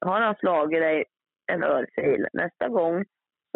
har 0.00 0.20
han 0.20 0.34
slagit 0.34 0.80
dig 0.80 1.04
en 1.52 1.62
örfil, 1.62 2.26
nästa 2.32 2.68
gång 2.68 3.04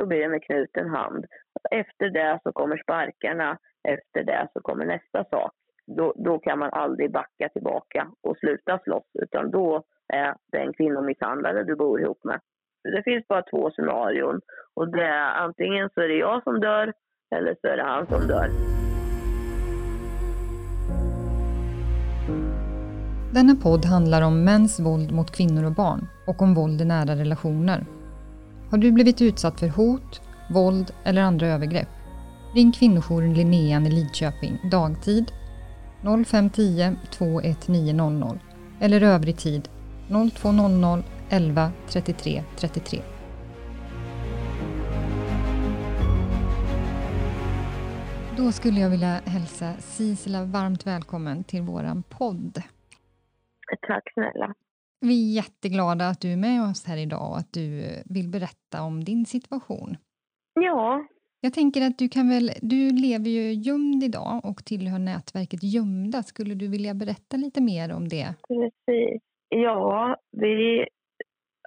så 0.01 0.07
blir 0.07 0.21
det 0.21 0.29
med 0.29 0.45
knuten 0.45 0.89
hand. 0.89 1.25
Efter 1.71 2.11
det 2.11 2.41
så 2.43 2.53
kommer 2.53 2.77
sparkarna, 2.83 3.59
efter 3.89 4.23
det 4.25 4.49
så 4.53 4.61
kommer 4.61 4.85
nästa 4.85 5.25
sak. 5.25 5.53
Då, 5.87 6.15
då 6.17 6.39
kan 6.39 6.59
man 6.59 6.71
aldrig 6.73 7.13
backa 7.13 7.49
tillbaka 7.49 8.11
och 8.23 8.37
sluta 8.39 8.79
slåss, 8.79 9.11
utan 9.23 9.51
då 9.51 9.83
är 10.13 10.35
det 10.53 10.59
en 10.59 10.73
kvinnomisshandlare 10.73 11.65
du 11.65 11.77
bor 11.77 12.01
ihop 12.01 12.25
med. 12.25 12.41
Det 12.83 13.03
finns 13.03 13.29
bara 13.29 13.43
två 13.43 13.71
scenarion 13.71 14.41
och 14.75 14.89
det 14.89 15.05
är 15.05 15.35
antingen 15.35 15.91
så 15.95 16.01
är 16.01 16.09
det 16.09 16.15
jag 16.19 16.43
som 16.43 16.61
dör 16.61 16.93
eller 17.35 17.57
så 17.61 17.69
är 17.69 17.77
det 17.77 17.83
han 17.83 18.07
som 18.07 18.27
dör. 18.27 18.74
Denna 23.35 23.57
podd 23.57 23.85
handlar 23.85 24.23
om 24.23 24.45
mäns 24.45 24.81
våld 24.81 25.13
mot 25.13 25.31
kvinnor 25.31 25.65
och 25.65 25.73
barn 25.73 26.09
och 26.27 26.43
om 26.43 26.55
våld 26.55 26.81
i 26.81 26.85
nära 26.85 27.17
relationer. 27.17 27.87
Har 28.71 28.79
du 28.79 28.93
blivit 28.93 29.23
utsatt 29.23 29.61
för 29.61 29.69
hot, 29.69 30.21
våld 30.51 30.93
eller 31.05 31.23
andra 31.23 31.47
övergrepp? 31.47 31.89
Ring 32.55 32.73
kvinnojouren 32.73 33.35
Linnean 33.35 33.87
i 33.87 33.91
Lidköping 33.91 34.59
dagtid 34.71 35.33
0510 36.03 36.97
21900 37.11 38.39
eller 38.81 39.01
övrig 39.01 39.37
tid 39.37 39.69
0200 40.35 41.03
11 41.29 41.71
33 41.89 42.43
33. 42.57 43.03
Då 48.37 48.53
skulle 48.53 48.81
jag 48.81 48.91
vilja 48.91 49.21
hälsa 49.25 49.73
Sisela 49.81 50.45
varmt 50.45 50.87
välkommen 50.87 51.45
till 51.45 51.63
våran 51.63 52.03
podd. 52.03 52.63
Tack 53.89 54.13
snälla. 54.15 54.55
Vi 55.01 55.31
är 55.31 55.37
jätteglada 55.37 56.09
att 56.09 56.21
du 56.21 56.33
är 56.33 56.37
med 56.37 56.63
oss 56.71 56.87
här 56.87 56.97
idag 56.97 57.31
och 57.31 57.39
att 57.39 57.53
du 57.53 57.69
vill 58.05 58.29
berätta 58.29 58.83
om 58.83 59.05
din 59.05 59.27
situation. 59.27 59.97
Ja. 60.55 61.07
Jag 61.41 61.53
tänker 61.55 61.87
att 61.87 61.99
du 61.99 62.09
kan 62.09 62.29
väl, 62.29 62.51
du 62.63 62.91
lever 62.91 63.31
ju 63.31 63.53
gömd 63.53 64.03
idag 64.05 64.41
och 64.45 64.65
tillhör 64.65 64.99
nätverket 64.99 65.63
Gömda. 65.63 66.23
Skulle 66.23 66.55
du 66.55 66.69
vilja 66.69 66.95
berätta 66.95 67.37
lite 67.37 67.63
mer 67.63 67.93
om 67.97 68.09
det? 68.09 68.35
Precis. 68.49 69.23
Ja, 69.49 70.17
vi 70.31 70.87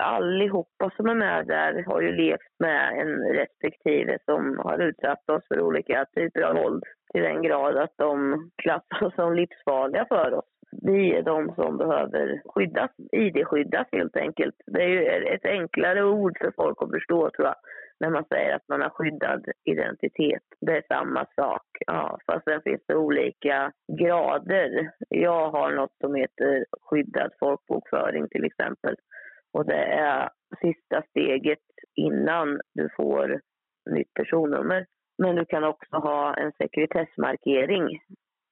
allihopa 0.01 0.91
som 0.95 1.05
är 1.05 1.15
med 1.15 1.47
där 1.47 1.83
har 1.87 2.01
ju 2.01 2.11
levt 2.11 2.53
med 2.59 3.01
en 3.01 3.13
respektive 3.39 4.17
som 4.25 4.59
har 4.59 4.79
utsatt 4.79 5.29
oss 5.29 5.43
för 5.47 5.61
olika 5.61 6.05
typer 6.15 6.41
av 6.41 6.55
våld 6.55 6.83
till 7.11 7.21
den 7.21 7.41
grad 7.41 7.77
att 7.77 7.93
de 7.97 8.49
klassas 8.55 9.15
som 9.15 9.35
livsfarliga 9.35 10.05
för 10.05 10.33
oss. 10.33 10.49
Vi 10.71 11.15
är 11.15 11.23
de 11.23 11.55
som 11.55 11.77
behöver 11.77 12.41
skyddas, 12.45 12.91
ID-skyddas 13.11 13.87
helt 13.91 14.17
enkelt. 14.17 14.55
Det 14.65 14.83
är 14.83 14.87
ju 14.87 15.05
ett 15.05 15.45
enklare 15.45 16.03
ord 16.03 16.37
för 16.41 16.51
folk 16.55 16.77
att 16.81 16.91
förstå 16.91 17.29
tror 17.29 17.47
jag, 17.47 17.55
när 17.99 18.09
man 18.09 18.25
säger 18.25 18.55
att 18.55 18.67
man 18.67 18.81
har 18.81 18.89
skyddad 18.89 19.45
identitet. 19.63 20.43
Det 20.61 20.77
är 20.77 20.83
samma 20.87 21.25
sak, 21.35 21.65
ja, 21.87 22.17
fast 22.25 22.43
sen 22.43 22.61
finns 22.61 22.81
det 22.87 22.95
olika 22.95 23.71
grader. 23.99 24.91
Jag 25.09 25.49
har 25.51 25.71
något 25.71 25.97
som 26.01 26.15
heter 26.15 26.65
skyddad 26.81 27.31
folkbokföring 27.39 28.27
till 28.29 28.45
exempel. 28.45 28.95
Och 29.53 29.65
det 29.65 29.83
är 29.83 30.29
sista 30.61 31.01
steget 31.09 31.67
innan 31.95 32.59
du 32.73 32.89
får 32.97 33.41
nytt 33.89 34.13
personnummer. 34.13 34.85
Men 35.17 35.35
du 35.35 35.45
kan 35.45 35.63
också 35.63 35.95
ha 35.95 36.35
en 36.35 36.51
sekretessmarkering. 36.51 37.99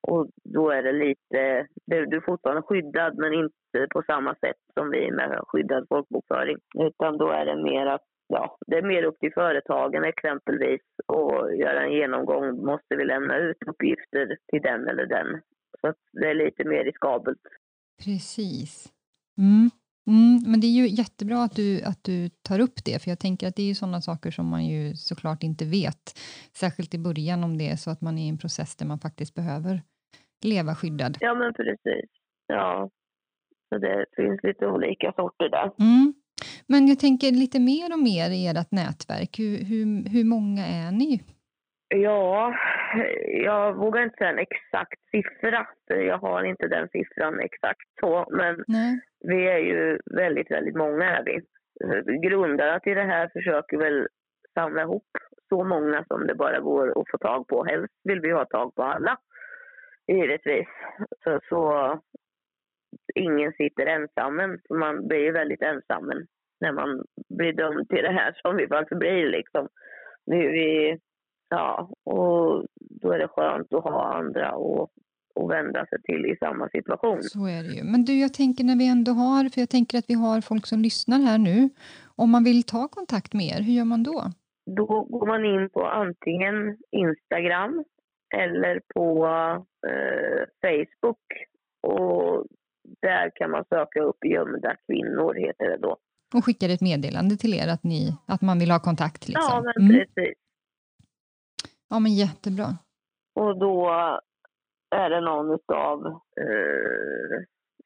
Och 0.07 0.27
då 0.43 0.69
är 0.69 0.83
det 0.83 0.91
lite, 0.91 1.67
du 1.85 2.17
är 2.17 2.25
fortfarande 2.25 2.61
skyddad 2.61 3.17
men 3.17 3.33
inte 3.33 3.87
på 3.93 4.03
samma 4.07 4.35
sätt 4.35 4.61
som 4.73 4.89
vi 4.89 5.11
med 5.11 5.39
skyddad 5.47 5.85
folkbokföring. 5.89 6.57
Utan 6.79 7.17
då 7.17 7.29
är 7.29 7.45
det 7.45 7.63
mer 7.63 7.85
att 7.85 8.05
ja, 8.27 8.57
det 8.67 8.75
är 8.77 8.81
mer 8.81 9.03
upp 9.03 9.19
till 9.19 9.33
företagen 9.33 10.03
exempelvis 10.03 10.81
och 11.05 11.55
göra 11.55 11.83
en 11.83 11.93
genomgång. 11.93 12.65
Måste 12.65 12.95
vi 12.95 13.05
lämna 13.05 13.37
ut 13.37 13.57
uppgifter 13.67 14.37
till 14.51 14.61
den 14.61 14.87
eller 14.87 15.05
den? 15.05 15.41
Så 15.81 15.93
det 16.13 16.27
är 16.29 16.35
lite 16.35 16.63
mer 16.63 16.83
riskabelt. 16.83 17.41
Precis. 18.03 18.93
Mm. 19.37 19.69
Mm, 20.07 20.43
men 20.51 20.59
det 20.59 20.67
är 20.67 20.71
ju 20.71 20.87
jättebra 20.87 21.43
att 21.43 21.55
du, 21.55 21.81
att 21.81 22.03
du 22.03 22.29
tar 22.29 22.59
upp 22.59 22.85
det, 22.85 23.03
för 23.03 23.11
jag 23.11 23.19
tänker 23.19 23.47
att 23.47 23.55
det 23.55 23.61
är 23.61 23.67
ju 23.67 23.75
sådana 23.75 24.01
saker 24.01 24.31
som 24.31 24.47
man 24.47 24.65
ju 24.65 24.95
såklart 24.95 25.43
inte 25.43 25.65
vet, 25.65 26.19
särskilt 26.53 26.93
i 26.93 26.99
början 26.99 27.43
om 27.43 27.57
det 27.57 27.69
är 27.69 27.75
så 27.75 27.91
att 27.91 28.01
man 28.01 28.17
är 28.17 28.25
i 28.25 28.29
en 28.29 28.37
process 28.37 28.75
där 28.75 28.85
man 28.85 28.99
faktiskt 28.99 29.35
behöver 29.35 29.81
leva 30.53 30.75
skyddad. 30.75 31.17
Ja, 31.19 31.33
men 31.33 31.53
precis. 31.53 32.09
Ja, 32.47 32.89
så 33.69 33.77
det 33.77 34.05
finns 34.15 34.43
lite 34.43 34.67
olika 34.67 35.13
sorter 35.15 35.49
där. 35.49 35.71
Mm. 35.79 36.13
Men 36.67 36.87
jag 36.87 36.99
tänker 36.99 37.31
lite 37.31 37.59
mer 37.59 37.93
och 37.93 37.99
mer 37.99 38.29
i 38.29 38.47
ert 38.47 38.71
nätverk. 38.71 39.39
Hur, 39.39 39.57
hur, 39.69 40.09
hur 40.09 40.25
många 40.35 40.63
är 40.65 40.91
ni? 40.91 41.19
Ja, 41.87 42.55
jag 43.43 43.75
vågar 43.75 44.03
inte 44.03 44.17
säga 44.17 44.29
en 44.29 44.39
exakt 44.39 44.99
siffra. 45.11 45.67
Jag 45.87 46.17
har 46.17 46.43
inte 46.43 46.67
den 46.67 46.87
siffran 46.89 47.39
exakt 47.39 47.87
så. 47.99 48.25
Men 48.31 48.63
Nej. 48.67 48.99
vi 49.19 49.47
är 49.47 49.57
ju 49.57 49.99
väldigt, 50.15 50.51
väldigt 50.51 50.75
många 50.75 51.05
är 51.17 51.23
vi. 51.23 51.41
Grundarna 52.27 52.79
till 52.79 52.95
det 52.95 53.03
här 53.03 53.29
försöker 53.33 53.77
väl 53.77 54.07
samla 54.53 54.81
ihop 54.81 55.09
så 55.49 55.63
många 55.63 56.05
som 56.07 56.27
det 56.27 56.35
bara 56.35 56.59
går 56.59 56.87
att 57.01 57.09
få 57.11 57.17
tag 57.17 57.47
på. 57.47 57.65
Helst 57.65 57.93
vill 58.03 58.19
vi 58.19 58.31
ha 58.31 58.45
tag 58.45 58.75
på 58.75 58.83
alla, 58.83 59.17
givetvis. 60.07 60.67
Så, 61.23 61.39
så 61.49 61.61
ingen 63.15 63.53
sitter 63.53 63.85
ensam. 63.85 64.59
Man 64.69 65.07
blir 65.07 65.19
ju 65.19 65.31
väldigt 65.31 65.61
ensam 65.61 66.11
när 66.59 66.71
man 66.71 67.03
blir 67.29 67.53
dömd 67.53 67.89
till 67.89 68.03
det 68.03 68.11
här 68.11 68.39
som 68.41 68.55
vi 68.55 68.67
faktiskt 68.67 68.99
blir. 68.99 69.29
Liksom. 69.29 69.67
Vi, 70.25 70.37
vi 70.37 70.99
Ja, 71.49 71.89
och 72.03 72.65
då 73.01 73.11
är 73.11 73.19
det 73.19 73.27
skönt 73.27 73.73
att 73.73 73.83
ha 73.83 74.13
andra 74.13 74.47
att, 74.49 74.89
att 75.39 75.49
vända 75.49 75.85
sig 75.85 76.01
till 76.01 76.25
i 76.25 76.37
samma 76.39 76.69
situation. 76.69 77.23
Så 77.23 77.47
är 77.47 77.63
det 77.63 77.73
ju. 77.73 77.83
Men 77.83 78.05
du, 78.05 78.19
jag 78.19 78.33
tänker 78.33 78.63
när 78.63 78.77
vi 78.77 78.87
ändå 78.87 79.11
har, 79.11 79.49
för 79.49 79.61
jag 79.61 79.69
tänker 79.69 79.97
att 79.97 80.05
vi 80.07 80.13
har 80.13 80.41
folk 80.41 80.65
som 80.65 80.79
lyssnar 80.79 81.19
här 81.19 81.37
nu. 81.37 81.69
Om 82.15 82.31
man 82.31 82.43
vill 82.43 82.63
ta 82.63 82.87
kontakt 82.87 83.33
med 83.33 83.45
er, 83.45 83.61
hur 83.61 83.73
gör 83.73 83.85
man 83.85 84.03
då? 84.03 84.23
Då 84.75 84.85
går 84.85 85.27
man 85.27 85.45
in 85.45 85.69
på 85.69 85.87
antingen 85.87 86.77
Instagram 86.91 87.83
eller 88.35 88.81
på 88.95 89.27
Facebook. 90.61 91.23
Och 91.81 92.45
där 93.01 93.31
kan 93.35 93.51
man 93.51 93.65
söka 93.69 94.01
upp 94.01 94.25
gömda 94.25 94.75
kvinnor, 94.87 95.33
heter 95.33 95.69
det 95.69 95.77
då. 95.77 95.97
Och 96.35 96.45
skickar 96.45 96.69
ett 96.69 96.81
meddelande 96.81 97.37
till 97.37 97.53
er 97.53 97.67
att, 97.67 97.83
ni, 97.83 98.17
att 98.27 98.41
man 98.41 98.59
vill 98.59 98.71
ha 98.71 98.79
kontakt? 98.79 99.27
Liksom. 99.27 99.49
Ja, 99.49 99.63
men 99.65 99.89
mm. 99.89 99.97
precis. 99.97 100.37
Ja, 101.89 101.99
men 101.99 102.13
jättebra. 102.13 102.67
Och 103.35 103.59
då 103.59 103.89
är 104.95 105.09
det 105.09 105.21
någon 105.21 105.59
av 105.73 106.07
eh, 106.41 107.37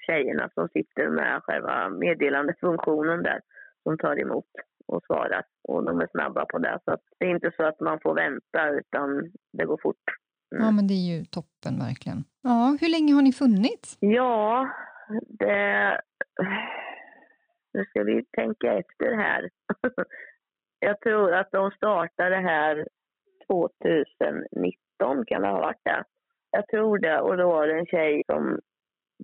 tjejerna 0.08 0.50
som 0.54 0.68
sitter 0.70 1.10
med 1.10 1.42
själva 1.44 1.90
meddelandefunktionen 1.90 3.24
där 3.24 3.42
som 3.84 3.98
tar 3.98 4.20
emot 4.20 4.46
och 4.88 5.04
svarar. 5.06 5.44
Och 5.68 5.84
de 5.84 6.02
är 6.02 6.08
snabba 6.12 6.46
på 6.46 6.58
det. 6.58 6.80
Så 6.86 6.98
det 7.20 7.26
är 7.26 7.30
inte 7.30 7.52
så 7.58 7.64
att 7.64 7.80
man 7.80 8.00
får 8.00 8.16
vänta 8.16 8.70
utan 8.70 9.31
det 9.54 9.66
går 9.66 9.80
fort. 9.81 10.04
Mm. 10.52 10.66
Ja, 10.66 10.72
men 10.72 10.88
det 10.88 10.94
är 10.94 11.18
ju 11.18 11.26
toppen 11.26 11.80
verkligen. 11.80 12.24
Ja, 12.42 12.78
hur 12.82 12.90
länge 12.90 13.14
har 13.14 13.22
ni 13.22 13.34
funnits? 13.34 13.98
Ja, 14.00 14.70
det... 15.28 16.02
Nu 17.74 17.86
ska 17.86 18.04
vi 18.04 18.26
tänka 18.32 18.74
efter 18.74 19.16
här. 19.16 19.50
Jag 20.80 21.02
tror 21.02 21.34
att 21.34 21.52
de 21.52 21.72
startade 21.72 22.36
här 22.36 22.88
2019 23.48 25.26
kan 25.26 25.42
det 25.42 25.48
ha 25.48 25.60
varit 25.60 25.84
det. 25.84 26.04
Jag 26.52 26.68
tror 26.68 26.98
det. 26.98 27.20
Och 27.20 27.38
då 27.38 27.48
var 27.48 27.68
det 27.68 27.80
en 27.80 27.86
tjej 27.86 28.24
som 28.26 28.60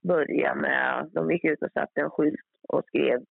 började 0.04 0.62
med, 0.62 1.10
de 1.14 1.32
gick 1.32 1.44
ut 1.44 1.62
och 1.62 1.72
satte 1.72 2.02
en 2.02 2.10
skylt 2.10 2.40
och 2.68 2.86
skrev 2.86 3.24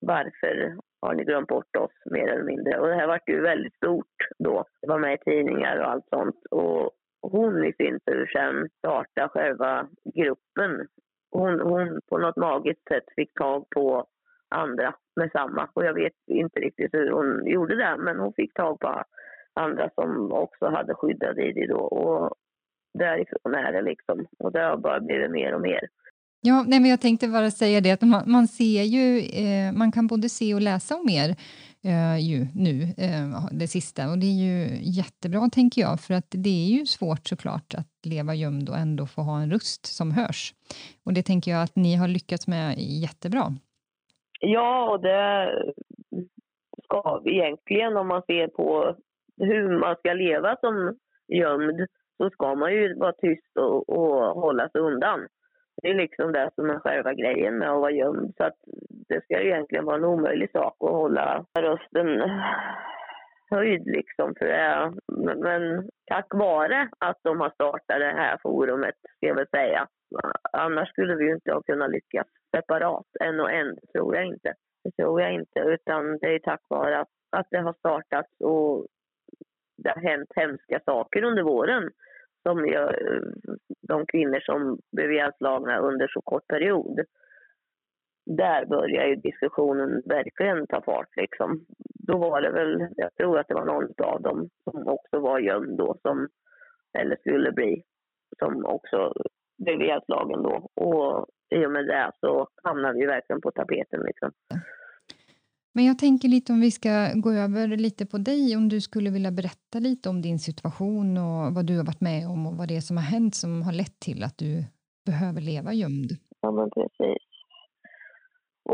varför 0.00 0.76
har 1.00 1.14
ni 1.14 1.24
glömt 1.24 1.48
bort 1.48 1.76
oss 1.76 1.92
mer 2.04 2.28
eller 2.28 2.44
mindre. 2.44 2.80
Och 2.80 2.88
det 2.88 2.94
här 2.94 3.06
var 3.06 3.20
ju 3.26 3.40
väldigt 3.40 3.74
stort 3.74 4.16
då. 4.38 4.64
Det 4.80 4.88
var 4.88 4.98
med 4.98 5.14
i 5.14 5.24
tidningar 5.24 5.78
och 5.78 5.90
allt 5.90 6.08
sånt. 6.08 6.46
Och 6.50 6.90
hon 7.32 7.64
i 7.64 7.72
sin 7.72 8.00
tur 8.06 8.26
sen 8.26 8.68
startade 8.78 9.28
själva 9.28 9.88
gruppen. 10.14 10.86
Hon, 11.30 11.60
hon 11.60 12.00
på 12.08 12.18
något 12.18 12.36
magiskt 12.36 12.88
sätt 12.88 13.04
fick 13.16 13.34
tag 13.34 13.70
på 13.70 14.06
andra 14.48 14.94
med 15.16 15.30
samma. 15.32 15.68
Och 15.72 15.84
jag 15.84 15.94
vet 15.94 16.12
inte 16.26 16.60
riktigt 16.60 16.94
hur 16.94 17.10
hon 17.10 17.46
gjorde 17.46 17.76
det, 17.76 17.96
men 17.98 18.18
hon 18.18 18.32
fick 18.32 18.54
tag 18.54 18.80
på 18.80 19.02
andra 19.54 19.90
som 19.94 20.32
också 20.32 20.66
hade 20.66 20.94
skyddad 20.94 21.38
ID 21.38 21.68
då. 21.68 21.78
Och 21.78 22.34
därifrån 22.98 23.54
är 23.54 23.72
det 23.72 23.82
liksom. 23.82 24.26
Och 24.38 24.52
det 24.52 24.62
har 24.62 24.76
bara 24.76 25.00
blivit 25.00 25.30
mer 25.30 25.54
och 25.54 25.60
mer. 25.60 25.88
Ja, 26.40 26.64
nej, 26.68 26.80
men 26.80 26.90
jag 26.90 27.00
tänkte 27.00 27.28
bara 27.28 27.50
säga 27.50 27.80
det 27.80 27.90
att 27.90 28.02
man, 28.02 28.22
man 28.26 28.48
ser 28.48 28.82
ju, 28.82 29.18
eh, 29.18 29.72
man 29.72 29.92
kan 29.92 30.06
både 30.06 30.28
se 30.28 30.54
och 30.54 30.60
läsa 30.60 30.96
om 30.96 31.08
er 31.08 31.36
eh, 31.92 32.18
ju 32.30 32.38
nu, 32.54 32.74
eh, 33.06 33.26
det 33.60 33.68
sista. 33.68 34.10
Och 34.10 34.18
det 34.18 34.26
är 34.26 34.38
ju 34.48 34.56
jättebra, 34.98 35.48
tänker 35.52 35.80
jag, 35.82 36.00
för 36.00 36.14
att 36.14 36.30
det 36.30 36.56
är 36.64 36.68
ju 36.78 36.86
svårt 36.86 37.26
såklart 37.26 37.74
att 37.80 38.06
leva 38.12 38.34
gömd 38.34 38.68
och 38.68 38.76
ändå 38.76 39.06
få 39.06 39.20
ha 39.22 39.40
en 39.40 39.50
röst 39.50 39.86
som 39.86 40.10
hörs. 40.10 40.54
Och 41.04 41.12
det 41.12 41.22
tänker 41.22 41.50
jag 41.50 41.62
att 41.62 41.76
ni 41.76 41.96
har 41.96 42.08
lyckats 42.08 42.48
med 42.48 42.74
jättebra. 42.78 43.44
Ja, 44.40 44.90
och 44.90 45.00
det 45.02 45.50
ska 46.84 47.22
egentligen 47.24 47.96
om 47.96 48.08
man 48.08 48.22
ser 48.22 48.48
på 48.48 48.96
hur 49.36 49.80
man 49.80 49.96
ska 49.96 50.12
leva 50.12 50.56
som 50.60 50.96
gömd 51.28 51.86
så 52.16 52.30
ska 52.30 52.54
man 52.54 52.72
ju 52.72 52.98
vara 52.98 53.12
tyst 53.12 53.56
och, 53.56 53.88
och 53.88 54.40
hålla 54.42 54.68
sig 54.68 54.80
undan. 54.80 55.20
Det 55.82 55.88
är 55.88 55.94
liksom 55.94 56.32
det 56.32 56.50
som 56.54 56.70
är 56.70 56.78
själva 56.78 57.14
grejen 57.14 57.58
med 57.58 57.70
att 57.70 57.80
vara 57.80 57.90
gömd. 57.90 58.34
Så 58.36 58.44
att 58.44 58.58
det 59.08 59.24
ska 59.24 59.40
egentligen 59.40 59.84
vara 59.84 59.96
en 59.96 60.04
omöjlig 60.04 60.50
sak 60.50 60.76
att 60.80 60.90
hålla 60.90 61.44
rösten 61.58 62.30
höjd 63.50 63.86
liksom. 63.86 64.34
För 64.38 64.46
det, 64.46 64.92
men 65.36 65.90
tack 66.06 66.26
vare 66.34 66.88
att 66.98 67.18
de 67.22 67.40
har 67.40 67.50
startat 67.50 67.98
det 67.98 68.14
här 68.16 68.38
forumet, 68.42 68.94
ska 69.16 69.26
jag 69.26 69.34
väl 69.34 69.48
säga. 69.48 69.88
Annars 70.52 70.88
skulle 70.88 71.14
vi 71.14 71.24
ju 71.24 71.32
inte 71.34 71.52
ha 71.52 71.62
kunnat 71.62 71.90
lyckas 71.90 72.26
separat, 72.56 73.06
en 73.20 73.40
och 73.40 73.50
en, 73.50 73.76
tror 73.92 74.16
jag 74.16 74.24
inte. 74.24 74.54
Det 74.84 75.02
tror 75.02 75.20
jag 75.20 75.32
inte, 75.32 75.60
utan 75.60 76.18
det 76.18 76.34
är 76.34 76.38
tack 76.38 76.60
vare 76.68 76.98
att, 76.98 77.08
att 77.36 77.46
det 77.50 77.58
har 77.58 77.72
startats 77.72 78.40
och 78.40 78.86
det 79.76 79.88
har 79.90 80.02
hänt 80.02 80.30
hemska 80.36 80.80
saker 80.84 81.22
under 81.22 81.42
våren 81.42 81.90
som 82.46 82.66
gör 82.66 83.14
eh, 83.14 83.54
de 83.88 84.06
kvinnor 84.06 84.40
som 84.40 84.78
blev 84.92 85.12
ihjälslagna 85.12 85.78
under 85.78 86.08
så 86.08 86.20
kort 86.20 86.46
period. 86.46 87.00
Där 88.26 88.66
börjar 88.66 89.06
ju 89.06 89.16
diskussionen 89.16 90.02
verkligen 90.04 90.66
ta 90.66 90.82
fart. 90.82 91.16
Liksom. 91.16 91.66
Då 92.08 92.18
var 92.18 92.40
det 92.40 92.50
väl, 92.50 92.88
jag 92.96 93.14
tror 93.14 93.38
att 93.38 93.48
det 93.48 93.54
var 93.54 93.64
någon 93.64 93.88
av 93.98 94.22
dem 94.22 94.48
som 94.64 94.88
också 94.88 95.18
var 95.20 95.38
gömd 95.38 95.78
då, 95.78 95.96
som, 96.02 96.28
eller 96.98 97.16
skulle 97.16 97.52
bli, 97.52 97.82
som 98.38 98.64
också 98.66 99.12
blev 99.58 99.80
ihjälslagen 99.82 100.42
då. 100.42 100.70
Och 100.74 101.26
i 101.50 101.66
och 101.66 101.70
med 101.70 101.86
det 101.86 102.10
så 102.20 102.48
hamnade 102.62 102.98
vi 102.98 103.06
verkligen 103.06 103.40
på 103.40 103.50
tapeten. 103.50 104.00
Liksom. 104.00 104.30
Men 105.76 105.84
jag 105.84 105.98
tänker 105.98 106.28
lite 106.28 106.52
om 106.52 106.60
vi 106.60 106.70
ska 106.70 106.90
gå 107.14 107.30
över 107.30 107.76
lite 107.86 108.06
på 108.06 108.18
dig, 108.18 108.56
om 108.56 108.68
du 108.68 108.80
skulle 108.80 109.10
vilja 109.10 109.30
berätta 109.30 109.78
lite 109.78 110.08
om 110.08 110.22
din 110.22 110.38
situation 110.38 111.16
och 111.16 111.54
vad 111.56 111.66
du 111.66 111.76
har 111.76 111.86
varit 111.90 112.06
med 112.10 112.20
om 112.34 112.46
och 112.46 112.56
vad 112.58 112.68
det 112.68 112.76
är 112.76 112.80
som 112.88 112.96
har 112.96 113.08
hänt 113.16 113.34
som 113.34 113.62
har 113.62 113.72
lett 113.72 113.98
till 114.06 114.20
att 114.26 114.38
du 114.38 114.52
behöver 115.06 115.40
leva 115.40 115.70
gömd. 115.72 116.10
Ja, 116.40 116.50
men 116.50 116.70
precis. 116.70 117.24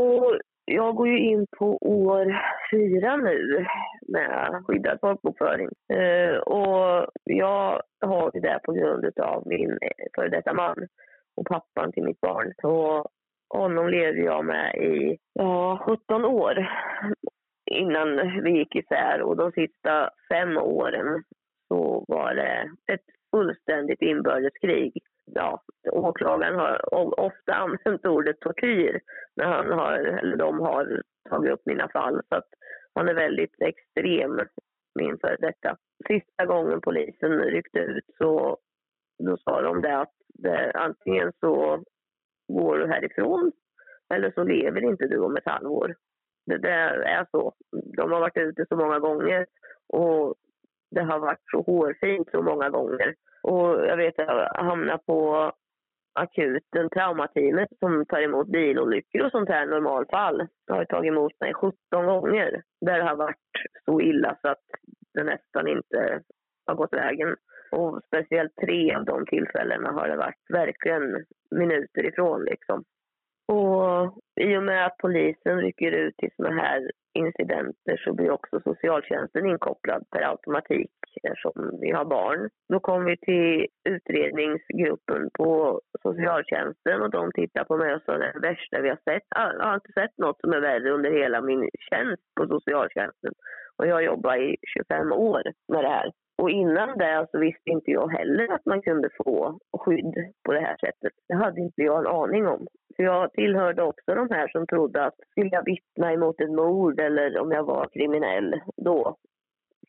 Och 0.03 0.25
jag 0.65 0.95
går 0.95 1.07
ju 1.07 1.19
in 1.31 1.45
på 1.57 1.77
år 1.81 2.25
fyra 2.71 3.15
nu 3.17 3.65
med 4.07 4.63
skyddad 4.65 4.97
folkbokföring. 5.01 5.69
Eh, 5.97 6.37
och 6.37 7.07
jag 7.23 7.81
har 8.05 8.41
det 8.41 8.59
på 8.63 8.71
grund 8.71 9.19
av 9.19 9.43
min 9.45 9.71
eh, 9.71 10.05
före 10.15 10.29
detta 10.29 10.53
man 10.53 10.87
och 11.35 11.45
pappan 11.45 11.91
till 11.91 12.03
mitt 12.03 12.21
barn. 12.21 12.53
Så 12.61 13.05
honom 13.57 13.89
levde 13.89 14.21
jag 14.21 14.45
med 14.45 14.75
i 14.75 15.17
ja, 15.33 15.79
17 15.85 16.25
år 16.25 16.67
innan 17.71 18.41
vi 18.43 18.51
gick 18.57 18.75
isär. 18.75 19.21
Och 19.21 19.37
de 19.37 19.51
sista 19.51 20.09
fem 20.31 20.57
åren 20.57 21.23
så 21.67 22.05
var 22.07 22.35
det 22.35 22.69
ett 22.93 23.05
fullständigt 23.31 24.01
inbördeskrig. 24.01 24.93
Ja, 25.25 25.61
åklagaren 25.91 26.59
har 26.59 26.93
ofta 27.19 27.53
använt 27.53 28.05
ordet 28.05 28.39
tortyr 28.39 28.99
när 29.35 29.45
han 29.45 29.71
har, 29.71 29.93
eller 29.93 30.37
de 30.37 30.59
har 30.59 31.01
tagit 31.29 31.51
upp 31.51 31.61
mina 31.65 31.89
fall. 31.89 32.21
Så 32.29 32.35
att 32.35 32.47
han 32.95 33.09
är 33.09 33.13
väldigt 33.13 33.61
extrem, 33.61 34.39
min 34.99 35.17
före 35.17 35.37
detta. 35.39 35.77
Sista 36.07 36.45
gången 36.45 36.81
polisen 36.81 37.39
ryckte 37.39 37.79
ut 37.79 38.05
så 38.17 38.57
då 39.23 39.37
sa 39.37 39.61
de 39.61 39.81
det 39.81 39.97
att 39.97 40.13
det, 40.33 40.71
antingen 40.75 41.31
så 41.39 41.83
går 42.47 42.77
du 42.77 42.87
härifrån 42.87 43.51
eller 44.13 44.31
så 44.31 44.43
lever 44.43 44.83
inte 44.83 45.07
du 45.07 45.17
om 45.17 45.37
ett 45.37 45.45
halvår. 45.45 45.95
Det, 46.45 46.57
det 46.57 46.71
är 46.71 47.27
så. 47.31 47.53
De 47.97 48.11
har 48.11 48.19
varit 48.19 48.37
ute 48.37 48.65
så 48.69 48.75
många 48.75 48.99
gånger 48.99 49.45
och 49.93 50.35
det 50.91 51.01
har 51.01 51.19
varit 51.19 51.43
så 51.51 51.61
hårfint 51.61 52.29
så 52.31 52.41
många 52.41 52.69
gånger. 52.69 53.15
Och 53.43 53.85
jag 53.87 53.97
vet 53.97 54.19
att 54.19 54.27
jag 54.27 54.63
hamnade 54.63 54.99
på 55.05 55.51
akuten, 56.13 56.89
traumateamet 56.89 57.69
som 57.79 58.05
tar 58.05 58.21
emot 58.21 58.47
bilolyckor 58.47 59.21
och 59.21 59.31
sånt 59.31 59.49
här 59.49 59.65
normalfall. 59.65 60.47
Jag 60.65 60.75
har 60.75 60.85
tagit 60.85 61.09
emot 61.09 61.39
mig 61.39 61.53
17 61.53 61.75
gånger. 61.91 62.63
Där 62.81 62.97
det 62.97 63.03
har 63.03 63.15
varit 63.15 63.37
så 63.85 64.01
illa 64.01 64.37
så 64.41 64.47
att 64.47 64.63
det 65.13 65.23
nästan 65.23 65.67
inte 65.67 66.21
har 66.65 66.75
gått 66.75 66.93
vägen. 66.93 67.35
Och 67.71 68.01
speciellt 68.07 68.55
tre 68.55 68.95
av 68.95 69.05
de 69.05 69.25
tillfällena 69.25 69.91
har 69.91 70.07
det 70.07 70.17
varit 70.17 70.45
verkligen 70.49 71.25
minuter 71.51 72.05
ifrån 72.05 72.43
liksom. 72.43 72.83
Och 73.47 74.17
i 74.41 74.57
och 74.57 74.63
med 74.63 74.85
att 74.85 74.97
polisen 74.97 75.61
rycker 75.61 75.91
ut 75.91 76.17
till 76.17 76.29
såna 76.35 76.61
här 76.61 76.91
incidenter 77.13 77.97
så 77.97 78.13
blir 78.13 78.31
också 78.31 78.59
socialtjänsten 78.63 79.45
inkopplad 79.45 80.03
per 80.11 80.21
automatik 80.21 80.91
eftersom 81.23 81.79
vi 81.81 81.91
har 81.91 82.05
barn. 82.05 82.49
Då 82.69 82.79
kommer 82.79 83.05
vi 83.09 83.17
till 83.17 83.67
utredningsgruppen 83.89 85.29
på 85.37 85.81
socialtjänsten 86.01 87.01
och 87.01 87.11
de 87.11 87.31
tittar 87.31 87.63
på 87.63 87.77
mig 87.77 87.93
och 87.93 88.01
sa 88.05 88.17
det 88.17 88.25
är 88.25 88.33
det 88.33 88.47
värsta 88.47 88.81
vi 88.81 88.89
har 88.89 88.99
sett. 89.09 89.23
Jag 89.29 89.65
har 89.67 89.75
inte 89.75 89.91
sett 89.93 90.17
något 90.17 90.41
som 90.41 90.53
är 90.53 90.59
värre 90.59 90.91
under 90.91 91.11
hela 91.11 91.41
min 91.41 91.69
tjänst 91.89 92.23
på 92.35 92.47
socialtjänsten. 92.47 93.33
Och 93.77 93.87
jag 93.87 93.95
har 93.95 94.01
jobbat 94.01 94.37
i 94.37 94.55
25 94.77 95.11
år 95.11 95.41
med 95.67 95.83
det 95.83 95.89
här. 95.89 96.11
Och 96.43 96.49
innan 96.49 96.97
det 96.97 97.27
så 97.31 97.39
visste 97.39 97.69
inte 97.69 97.91
jag 97.91 98.07
heller 98.07 98.53
att 98.53 98.65
man 98.65 98.81
kunde 98.81 99.09
få 99.17 99.59
skydd 99.77 100.15
på 100.43 100.53
det 100.53 100.59
här 100.59 100.77
sättet. 100.77 101.13
Det 101.27 101.33
hade 101.33 101.61
inte 101.61 101.81
jag 101.81 101.99
en 101.99 102.07
aning 102.07 102.47
om. 102.47 102.67
För 102.95 103.03
jag 103.03 103.33
tillhörde 103.33 103.83
också 103.83 104.15
de 104.15 104.29
här 104.29 104.47
som 104.47 104.67
trodde 104.67 105.05
att 105.05 105.13
skulle 105.31 105.49
jag 105.49 105.65
vittna 105.65 106.13
emot 106.13 106.41
ett 106.41 106.51
mord 106.51 106.99
eller 106.99 107.39
om 107.39 107.51
jag 107.51 107.63
var 107.63 107.89
kriminell, 107.93 108.61
då 108.77 109.17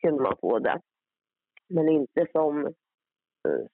kunde 0.01 0.23
man 0.23 0.35
få 0.41 0.59
det. 0.59 0.79
Men 1.69 1.89
inte 1.89 2.25
som, 2.31 2.73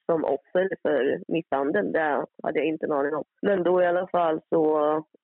som 0.06 0.24
offer 0.24 0.68
för 0.82 1.20
misshandel, 1.28 1.92
det 1.92 2.26
hade 2.42 2.58
jag 2.58 2.66
inte 2.66 2.86
en 2.86 2.92
aning 2.92 3.14
om. 3.14 3.24
Men 3.42 3.62
då 3.62 3.82
i 3.82 3.86
alla 3.86 4.06
fall 4.06 4.40
så 4.48 4.64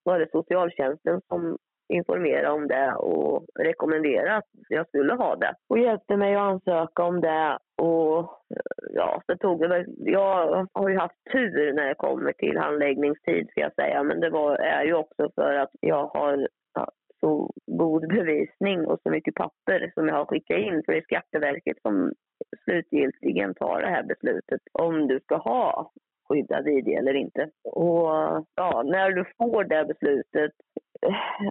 var 0.05 0.19
det 0.19 0.31
socialtjänsten 0.31 1.21
som 1.29 1.59
informera 1.89 2.53
om 2.53 2.69
det 2.69 2.93
och 2.93 3.47
rekommendera 3.59 4.37
att 4.37 4.49
jag 4.69 4.89
skulle 4.89 5.15
ha 5.15 5.37
det. 5.37 5.55
Och 5.69 5.79
hjälpte 5.79 6.17
mig 6.17 6.35
att 6.35 6.41
ansöka 6.41 7.03
om 7.03 7.21
det. 7.21 7.59
Och 7.83 8.31
ja, 8.95 9.23
så 9.27 9.37
tog 9.37 9.61
det 9.61 9.87
Jag 9.99 10.67
har 10.73 10.89
ju 10.89 10.99
haft 10.99 11.17
tur 11.33 11.73
när 11.73 11.89
det 11.89 11.95
kommer 11.95 12.33
till 12.33 12.59
handläggningstid 12.59 13.49
ska 13.51 13.61
jag 13.61 13.75
säga. 13.75 14.03
Men 14.03 14.21
det 14.21 14.31
var, 14.31 14.57
är 14.57 14.85
ju 14.85 14.95
också 14.95 15.31
för 15.35 15.55
att 15.55 15.71
jag 15.81 16.07
har 16.07 16.49
så 17.21 17.51
god 17.67 18.09
bevisning 18.09 18.87
och 18.87 19.01
så 19.03 19.11
mycket 19.11 19.35
papper 19.35 19.91
som 19.95 20.09
jag 20.09 20.15
har 20.15 20.27
skickat 20.27 20.59
in. 20.59 20.83
För 20.85 20.93
det 20.93 20.99
är 20.99 21.03
Skatteverket 21.03 21.77
som 21.83 22.13
slutgiltigen 22.65 23.55
tar 23.55 23.81
det 23.81 23.89
här 23.89 24.03
beslutet 24.03 24.61
om 24.73 25.09
du 25.09 25.21
ska 25.21 25.37
ha 25.37 25.93
skyddad 26.29 26.69
ID 26.69 26.89
eller 26.89 27.15
inte. 27.15 27.51
Och 27.65 28.09
ja, 28.55 28.83
när 28.85 29.11
du 29.11 29.25
får 29.39 29.65
det 29.65 29.85
beslutet, 29.85 30.53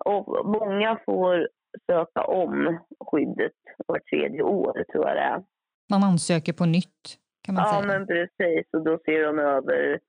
och 0.06 0.46
många 0.46 1.00
får 1.06 1.48
söka 1.92 2.24
om 2.24 2.80
skyddet 3.12 3.54
vart 3.88 4.06
tredje 4.06 4.42
år 4.42 4.84
tror 4.92 5.08
jag 5.08 5.16
det 5.16 5.22
är. 5.22 5.44
Man 5.89 6.04
ansöker 6.04 6.54
på 6.54 6.66
nytt 6.66 7.18
kan 7.46 7.56
man 7.56 7.63
ja, 7.63 7.70
säga. 7.70 7.82
Ja 7.82 7.88
men 7.88 8.08
precis 8.08 8.66
och 8.74 8.84
då 8.84 9.00
ser 9.06 9.24
de 9.24 9.39
över 9.39 10.00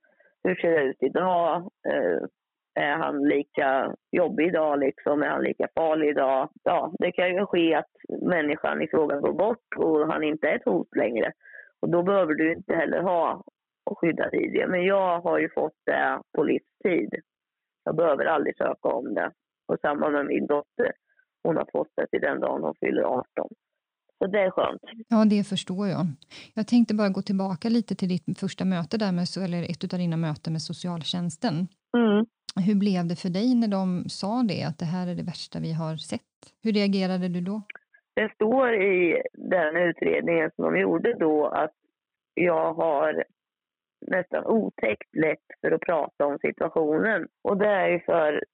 hur 0.45 0.55
ser 0.55 0.71
det 0.71 0.83
ut 0.83 1.03
idag? 1.03 1.57
Eh, 1.89 2.29
är 2.75 2.97
han 2.97 3.29
lika 3.29 3.95
jobbig 4.11 4.47
idag 4.47 4.79
liksom? 4.79 5.23
Är 5.23 5.29
han 5.29 5.43
lika 5.43 5.69
farlig 5.75 6.09
idag? 6.09 6.49
Ja, 6.63 6.93
det 6.99 7.13
kan 7.13 7.29
ju 7.29 7.47
ske 7.47 7.75
att 7.75 7.91
människan 8.23 8.83
i 8.83 8.89
fråga 8.89 9.21
går 9.21 9.33
bort 9.33 9.77
och 9.77 10.13
han 10.13 10.23
inte 10.25 10.49
är 10.49 10.57
ett 10.57 10.65
hot 10.65 10.97
längre. 10.97 11.33
Och 11.81 11.89
då 11.89 12.03
behöver 12.03 12.35
du 12.35 12.53
inte 12.53 12.75
heller 12.75 13.01
ha 13.03 13.45
skyddad 13.97 14.35
ID. 14.35 14.69
Men 14.69 14.85
jag 14.85 15.21
har 15.21 15.39
ju 15.39 15.49
fått 15.55 15.77
det 15.87 16.21
på 16.37 16.43
livstid. 16.43 17.15
Jag 17.89 17.97
behöver 17.97 18.25
aldrig 18.25 18.57
söka 18.57 18.89
om 18.89 19.15
det. 19.15 19.31
Och 19.69 19.81
samma 19.81 20.11
med 20.11 20.27
min 20.27 20.47
dotter. 20.47 20.93
Hon 21.43 21.57
har 21.57 21.69
fått 21.73 21.93
det 21.97 22.07
till 22.07 22.21
den 22.21 22.41
dagen 22.41 22.63
hon 22.63 22.75
fyller 22.81 23.03
18. 23.03 23.25
Så 24.19 24.27
det 24.27 24.41
är 24.41 24.51
skönt. 24.51 24.83
Ja, 25.09 25.25
det 25.25 25.45
förstår 25.45 25.89
jag. 25.89 26.07
Jag 26.55 26.67
tänkte 26.67 26.95
bara 26.95 27.09
gå 27.09 27.23
tillbaka 27.23 27.69
lite 27.69 27.95
till 27.95 28.09
ditt 28.09 28.39
första 28.41 28.65
möte 28.65 28.99
där 28.99 29.13
med, 29.13 29.27
eller 29.45 29.63
ett 29.71 29.93
av 29.93 29.99
dina 29.99 30.17
möten 30.17 30.53
med 30.53 30.63
socialtjänsten. 30.63 31.55
Mm. 31.97 32.27
Hur 32.67 32.75
blev 32.75 33.07
det 33.07 33.17
för 33.17 33.29
dig 33.29 33.55
när 33.55 33.69
de 33.69 34.09
sa 34.09 34.43
det, 34.49 34.63
att 34.69 34.79
det 34.79 34.85
här 34.95 35.07
är 35.07 35.15
det 35.15 35.23
värsta 35.23 35.61
vi 35.61 35.73
har 35.73 35.97
sett? 35.97 36.33
Hur 36.63 36.73
reagerade 36.73 37.29
du 37.29 37.41
då? 37.41 37.63
Det 38.15 38.29
står 38.35 38.75
i 38.75 39.23
den 39.33 39.77
utredningen 39.77 40.51
som 40.57 40.65
de 40.65 40.81
gjorde 40.81 41.15
då 41.19 41.47
att 41.47 41.77
jag 42.35 42.75
har 42.75 43.25
nästan 44.01 44.47
otäckt 44.47 45.17
lätt 45.17 45.47
för 45.61 45.73
att 45.73 45.81
prata 45.81 46.27
om 46.27 46.39
situationen. 46.39 47.29
Och 47.43 47.57
det 47.57 47.69
är 47.69 47.89
ju 47.89 48.01
för 48.01 48.45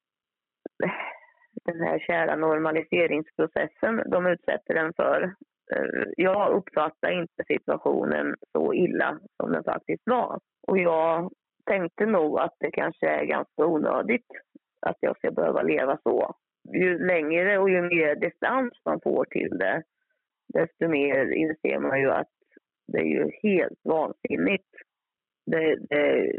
den 1.64 1.80
här 1.80 1.98
kära 1.98 2.36
normaliseringsprocessen 2.36 4.02
de 4.06 4.26
utsätter 4.26 4.74
den 4.74 4.92
för. 4.92 5.22
Eh, 5.72 6.04
jag 6.16 6.52
uppfattar 6.52 7.10
inte 7.10 7.44
situationen 7.46 8.34
så 8.52 8.74
illa 8.74 9.18
som 9.36 9.52
den 9.52 9.64
faktiskt 9.64 10.02
var. 10.06 10.40
Och 10.66 10.78
jag 10.78 11.32
tänkte 11.66 12.06
nog 12.06 12.38
att 12.38 12.56
det 12.58 12.70
kanske 12.70 13.08
är 13.08 13.24
ganska 13.24 13.66
onödigt 13.66 14.26
att 14.80 14.96
jag 15.00 15.16
ska 15.16 15.30
behöva 15.30 15.62
leva 15.62 15.98
så. 16.02 16.34
ju 16.72 17.06
längre 17.06 17.58
och 17.58 17.70
ju 17.70 17.82
mer 17.82 18.14
distans 18.14 18.72
man 18.84 19.00
får 19.00 19.24
till 19.24 19.58
det, 19.58 19.82
desto 20.54 20.88
mer 20.88 21.32
inser 21.32 21.78
man 21.78 22.00
ju 22.00 22.10
att 22.10 22.28
det 22.86 22.98
är 22.98 23.04
ju 23.04 23.30
helt 23.42 23.80
vansinnigt. 23.84 24.68
Det, 25.46 25.76
det, 25.90 26.32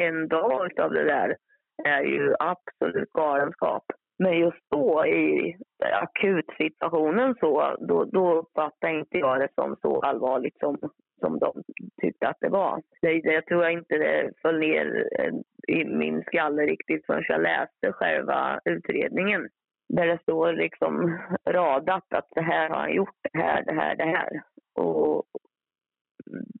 en 0.00 0.28
dag 0.28 0.80
av 0.80 0.90
det 0.90 1.04
där 1.04 1.36
är 1.84 2.02
ju 2.02 2.34
absolut 2.38 3.10
galenskap. 3.12 3.84
Men 4.18 4.38
just 4.38 4.70
då 4.70 5.06
i 5.06 5.56
akutsituationen 5.80 7.34
så, 7.40 7.76
då, 7.80 8.04
då 8.04 8.34
uppfattade 8.34 8.92
inte 8.92 9.18
jag 9.18 9.40
det 9.40 9.48
som 9.54 9.76
så 9.82 10.00
allvarligt 10.00 10.58
som, 10.58 10.78
som 11.20 11.38
de 11.38 11.62
tyckte 12.02 12.28
att 12.28 12.40
det 12.40 12.48
var. 12.48 12.82
Det, 13.02 13.20
det 13.20 13.42
tror 13.42 13.62
jag 13.62 13.72
inte 13.72 13.98
det 13.98 14.30
föll 14.42 14.58
ner 14.58 15.08
eh, 15.18 15.32
i 15.76 15.84
min 15.84 16.22
skalle 16.22 16.62
riktigt 16.62 17.06
förrän 17.06 17.24
jag 17.28 17.42
läste 17.42 17.92
själva 17.92 18.60
utredningen. 18.64 19.48
Där 19.88 20.06
det 20.06 20.18
står 20.22 20.52
liksom 20.52 21.18
radat 21.48 22.12
att 22.14 22.28
det 22.34 22.42
här 22.42 22.68
har 22.68 22.76
han 22.76 22.94
gjort, 22.94 23.18
det 23.32 23.38
här, 23.38 23.64
det 23.64 23.72
här, 23.72 23.96
det 23.96 24.04
här. 24.04 24.42
Och 24.74 25.24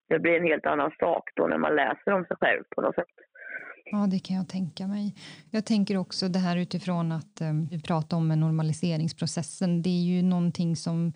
det 0.08 0.18
blir 0.18 0.32
en 0.32 0.46
helt 0.46 0.66
annan 0.66 0.90
sak 0.98 1.30
då 1.36 1.46
när 1.46 1.58
man 1.58 1.76
läser 1.76 2.12
om 2.12 2.24
sig 2.24 2.36
själv 2.40 2.62
på 2.76 2.80
något 2.80 2.94
sätt. 2.94 3.14
Ja, 3.84 4.06
det 4.10 4.18
kan 4.18 4.36
jag 4.36 4.48
tänka 4.48 4.86
mig. 4.86 5.14
Jag 5.50 5.66
tänker 5.66 5.96
också 5.96 6.28
det 6.28 6.38
här 6.38 6.56
utifrån 6.56 7.12
att 7.12 7.40
eh, 7.40 7.52
vi 7.70 7.82
pratar 7.82 8.16
om 8.16 8.28
normaliseringsprocessen. 8.28 9.82
Det 9.82 9.90
är 9.90 10.02
ju 10.02 10.22
någonting 10.22 10.76
som 10.76 11.12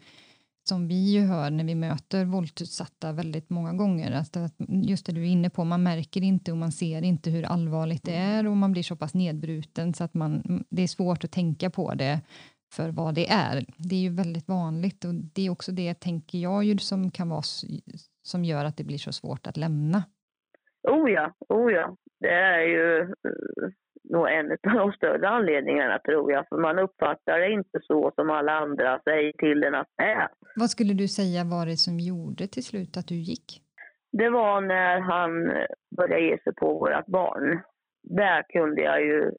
som 0.68 0.88
vi 0.88 1.12
ju 1.12 1.20
hör 1.20 1.50
när 1.50 1.64
vi 1.64 1.74
möter 1.74 2.24
våldsutsatta 2.24 3.12
väldigt 3.12 3.50
många 3.50 3.72
gånger. 3.72 4.12
Att, 4.12 4.36
just 4.68 5.06
det 5.06 5.12
du 5.12 5.22
är 5.22 5.26
inne 5.26 5.50
på, 5.50 5.64
man 5.64 5.82
märker 5.82 6.22
inte 6.22 6.52
och 6.52 6.58
man 6.58 6.72
ser 6.72 7.02
inte 7.02 7.30
hur 7.30 7.42
allvarligt 7.42 8.02
det 8.04 8.14
är 8.14 8.46
och 8.46 8.56
man 8.56 8.72
blir 8.72 8.82
så 8.82 8.96
pass 8.96 9.14
nedbruten 9.14 9.94
så 9.94 10.04
att 10.04 10.14
man, 10.14 10.64
det 10.68 10.82
är 10.82 10.86
svårt 10.86 11.24
att 11.24 11.32
tänka 11.32 11.70
på 11.70 11.94
det 11.94 12.20
för 12.72 12.88
vad 12.90 13.14
det 13.14 13.30
är. 13.30 13.66
Det 13.76 13.94
är 13.94 14.00
ju 14.00 14.10
väldigt 14.10 14.48
vanligt 14.48 15.04
och 15.04 15.14
det 15.14 15.46
är 15.46 15.50
också 15.50 15.72
det, 15.72 15.94
tänker 15.94 16.38
jag, 16.38 16.64
ju, 16.64 16.78
som 16.78 17.10
kan 17.10 17.28
vara 17.28 17.42
som 18.26 18.44
gör 18.44 18.64
att 18.64 18.76
det 18.76 18.84
blir 18.84 18.98
så 18.98 19.12
svårt 19.12 19.46
att 19.46 19.56
lämna. 19.56 20.04
Oh 20.82 21.10
ja, 21.10 21.34
oh 21.48 21.72
ja. 21.72 21.96
Det 22.20 22.30
är 22.30 22.60
ju 22.60 23.00
eh, 23.00 23.70
nog 24.10 24.28
en 24.28 24.50
av 24.50 24.58
de 24.62 24.92
större 24.92 25.28
anledningarna 25.28 25.98
tror 25.98 26.32
jag. 26.32 26.48
För 26.48 26.56
man 26.56 26.78
uppfattar 26.78 27.38
det 27.38 27.50
inte 27.50 27.78
så 27.82 28.12
som 28.14 28.30
alla 28.30 28.52
andra 28.52 29.00
säger 29.04 29.32
till 29.32 29.64
en 29.64 29.74
att 29.74 29.88
det 29.96 30.04
är. 30.04 30.28
Vad 30.56 30.70
skulle 30.70 30.94
du 30.94 31.08
säga 31.08 31.44
var 31.44 31.66
det 31.66 31.76
som 31.76 32.00
gjorde 32.00 32.46
till 32.46 32.64
slut 32.64 32.96
att 32.96 33.08
du 33.08 33.14
gick? 33.14 33.62
Det 34.12 34.28
var 34.28 34.60
när 34.60 35.00
han 35.00 35.52
började 35.96 36.22
ge 36.22 36.38
sig 36.38 36.54
på 36.54 36.78
vårt 36.78 37.06
barn. 37.06 37.60
Där 38.02 38.42
kunde 38.48 38.82
jag 38.82 39.02
ju 39.02 39.32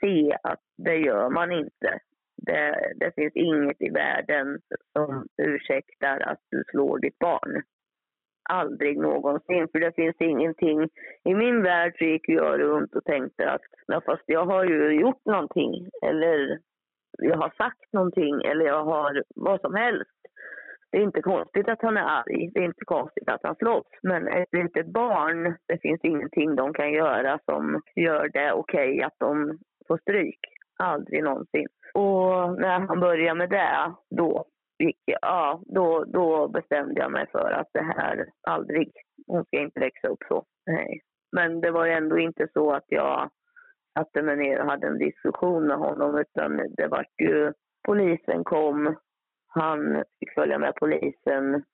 se 0.00 0.38
att 0.42 0.60
det 0.76 0.96
gör 0.96 1.30
man 1.30 1.52
inte. 1.52 2.00
Det, 2.36 2.92
det 2.96 3.12
finns 3.14 3.32
inget 3.34 3.82
i 3.82 3.90
världen 3.90 4.60
som 4.92 5.26
ursäktar 5.42 6.20
att 6.20 6.40
du 6.50 6.64
slår 6.70 6.98
ditt 6.98 7.18
barn 7.18 7.62
aldrig 8.48 8.98
någonsin. 8.98 9.68
För 9.72 9.80
det 9.80 9.92
finns 9.92 10.16
ingenting. 10.20 10.88
I 11.24 11.34
min 11.34 11.62
värld 11.62 11.94
så 11.98 12.04
gick 12.04 12.28
jag 12.28 12.60
runt 12.60 12.94
och 12.94 13.04
tänkte 13.04 13.50
att 13.50 13.62
ja, 13.86 14.00
fast 14.06 14.22
jag 14.26 14.46
har 14.46 14.64
ju 14.64 15.00
gjort 15.00 15.24
någonting. 15.24 15.88
Eller 16.02 16.58
jag 17.18 17.36
har 17.36 17.52
sagt 17.56 17.92
någonting. 17.92 18.42
Eller 18.44 18.64
jag 18.64 18.84
har 18.84 19.22
vad 19.34 19.60
som 19.60 19.74
helst. 19.74 20.10
Det 20.90 20.98
är 20.98 21.02
inte 21.02 21.22
konstigt 21.22 21.68
att 21.68 21.82
han 21.82 21.96
är 21.96 22.02
arg. 22.02 22.50
Det 22.54 22.60
är 22.60 22.64
inte 22.64 22.84
konstigt 22.84 23.28
att 23.28 23.42
han 23.42 23.56
slåss. 23.56 23.86
Men 24.02 24.28
ett 24.28 24.52
litet 24.52 24.86
barn, 24.86 25.56
det 25.68 25.78
finns 25.78 26.00
ingenting 26.04 26.56
de 26.56 26.74
kan 26.74 26.92
göra 26.92 27.38
som 27.44 27.82
gör 27.96 28.28
det 28.28 28.52
okej 28.52 28.90
okay 28.90 29.02
att 29.02 29.14
de 29.18 29.58
får 29.88 29.98
stryk. 29.98 30.40
Aldrig 30.78 31.24
någonsin. 31.24 31.66
Och 31.94 32.60
när 32.60 32.80
han 32.80 33.00
började 33.00 33.38
med 33.38 33.50
det, 33.50 33.92
då 34.10 34.44
ja, 35.04 35.62
då, 35.66 36.04
då 36.04 36.48
bestämde 36.48 37.00
jag 37.00 37.12
mig 37.12 37.26
för 37.32 37.50
att 37.50 37.68
det 37.72 37.82
här 37.82 38.28
aldrig, 38.42 38.92
hon 39.26 39.44
ska 39.44 39.58
inte 39.60 39.80
växa 39.80 40.08
upp 40.08 40.22
så. 40.28 40.44
Nej. 40.66 41.00
Men 41.32 41.60
det 41.60 41.70
var 41.70 41.86
ju 41.86 41.92
ändå 41.92 42.18
inte 42.18 42.48
så 42.52 42.72
att 42.72 42.84
jag 42.86 43.30
satte 43.98 44.22
mig 44.22 44.36
ner 44.36 44.60
och 44.60 44.70
hade 44.70 44.86
en 44.86 44.98
diskussion 44.98 45.66
med 45.66 45.76
honom 45.76 46.18
utan 46.18 46.56
det 46.76 46.88
var 46.88 47.06
ju, 47.18 47.52
polisen 47.86 48.44
kom, 48.44 48.96
han 49.46 50.04
fick 50.18 50.34
följa 50.34 50.58
med 50.58 50.74
polisen. 50.74 51.64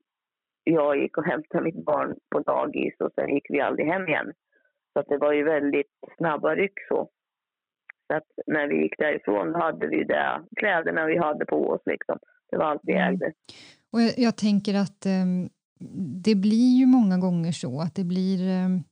Jag 0.65 0.97
gick 0.97 1.19
och 1.19 1.25
hämtade 1.25 1.65
mitt 1.65 1.85
barn 1.85 2.17
på 2.31 2.41
dagis 2.41 2.95
och 3.01 3.13
sen 3.15 3.35
gick 3.35 3.47
vi 3.49 3.61
aldrig 3.61 3.87
hem 3.87 4.09
igen. 4.09 4.33
Så 4.93 5.01
att 5.01 5.09
det 5.09 5.19
var 5.19 5.33
ju 5.33 5.45
väldigt 5.45 5.93
snabba 6.17 6.55
ryck 6.55 6.87
så. 6.89 7.11
Så 8.07 8.17
att 8.17 8.27
när 8.47 8.69
vi 8.69 8.83
gick 8.83 8.99
därifrån 8.99 9.55
hade 9.55 9.87
vi 9.87 10.05
det, 10.05 10.43
kläderna 10.57 11.07
vi 11.07 11.19
hade 11.19 11.47
på 11.47 11.69
oss 11.69 11.83
liksom. 11.87 12.19
Det 12.53 12.59
var 12.59 12.65
allt 12.65 12.81
vi 12.83 12.93
mm. 12.93 13.13
ägde. 13.13 13.33
Och 13.93 14.03
jag, 14.03 14.19
jag 14.19 14.37
tänker 14.37 14.75
att 14.75 15.07
um, 15.07 15.49
det 16.23 16.35
blir 16.35 16.77
ju 16.77 16.87
många 16.87 17.19
gånger 17.19 17.53
så 17.53 17.81
att 17.81 17.95
det 17.95 18.05
blir 18.05 18.65
um, 18.65 18.85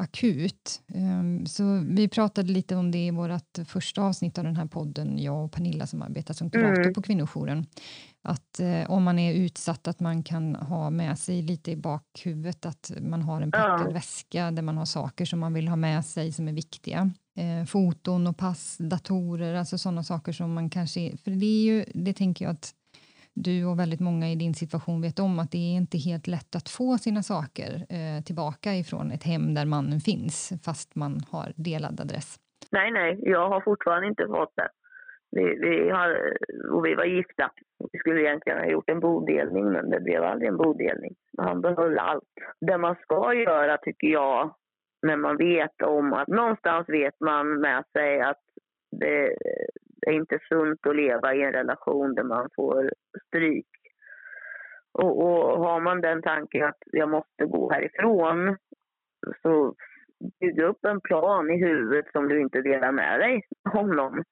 akut. 0.00 0.82
Um, 0.94 1.46
så 1.46 1.84
vi 1.88 2.08
pratade 2.08 2.52
lite 2.52 2.76
om 2.76 2.90
det 2.90 3.06
i 3.06 3.10
vårt 3.10 3.58
första 3.66 4.02
avsnitt 4.02 4.38
av 4.38 4.44
den 4.44 4.56
här 4.56 4.66
podden, 4.66 5.18
jag 5.18 5.44
och 5.44 5.52
Pernilla 5.52 5.86
som 5.86 6.02
arbetar 6.02 6.34
som 6.34 6.50
kurator 6.50 6.82
mm. 6.82 6.94
på 6.94 7.02
kvinnojouren. 7.02 7.66
Att 8.22 8.60
uh, 8.60 8.90
om 8.90 9.02
man 9.02 9.18
är 9.18 9.34
utsatt 9.34 9.88
att 9.88 10.00
man 10.00 10.22
kan 10.22 10.54
ha 10.54 10.90
med 10.90 11.18
sig 11.18 11.42
lite 11.42 11.70
i 11.70 11.76
bakhuvudet 11.76 12.66
att 12.66 12.92
man 13.00 13.22
har 13.22 13.40
en 13.40 13.50
packad 13.50 13.86
ja. 13.86 13.92
väska 13.92 14.50
där 14.50 14.62
man 14.62 14.76
har 14.76 14.84
saker 14.84 15.24
som 15.24 15.38
man 15.38 15.52
vill 15.52 15.68
ha 15.68 15.76
med 15.76 16.04
sig 16.04 16.32
som 16.32 16.48
är 16.48 16.52
viktiga 16.52 17.10
eh, 17.36 17.64
foton 17.64 18.26
och 18.26 18.36
pass, 18.36 18.76
datorer, 18.80 19.54
alltså 19.54 19.78
sådana 19.78 20.04
saker 20.04 20.32
som 20.32 20.54
man 20.54 20.70
kanske... 20.70 21.16
För 21.16 21.30
det 21.30 21.46
är 21.46 21.62
ju, 21.62 21.84
det 21.94 22.12
tänker 22.12 22.44
jag 22.44 22.52
att 22.52 22.74
du 23.34 23.66
och 23.66 23.78
väldigt 23.78 24.00
många 24.00 24.28
i 24.28 24.34
din 24.34 24.54
situation 24.54 25.02
vet 25.02 25.18
om 25.18 25.38
att 25.38 25.50
det 25.50 25.58
är 25.58 25.76
inte 25.76 25.98
helt 25.98 26.26
lätt 26.26 26.56
att 26.56 26.68
få 26.68 26.98
sina 26.98 27.22
saker 27.22 27.70
eh, 27.88 28.24
tillbaka 28.24 28.74
ifrån 28.74 29.10
ett 29.10 29.24
hem 29.24 29.54
där 29.54 29.66
mannen 29.66 30.00
finns 30.00 30.52
fast 30.64 30.96
man 30.96 31.20
har 31.30 31.52
delad 31.56 32.00
adress. 32.00 32.36
Nej, 32.72 32.90
nej, 32.90 33.18
jag 33.22 33.48
har 33.48 33.60
fortfarande 33.60 34.08
inte 34.08 34.26
fått 34.26 34.56
det. 34.56 34.68
Vi, 35.32 35.44
vi, 35.44 35.90
har, 35.90 36.10
och 36.72 36.86
vi 36.86 36.94
var 36.94 37.04
gifta. 37.04 37.50
Vi 37.92 37.98
skulle 37.98 38.20
egentligen 38.20 38.58
ha 38.58 38.66
gjort 38.66 38.90
en 38.90 39.00
bodelning, 39.00 39.72
men 39.72 39.90
det 39.90 40.00
blev 40.00 40.22
aldrig 40.24 40.48
en 40.48 40.56
bodelning. 40.56 41.14
Han 41.38 41.60
behöll 41.60 41.98
allt. 41.98 42.24
Det 42.60 42.78
man 42.78 42.96
ska 43.02 43.34
göra, 43.34 43.76
tycker 43.76 44.08
jag, 44.08 44.54
när 45.02 45.16
man 45.16 45.36
vet 45.36 45.82
om 45.82 46.12
att 46.12 46.28
någonstans 46.28 46.88
vet 46.88 47.20
man 47.20 47.60
med 47.60 47.84
sig 47.92 48.20
att 48.20 48.42
det 48.90 49.36
är 50.06 50.12
inte 50.12 50.38
sunt 50.48 50.86
att 50.86 50.96
leva 50.96 51.34
i 51.34 51.42
en 51.42 51.52
relation 51.52 52.14
där 52.14 52.22
man 52.22 52.48
får 52.56 52.90
stryk. 53.26 53.66
Och, 54.92 55.22
och 55.22 55.64
har 55.64 55.80
man 55.80 56.00
den 56.00 56.22
tanken 56.22 56.64
att 56.64 56.78
jag 56.84 57.08
måste 57.08 57.44
gå 57.46 57.72
härifrån 57.72 58.56
så 59.42 59.74
bygg 60.40 60.60
upp 60.60 60.84
en 60.84 61.00
plan 61.00 61.50
i 61.50 61.56
huvudet 61.56 62.12
som 62.12 62.28
du 62.28 62.40
inte 62.40 62.62
delar 62.62 62.92
med 62.92 63.20
dig 63.20 63.42
om 63.74 63.96
någon. 63.96 64.24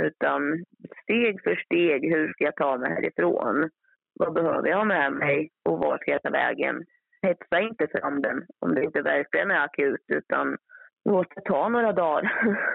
Utan 0.00 0.64
steg 1.02 1.42
för 1.42 1.56
steg, 1.56 2.14
hur 2.14 2.32
ska 2.32 2.44
jag 2.44 2.56
ta 2.56 2.78
mig 2.78 2.90
härifrån? 2.90 3.70
Vad 4.14 4.32
behöver 4.34 4.68
jag 4.68 4.76
ha 4.76 4.84
med 4.84 5.12
mig 5.12 5.50
och 5.64 5.78
vart 5.78 6.00
ska 6.02 6.10
jag 6.10 6.22
ta 6.22 6.30
vägen? 6.30 6.84
hetsa 7.22 7.60
inte 7.60 7.86
fram 7.86 8.22
den 8.22 8.46
om 8.58 8.74
det 8.74 8.84
inte 8.84 9.02
verkligen 9.02 9.50
är 9.50 9.64
akut 9.64 10.04
utan 10.08 10.56
låt 11.04 11.26
det 11.34 11.40
ta 11.44 11.68
några 11.68 11.92
dagar 11.92 12.32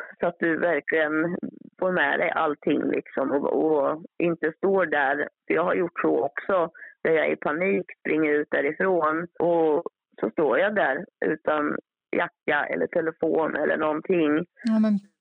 så 0.20 0.28
att 0.28 0.40
du 0.40 0.58
verkligen 0.58 1.38
får 1.80 1.92
med 1.92 2.20
dig 2.20 2.30
allting 2.30 2.92
liksom 2.92 3.32
och, 3.32 3.54
och, 3.54 4.04
inte 4.18 4.54
står 4.58 4.86
där. 4.86 5.30
För 5.48 5.54
jag 5.54 5.64
har 5.64 5.76
gjort 5.76 6.02
så 6.02 6.24
också, 6.26 6.72
där 7.04 7.12
jag 7.12 7.32
i 7.32 7.36
panik 7.36 7.86
springer 8.00 8.34
ut 8.34 8.48
därifrån 8.52 9.28
och 9.40 9.84
så 10.20 10.30
står 10.30 10.60
jag 10.60 10.76
där 10.76 11.06
utan 11.26 11.78
jacka 12.12 12.66
eller 12.66 12.88
telefon 12.88 13.56
eller 13.56 13.78
någonting. 13.78 14.46
Ja, 14.64 14.76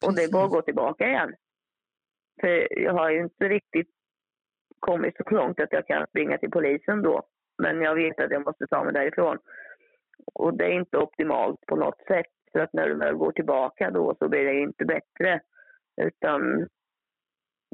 och 0.06 0.14
det 0.14 0.32
går 0.32 0.44
att 0.44 0.50
gå 0.50 0.62
tillbaka 0.62 1.08
igen. 1.08 1.34
För 2.40 2.80
jag 2.82 2.92
har 2.92 3.10
ju 3.10 3.20
inte 3.20 3.48
riktigt 3.48 3.90
kommit 4.80 5.16
så 5.16 5.34
långt 5.34 5.60
att 5.60 5.72
jag 5.72 5.86
kan 5.86 6.06
springa 6.06 6.38
till 6.38 6.50
polisen 6.50 7.02
då. 7.02 7.22
Men 7.62 7.80
jag 7.80 7.94
vet 7.94 8.20
att 8.20 8.30
jag 8.30 8.46
måste 8.46 8.66
ta 8.66 8.84
mig 8.84 8.92
därifrån. 8.92 9.38
Och 10.34 10.56
det 10.56 10.64
är 10.64 10.72
inte 10.72 10.98
optimalt 10.98 11.60
på 11.66 11.76
något 11.76 12.02
sätt. 12.06 12.32
För 12.52 12.60
att 12.60 12.72
när 12.72 12.88
du 12.88 12.94
väl 12.94 13.14
går 13.14 13.32
tillbaka 13.32 13.90
då 13.90 14.14
så 14.18 14.28
blir 14.28 14.44
det 14.44 14.60
inte 14.60 14.84
bättre. 14.84 15.40
Utan 16.02 16.68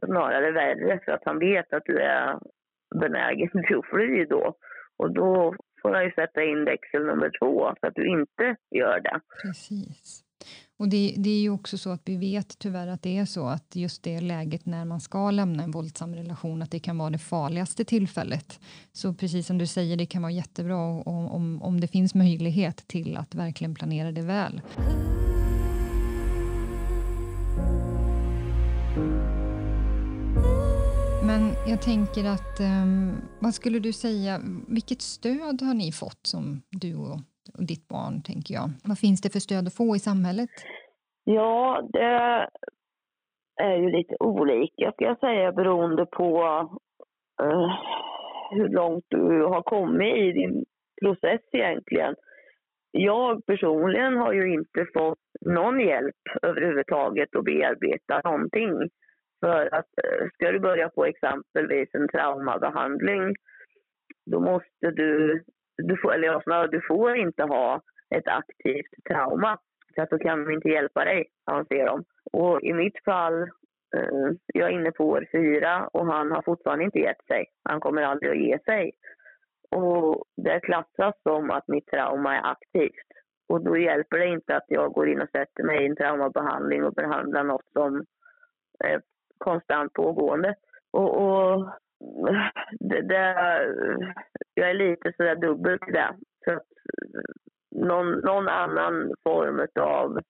snarare 0.07 0.53
värre 0.53 1.01
för 1.05 1.13
att 1.13 1.25
han 1.25 1.39
vet 1.39 1.73
att 1.73 1.83
du 1.85 1.99
är 1.99 2.39
benägen 3.01 3.49
till 3.51 3.79
att 3.79 3.87
fly 3.87 4.25
då. 4.25 4.57
Och 4.97 5.15
då 5.15 5.55
får 5.83 5.95
han 5.95 6.05
ju 6.05 6.13
sätta 6.13 6.43
in 6.43 6.65
växel 6.65 7.07
nummer 7.07 7.31
två 7.39 7.75
så 7.81 7.87
att 7.87 7.95
du 7.95 8.07
inte 8.09 8.57
gör 8.71 9.01
det. 9.01 9.21
Precis. 9.43 10.25
Och 10.79 10.89
det, 10.89 11.15
det, 11.17 11.31
är 11.31 11.41
ju 11.41 11.51
också 11.51 11.79
så 11.79 11.91
att 11.91 12.03
vi 12.05 12.17
vet 12.17 12.59
tyvärr 12.59 12.87
att 12.87 13.03
det 13.03 13.19
är 13.19 13.25
så 13.25 13.47
att 13.47 13.77
just 13.77 14.03
det 14.03 14.21
läget 14.21 14.67
när 14.67 14.85
man 14.85 15.01
ska 15.01 15.31
lämna 15.31 15.63
en 15.63 15.71
våldsam 15.71 16.15
relation 16.15 16.63
att 16.63 16.71
det 16.71 16.81
kan 16.81 16.99
vara 16.99 17.11
det 17.11 17.19
farligaste 17.19 17.85
tillfället. 17.85 18.61
Så 18.93 19.15
precis 19.15 19.47
som 19.47 19.59
du 19.59 19.67
säger, 19.67 19.97
det 19.97 20.07
kan 20.07 20.23
vara 20.23 20.33
jättebra 20.33 20.77
om, 20.77 21.29
om, 21.29 21.63
om 21.63 21.81
det 21.81 21.89
finns 21.89 22.15
möjlighet 22.15 22.77
till 22.77 23.17
att 23.17 23.35
verkligen 23.35 23.75
planera 23.75 24.13
det 24.13 24.23
väl. 24.23 24.61
Men 31.33 31.45
jag 31.73 31.81
tänker 31.81 32.25
att, 32.35 32.55
um, 32.61 33.21
vad 33.41 33.55
skulle 33.55 33.79
du 33.79 33.93
säga, 33.93 34.33
vilket 34.69 35.03
stöd 35.03 35.57
har 35.67 35.75
ni 35.83 35.89
fått 36.03 36.23
som 36.33 36.45
du 36.83 36.91
och, 36.97 37.19
och 37.57 37.67
ditt 37.73 37.89
barn, 37.89 38.15
tänker 38.31 38.55
jag? 38.55 38.69
Vad 38.91 38.99
finns 38.99 39.21
det 39.23 39.31
för 39.33 39.43
stöd 39.49 39.67
att 39.67 39.81
få 39.83 39.97
i 39.97 39.99
samhället? 39.99 40.51
Ja, 41.25 41.89
det 41.93 42.15
är 43.67 43.77
ju 43.83 43.89
lite 43.91 44.15
olika 44.21 44.93
ska 44.93 45.05
jag 45.05 45.19
säga 45.19 45.53
beroende 45.53 46.07
på 46.07 46.29
uh, 47.43 47.71
hur 48.51 48.69
långt 48.69 49.05
du 49.09 49.25
har 49.53 49.63
kommit 49.63 50.17
i 50.17 50.33
din 50.33 50.65
process 51.03 51.45
egentligen. 51.53 52.15
Jag 52.91 53.47
personligen 53.47 54.17
har 54.17 54.33
ju 54.33 54.55
inte 54.55 54.87
fått 54.95 55.25
någon 55.41 55.81
hjälp 55.81 56.23
överhuvudtaget 56.43 57.37
att 57.37 57.45
bearbeta 57.45 58.21
någonting. 58.25 58.91
För 59.45 59.75
att 59.75 59.89
eh, 60.05 60.27
ska 60.35 60.53
du 60.53 60.61
börja 60.61 60.89
på 60.89 61.05
exempelvis 61.05 61.89
en 61.93 62.09
traumabehandling 62.09 63.35
då 64.27 64.41
måste 64.41 64.91
du, 64.91 65.43
du 65.77 65.97
får, 65.97 66.15
eller 66.15 66.43
ja, 66.47 66.67
du 66.67 66.81
får 66.89 67.17
inte 67.17 67.43
ha 67.43 67.81
ett 68.15 68.29
aktivt 68.29 69.05
trauma. 69.09 69.59
Så 69.95 70.03
att 70.03 70.11
då 70.11 70.19
kan 70.19 70.45
de 70.45 70.53
inte 70.53 70.69
hjälpa 70.69 71.05
dig, 71.05 71.27
anser 71.45 71.87
de. 71.87 72.05
Och 72.33 72.63
i 72.63 72.73
mitt 72.73 73.05
fall, 73.05 73.43
eh, 73.97 74.31
jag 74.47 74.69
är 74.69 74.73
inne 74.73 74.91
på 74.91 75.05
år 75.09 75.27
fyra 75.33 75.89
och 75.93 76.07
han 76.07 76.31
har 76.31 76.43
fortfarande 76.43 76.85
inte 76.85 76.99
gett 76.99 77.25
sig. 77.27 77.47
Han 77.65 77.81
kommer 77.81 78.03
aldrig 78.03 78.31
att 78.31 78.47
ge 78.47 78.59
sig. 78.59 78.93
Och 79.71 80.25
det 80.37 80.61
klassas 80.61 81.15
som 81.23 81.51
att 81.51 81.69
mitt 81.69 81.87
trauma 81.87 82.37
är 82.37 82.51
aktivt. 82.51 83.09
Och 83.49 83.65
då 83.65 83.77
hjälper 83.77 84.19
det 84.19 84.27
inte 84.27 84.57
att 84.57 84.67
jag 84.69 84.93
går 84.93 85.09
in 85.09 85.21
och 85.21 85.31
sätter 85.31 85.63
mig 85.63 85.83
i 85.83 85.87
en 85.87 85.97
traumabehandling 85.97 86.85
och 86.85 86.95
behandlar 86.95 87.45
något 87.45 87.69
som 87.73 87.97
eh, 88.85 89.01
konstant 89.43 89.93
pågående. 89.93 90.55
Och, 90.93 91.11
och 91.23 91.69
det, 92.81 93.01
det, 93.01 93.35
jag 94.55 94.71
är 94.71 94.75
lite 94.75 95.13
sådär 95.17 95.37
dubbelt 95.37 95.89
i 95.89 95.93
det. 95.93 96.15
Så 96.45 96.53
att 96.53 96.63
någon, 97.75 98.11
någon 98.13 98.49
annan 98.49 99.13
form 99.23 99.67
av 99.81 100.21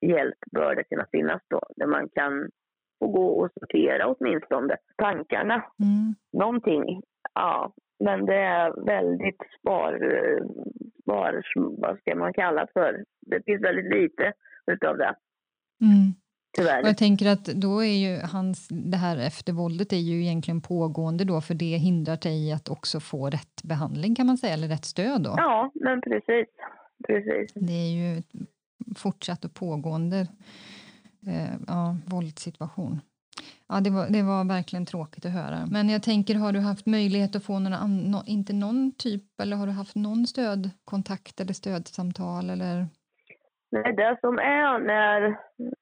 hjälp 0.00 0.38
bör 0.52 0.74
det 0.74 0.84
kunna 0.84 1.06
finnas 1.12 1.42
då, 1.48 1.60
där 1.76 1.86
man 1.86 2.08
kan 2.08 2.50
få 2.98 3.08
gå 3.08 3.28
och 3.28 3.50
sortera 3.60 4.06
åtminstone 4.06 4.76
tankarna. 4.96 5.54
Mm. 5.54 6.14
Någonting. 6.32 7.02
Ja, 7.34 7.72
men 8.04 8.26
det 8.26 8.36
är 8.36 8.86
väldigt 8.86 9.40
spar, 9.58 9.92
spar, 11.02 11.42
vad 11.54 11.98
ska 11.98 12.14
man 12.14 12.32
kalla 12.32 12.64
det 12.64 12.72
för? 12.72 13.04
Det 13.20 13.42
finns 13.44 13.64
väldigt 13.64 13.94
lite 13.94 14.32
utav 14.66 14.98
det. 14.98 15.14
Mm. 15.80 16.12
Tyvärr. 16.52 16.82
jag 16.84 16.96
tänker 16.96 17.26
att 17.26 17.44
då 17.44 17.84
är 17.84 17.96
ju 17.96 18.20
hans, 18.20 18.68
det 18.68 18.96
här 18.96 19.16
eftervåldet 19.16 19.92
är 19.92 19.96
ju 19.96 20.22
egentligen 20.22 20.60
pågående 20.60 21.24
då 21.24 21.40
för 21.40 21.54
det 21.54 21.76
hindrar 21.76 22.16
dig 22.16 22.52
att 22.52 22.68
också 22.68 23.00
få 23.00 23.30
rätt 23.30 23.62
behandling 23.62 24.14
kan 24.14 24.26
man 24.26 24.38
säga, 24.38 24.54
eller 24.54 24.68
rätt 24.68 24.84
stöd 24.84 25.22
då? 25.22 25.34
Ja, 25.36 25.70
men 25.74 26.00
precis. 26.00 26.46
precis. 27.06 27.52
Det 27.54 27.72
är 27.72 27.90
ju 27.90 28.22
fortsatt 28.96 29.44
och 29.44 29.54
pågående 29.54 30.26
eh, 31.26 31.54
ja, 31.66 31.96
våldssituation. 32.06 33.00
Ja, 33.68 33.80
det 33.80 33.90
var, 33.90 34.08
det 34.08 34.22
var 34.22 34.44
verkligen 34.44 34.86
tråkigt 34.86 35.26
att 35.26 35.32
höra. 35.32 35.66
Men 35.66 35.88
jag 35.88 36.02
tänker, 36.02 36.34
har 36.34 36.52
du 36.52 36.60
haft 36.60 36.86
möjlighet 36.86 37.36
att 37.36 37.44
få 37.44 37.58
någon, 37.58 38.22
inte 38.26 38.52
någon 38.52 38.92
typ, 38.92 39.40
eller 39.40 39.56
har 39.56 39.66
du 39.66 39.72
haft 39.72 39.94
någon 39.94 40.26
stödkontakt 40.26 41.40
eller 41.40 41.52
stödsamtal 41.52 42.50
eller? 42.50 42.86
Nej, 43.72 43.92
det 43.96 44.18
som 44.20 44.38
är 44.38 44.78
när, 44.78 45.22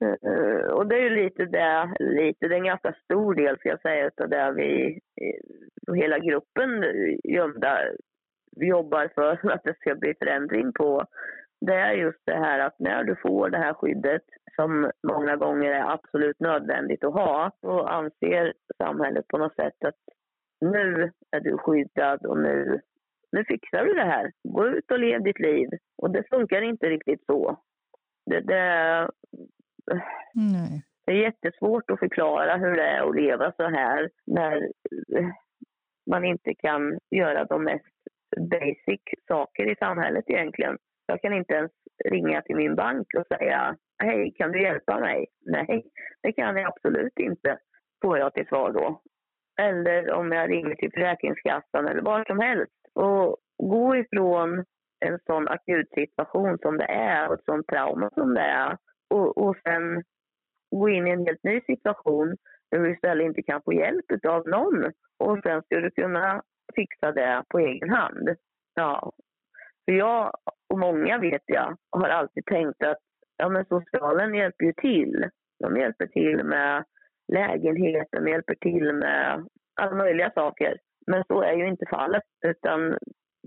eh, 0.00 0.70
och 0.70 0.86
det 0.86 0.96
är 0.96 1.02
ju 1.02 1.10
lite 1.10 1.44
det, 1.44 1.94
lite, 1.98 2.48
det 2.48 2.54
är 2.54 2.58
en 2.58 2.64
ganska 2.64 2.92
stor 3.04 3.34
del 3.34 3.58
ska 3.58 3.68
jag 3.68 3.80
säga 3.80 4.06
utav 4.06 4.28
det 4.28 4.52
vi, 4.56 5.00
eh, 5.20 5.94
hela 5.94 6.18
gruppen 6.18 6.84
gömda 7.24 7.78
jobbar 8.56 9.10
för 9.14 9.50
att 9.52 9.64
det 9.64 9.76
ska 9.80 9.94
bli 9.94 10.14
förändring 10.18 10.72
på. 10.72 11.04
Det 11.60 11.74
är 11.74 11.92
just 11.92 12.22
det 12.24 12.36
här 12.36 12.58
att 12.58 12.78
när 12.78 13.04
du 13.04 13.16
får 13.16 13.50
det 13.50 13.58
här 13.58 13.74
skyddet 13.74 14.22
som 14.56 14.90
många 15.08 15.36
gånger 15.36 15.70
är 15.70 15.92
absolut 15.92 16.40
nödvändigt 16.40 17.04
att 17.04 17.14
ha, 17.14 17.50
så 17.60 17.80
anser 17.80 18.52
samhället 18.82 19.28
på 19.28 19.38
något 19.38 19.54
sätt 19.54 19.84
att 19.84 19.98
nu 20.60 21.12
är 21.30 21.40
du 21.40 21.58
skyddad 21.58 22.26
och 22.26 22.38
nu, 22.38 22.80
nu 23.32 23.44
fixar 23.44 23.84
du 23.84 23.94
det 23.94 24.04
här. 24.04 24.32
Gå 24.48 24.66
ut 24.66 24.90
och 24.90 24.98
lev 24.98 25.22
ditt 25.22 25.38
liv. 25.38 25.68
Och 26.02 26.10
det 26.10 26.28
funkar 26.30 26.62
inte 26.62 26.86
riktigt 26.86 27.24
så. 27.26 27.56
Det, 28.28 28.40
det, 28.40 29.08
Nej. 30.34 30.82
det 31.06 31.12
är 31.12 31.16
jättesvårt 31.16 31.90
att 31.90 31.98
förklara 31.98 32.56
hur 32.56 32.76
det 32.76 32.88
är 32.88 33.08
att 33.08 33.16
leva 33.16 33.52
så 33.52 33.68
här 33.68 34.10
när 34.26 34.72
man 36.10 36.24
inte 36.24 36.54
kan 36.54 36.98
göra 37.10 37.44
de 37.44 37.64
mest 37.64 37.84
basic 38.36 39.00
saker 39.28 39.72
i 39.72 39.76
samhället 39.76 40.24
egentligen. 40.26 40.78
Jag 41.06 41.22
kan 41.22 41.32
inte 41.32 41.54
ens 41.54 41.72
ringa 42.04 42.42
till 42.42 42.56
min 42.56 42.74
bank 42.74 43.06
och 43.18 43.26
säga 43.38 43.76
hej, 44.02 44.34
kan 44.36 44.52
du 44.52 44.62
hjälpa 44.62 45.00
mig? 45.00 45.26
Nej, 45.46 45.84
det 46.22 46.32
kan 46.32 46.56
jag 46.56 46.66
absolut 46.66 47.18
inte, 47.18 47.58
får 48.02 48.18
jag 48.18 48.34
till 48.34 48.46
svar 48.46 48.72
då. 48.72 49.02
Eller 49.60 50.12
om 50.12 50.32
jag 50.32 50.50
ringer 50.50 50.74
till 50.74 50.92
Försäkringskassan 50.92 51.88
eller 51.88 52.02
vad 52.02 52.26
som 52.26 52.38
helst. 52.38 52.72
Och 52.94 53.36
gå 53.62 53.96
ifrån 53.96 54.64
en 55.00 55.18
sån 55.26 55.48
akut 55.48 55.90
situation 55.90 56.58
som 56.58 56.78
det 56.78 56.84
är 56.84 57.28
och 57.28 57.34
ett 57.34 57.44
sånt 57.44 57.66
trauma 57.66 58.10
som 58.14 58.34
det 58.34 58.40
är 58.40 58.76
och, 59.10 59.38
och 59.38 59.56
sen 59.64 60.04
gå 60.70 60.88
in 60.88 61.06
i 61.06 61.10
en 61.10 61.26
helt 61.26 61.44
ny 61.44 61.60
situation 61.60 62.36
där 62.70 62.78
du 62.78 62.92
istället 62.92 63.24
inte 63.24 63.42
kan 63.42 63.62
få 63.62 63.72
hjälp 63.72 64.04
av 64.28 64.48
någon 64.48 64.84
och 65.18 65.38
sen 65.42 65.62
ska 65.62 65.80
du 65.80 65.90
kunna 65.90 66.42
fixa 66.74 67.12
det 67.12 67.44
på 67.48 67.58
egen 67.58 67.90
hand. 67.90 68.28
Ja. 68.74 69.12
För 69.84 69.92
jag 69.92 70.32
och 70.68 70.78
många 70.78 71.18
vet 71.18 71.42
jag 71.46 71.76
har 71.90 72.08
alltid 72.08 72.46
tänkt 72.46 72.82
att 72.82 72.98
ja, 73.36 73.48
men 73.48 73.64
socialen 73.64 74.34
hjälper 74.34 74.64
ju 74.64 74.72
till. 74.72 75.30
De 75.60 75.76
hjälper 75.76 76.06
till 76.06 76.44
med 76.44 76.84
lägenheten, 77.32 78.24
de 78.24 78.30
hjälper 78.30 78.54
till 78.54 78.92
med 78.92 79.46
alla 79.80 79.94
möjliga 79.94 80.30
saker. 80.30 80.78
Men 81.06 81.24
så 81.24 81.42
är 81.42 81.52
ju 81.52 81.68
inte 81.68 81.86
fallet, 81.86 82.22
utan 82.46 82.98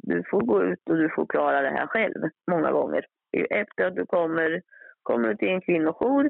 du 0.04 0.24
får 0.32 0.42
gå 0.42 0.64
ut 0.64 0.90
och 0.90 0.98
du 0.98 1.10
får 1.16 1.26
klara 1.26 1.62
det 1.62 1.70
här 1.70 1.88
själv 1.88 2.30
många 2.52 2.72
gånger. 2.72 3.06
Efter 3.50 3.86
att 3.86 3.96
du 3.96 4.06
kommer, 4.06 4.62
kommer 5.04 5.36
till 5.36 5.48
en 5.48 5.62
kvinnojour 5.62 6.30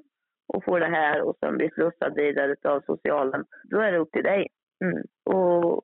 och 0.53 0.63
får 0.65 0.79
det 0.79 0.95
här 0.99 1.21
och 1.21 1.35
sen 1.39 1.57
blir 1.57 1.69
slussad 1.69 2.15
vidare 2.15 2.55
av 2.63 2.81
socialen, 2.81 3.45
då 3.63 3.79
är 3.79 3.91
det 3.91 3.97
upp 3.97 4.11
till 4.11 4.23
dig. 4.23 4.47
Mm. 4.83 5.03
Och 5.35 5.81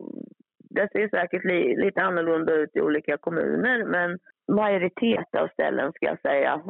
det 0.69 0.89
ser 0.91 1.10
säkert 1.10 1.45
li, 1.45 1.86
lite 1.86 2.02
annorlunda 2.02 2.54
ut 2.54 2.76
i 2.76 2.82
olika 2.82 3.17
kommuner 3.17 3.86
men 3.86 4.19
majoritet 4.56 5.36
av 5.38 5.47
ställen 5.47 5.91
ska 5.93 6.06
jag 6.06 6.21
säga 6.21 6.62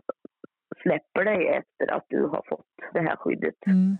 släpper 0.81 1.25
dig 1.25 1.47
efter 1.47 1.93
att 1.95 2.05
du 2.09 2.21
har 2.21 2.43
fått 2.49 2.93
det 2.93 2.99
här 2.99 3.15
skyddet. 3.15 3.55
Mm. 3.67 3.97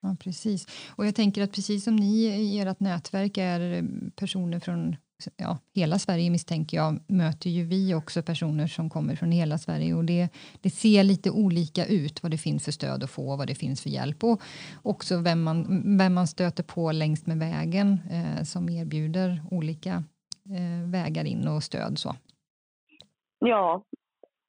Ja, 0.00 0.16
precis. 0.24 0.66
Och 0.96 1.06
jag 1.06 1.14
tänker 1.14 1.42
att 1.42 1.52
precis 1.52 1.84
som 1.84 1.96
ni 1.96 2.26
i 2.26 2.60
ert 2.60 2.80
nätverk 2.80 3.38
är 3.38 3.82
personer 4.20 4.60
från 4.60 4.96
ja, 5.36 5.58
hela 5.74 5.98
Sverige 5.98 6.30
misstänker 6.30 6.76
jag, 6.76 6.98
möter 7.08 7.50
ju 7.50 7.64
vi 7.64 7.94
också 7.94 8.22
personer 8.22 8.66
som 8.66 8.90
kommer 8.90 9.14
från 9.16 9.32
hela 9.32 9.58
Sverige 9.58 9.94
och 9.94 10.04
det, 10.04 10.28
det 10.62 10.70
ser 10.70 11.02
lite 11.04 11.30
olika 11.30 11.86
ut 11.86 12.22
vad 12.22 12.30
det 12.30 12.38
finns 12.38 12.64
för 12.64 12.72
stöd 12.72 13.02
att 13.02 13.10
få, 13.10 13.36
vad 13.36 13.46
det 13.46 13.54
finns 13.54 13.82
för 13.82 13.90
hjälp 13.90 14.24
och 14.24 14.40
också 14.82 15.16
vem 15.16 15.42
man, 15.42 15.82
vem 15.98 16.14
man 16.14 16.26
stöter 16.26 16.62
på 16.62 16.92
längs 16.92 17.26
med 17.26 17.38
vägen 17.38 17.98
eh, 18.10 18.42
som 18.42 18.68
erbjuder 18.68 19.42
olika 19.50 19.90
eh, 20.56 20.90
vägar 20.92 21.24
in 21.24 21.48
och 21.48 21.62
stöd. 21.62 21.98
Så. 21.98 22.10
Ja, 23.38 23.84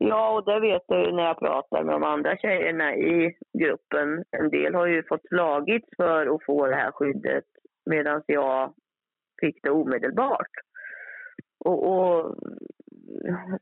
Ja, 0.05 0.35
och 0.35 0.45
det 0.45 0.59
vet 0.59 0.83
jag 0.87 1.05
ju 1.05 1.11
när 1.11 1.23
jag 1.23 1.39
pratar 1.39 1.83
med 1.83 1.95
de 1.95 2.03
andra 2.03 2.37
tjejerna 2.37 2.95
i 2.95 3.35
gruppen. 3.59 4.23
En 4.31 4.49
del 4.49 4.75
har 4.75 4.87
ju 4.87 5.03
fått 5.03 5.27
slagits 5.27 5.87
för 5.97 6.35
att 6.35 6.43
få 6.45 6.67
det 6.67 6.75
här 6.75 6.91
skyddet 6.91 7.43
medan 7.85 8.21
jag 8.25 8.73
fick 9.45 9.63
det 9.63 9.69
omedelbart. 9.69 10.53
Och, 11.65 11.79
och, 11.93 12.35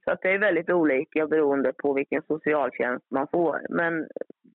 så 0.04 0.12
att 0.12 0.22
det 0.22 0.30
är 0.34 0.40
väldigt 0.40 0.70
olika 0.70 1.28
beroende 1.28 1.74
på 1.74 1.94
vilken 1.94 2.22
socialtjänst 2.22 3.06
man 3.12 3.28
får. 3.32 3.66
Men 3.70 4.08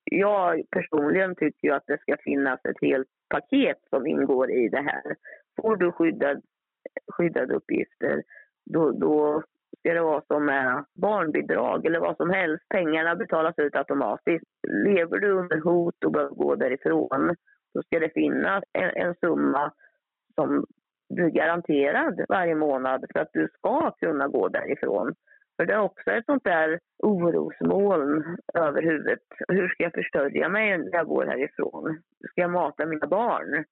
jag 0.04 0.62
personligen 0.70 1.34
tycker 1.34 1.68
ju 1.68 1.74
att 1.74 1.86
det 1.86 2.00
ska 2.00 2.16
finnas 2.24 2.60
ett 2.64 2.80
helt 2.80 3.08
paket 3.28 3.78
som 3.90 4.06
ingår 4.06 4.50
i 4.50 4.68
det 4.68 4.82
här. 4.82 5.16
Får 5.60 5.76
du 5.76 5.92
skyddad, 5.92 6.42
skyddade 7.12 7.54
uppgifter, 7.54 8.22
då, 8.64 8.90
då 8.90 9.42
ska 9.78 9.94
det 9.94 10.00
vara 10.00 10.22
som 10.26 10.44
med 10.46 10.84
barnbidrag 10.94 11.86
eller 11.86 12.00
vad 12.00 12.16
som 12.16 12.30
helst. 12.30 12.68
Pengarna 12.68 13.16
betalas 13.16 13.58
ut 13.58 13.76
automatiskt. 13.76 14.46
Lever 14.84 15.18
du 15.18 15.30
under 15.30 15.60
hot 15.60 16.04
och 16.04 16.12
behöver 16.12 16.34
gå 16.34 16.54
därifrån, 16.54 17.34
då 17.74 17.82
ska 17.82 17.98
det 17.98 18.12
finnas 18.14 18.64
en, 18.72 18.90
en 19.06 19.14
summa 19.14 19.72
som 20.34 20.66
du 21.08 21.24
är 21.24 21.30
garanterad 21.30 22.24
varje 22.28 22.54
månad 22.54 23.04
för 23.12 23.20
att 23.20 23.32
du 23.32 23.48
ska 23.58 23.90
kunna 23.90 24.28
gå 24.28 24.48
därifrån. 24.48 25.14
För 25.56 25.66
det 25.66 25.72
är 25.72 25.80
också 25.80 26.10
ett 26.10 26.24
sånt 26.26 26.44
där 26.44 26.78
orosmoln 27.02 28.36
över 28.54 28.82
huvudet. 28.82 29.22
Hur 29.48 29.68
ska 29.68 29.82
jag 29.82 29.92
försörja 29.92 30.48
mig 30.48 30.78
när 30.78 30.92
jag 30.92 31.06
går 31.06 31.26
härifrån? 31.26 32.02
Hur 32.20 32.28
ska 32.28 32.40
jag 32.40 32.50
mata 32.50 32.86
mina 32.86 33.06
barn? 33.06 33.64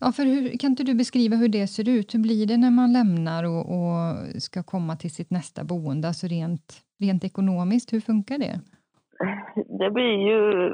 Ja, 0.00 0.12
för 0.12 0.22
hur, 0.22 0.58
kan 0.58 0.70
inte 0.70 0.82
du 0.82 0.94
beskriva 0.94 1.36
hur 1.36 1.48
det 1.48 1.66
ser 1.66 1.88
ut? 1.88 2.14
Hur 2.14 2.22
blir 2.22 2.46
det 2.46 2.56
när 2.56 2.70
man 2.70 2.92
lämnar 2.92 3.44
och, 3.44 3.64
och 3.76 4.42
ska 4.42 4.62
komma 4.62 4.96
till 4.96 5.14
sitt 5.14 5.30
nästa 5.30 5.64
boende? 5.64 6.08
Alltså 6.08 6.26
rent, 6.26 6.82
rent 7.00 7.24
ekonomiskt, 7.24 7.92
hur 7.92 8.00
funkar 8.00 8.38
det? 8.38 8.60
Det 9.78 9.90
blir 9.90 10.16
ju 10.30 10.70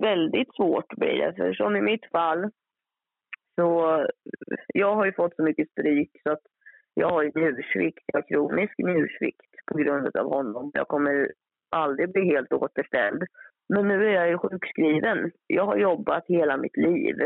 väldigt 0.00 0.54
svårt 0.56 0.96
blir 0.96 1.16
det. 1.26 1.34
För 1.36 1.52
som 1.52 1.76
i 1.76 1.82
mitt 1.82 2.06
fall 2.12 2.50
så 3.58 4.06
jag 4.74 4.94
har 4.94 5.04
ju 5.06 5.12
fått 5.12 5.36
så 5.36 5.42
mycket 5.42 5.70
stryk 5.70 6.10
så 6.22 6.32
att 6.32 6.42
jag 6.94 7.10
har 7.10 7.24
njursvikt, 7.24 8.04
jag 8.06 8.20
har 8.20 8.28
kronisk 8.28 8.74
njursvikt 8.78 9.52
på 9.66 9.78
grund 9.78 10.16
av 10.16 10.26
honom. 10.30 10.70
Jag 10.74 10.88
kommer 10.88 11.32
aldrig 11.70 12.12
bli 12.12 12.24
helt 12.24 12.52
återställd. 12.52 13.22
Men 13.68 13.88
nu 13.88 14.08
är 14.08 14.12
jag 14.12 14.28
ju 14.28 14.38
sjukskriven. 14.38 15.30
Jag 15.46 15.66
har 15.66 15.76
jobbat 15.76 16.24
hela 16.26 16.56
mitt 16.56 16.76
liv 16.76 17.16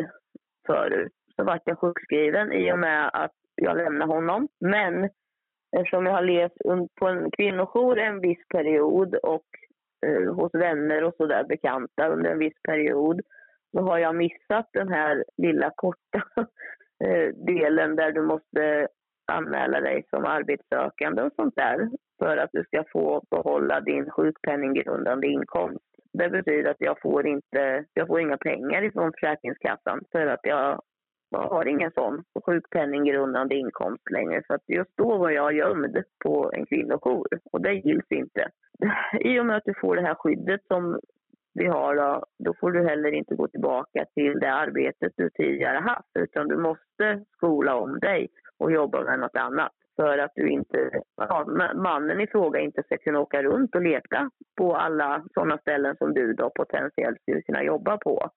förut. 0.66 1.12
Så 1.36 1.44
vart 1.44 1.62
jag 1.64 1.78
sjukskriven 1.78 2.52
i 2.52 2.72
och 2.72 2.78
med 2.78 3.10
att 3.12 3.34
jag 3.54 3.76
lämnade 3.76 4.12
honom. 4.12 4.48
Men 4.60 5.08
eftersom 5.76 6.06
jag 6.06 6.12
har 6.12 6.22
levt 6.22 6.58
på 7.00 7.06
en 7.06 7.30
kvinnojour 7.30 7.98
en 7.98 8.20
viss 8.20 8.48
period 8.48 9.14
och 9.14 9.46
eh, 10.06 10.34
hos 10.34 10.54
vänner 10.54 11.04
och 11.04 11.14
sådär 11.14 11.44
bekanta 11.48 12.08
under 12.08 12.30
en 12.30 12.38
viss 12.38 12.62
period 12.68 13.20
så 13.72 13.82
har 13.82 13.98
jag 13.98 14.16
missat 14.16 14.68
den 14.72 14.88
här 14.88 15.24
lilla 15.36 15.70
korta 15.76 16.22
eh, 17.04 17.28
delen 17.46 17.96
där 17.96 18.12
du 18.12 18.22
måste 18.22 18.88
anmäla 19.32 19.80
dig 19.80 20.04
som 20.10 20.24
arbetssökande 20.24 21.22
och 21.22 21.32
sånt 21.36 21.56
där 21.56 21.90
för 22.18 22.36
att 22.36 22.50
du 22.52 22.64
ska 22.64 22.84
få 22.92 23.22
behålla 23.30 23.80
din 23.80 24.10
sjukpenninggrundande 24.10 25.26
inkomst. 25.26 25.84
Det 26.12 26.28
betyder 26.28 26.70
att 26.70 26.80
jag 26.80 27.00
får, 27.00 27.26
inte, 27.26 27.84
jag 27.94 28.06
får 28.06 28.20
inga 28.20 28.36
pengar 28.36 28.82
ifrån 28.82 29.12
Försäkringskassan 29.12 30.00
för 30.12 30.26
att 30.26 30.40
jag 30.42 30.82
jag 31.32 31.48
har 31.48 31.68
ingen 31.68 31.90
sån 31.94 32.24
sjukpenninggrundande 32.46 33.54
inkomst 33.54 34.10
längre. 34.10 34.42
Så 34.46 34.54
att 34.54 34.68
just 34.68 34.96
då 34.96 35.18
var 35.18 35.30
jag 35.30 35.52
gömd 35.52 36.04
på 36.24 36.52
en 36.54 36.66
kvinnojour 36.66 37.28
och 37.52 37.62
det 37.62 37.74
gills 37.74 38.10
inte. 38.10 38.48
I 39.20 39.40
och 39.40 39.46
med 39.46 39.56
att 39.56 39.64
du 39.64 39.74
får 39.80 39.96
det 39.96 40.02
här 40.02 40.14
skyddet 40.14 40.60
som 40.66 41.00
vi 41.54 41.66
har 41.66 41.96
då, 41.96 42.24
då 42.44 42.54
får 42.60 42.70
du 42.72 42.88
heller 42.88 43.12
inte 43.12 43.34
gå 43.34 43.48
tillbaka 43.48 44.04
till 44.14 44.40
det 44.40 44.52
arbetet 44.52 45.12
du 45.16 45.30
tidigare 45.30 45.78
haft 45.78 46.10
utan 46.18 46.48
du 46.48 46.56
måste 46.56 47.24
skola 47.36 47.74
om 47.74 47.98
dig 47.98 48.28
och 48.58 48.72
jobba 48.72 49.04
med 49.04 49.18
något 49.20 49.36
annat 49.36 49.72
för 49.96 50.18
att 50.18 50.32
du 50.34 50.48
inte, 50.48 50.90
ja, 51.16 51.46
mannen 51.74 52.20
i 52.20 52.26
fråga 52.26 52.60
inte 52.60 52.82
ska 52.82 52.96
kunna 52.96 53.20
åka 53.20 53.42
runt 53.42 53.74
och 53.74 53.82
leta 53.82 54.30
på 54.58 54.76
alla 54.76 55.24
sådana 55.34 55.58
ställen 55.58 55.96
som 55.96 56.14
du 56.14 56.32
då 56.32 56.50
potentiellt 56.50 57.20
skulle 57.20 57.42
kunna 57.42 57.62
jobba 57.62 57.96
på. 57.96 58.30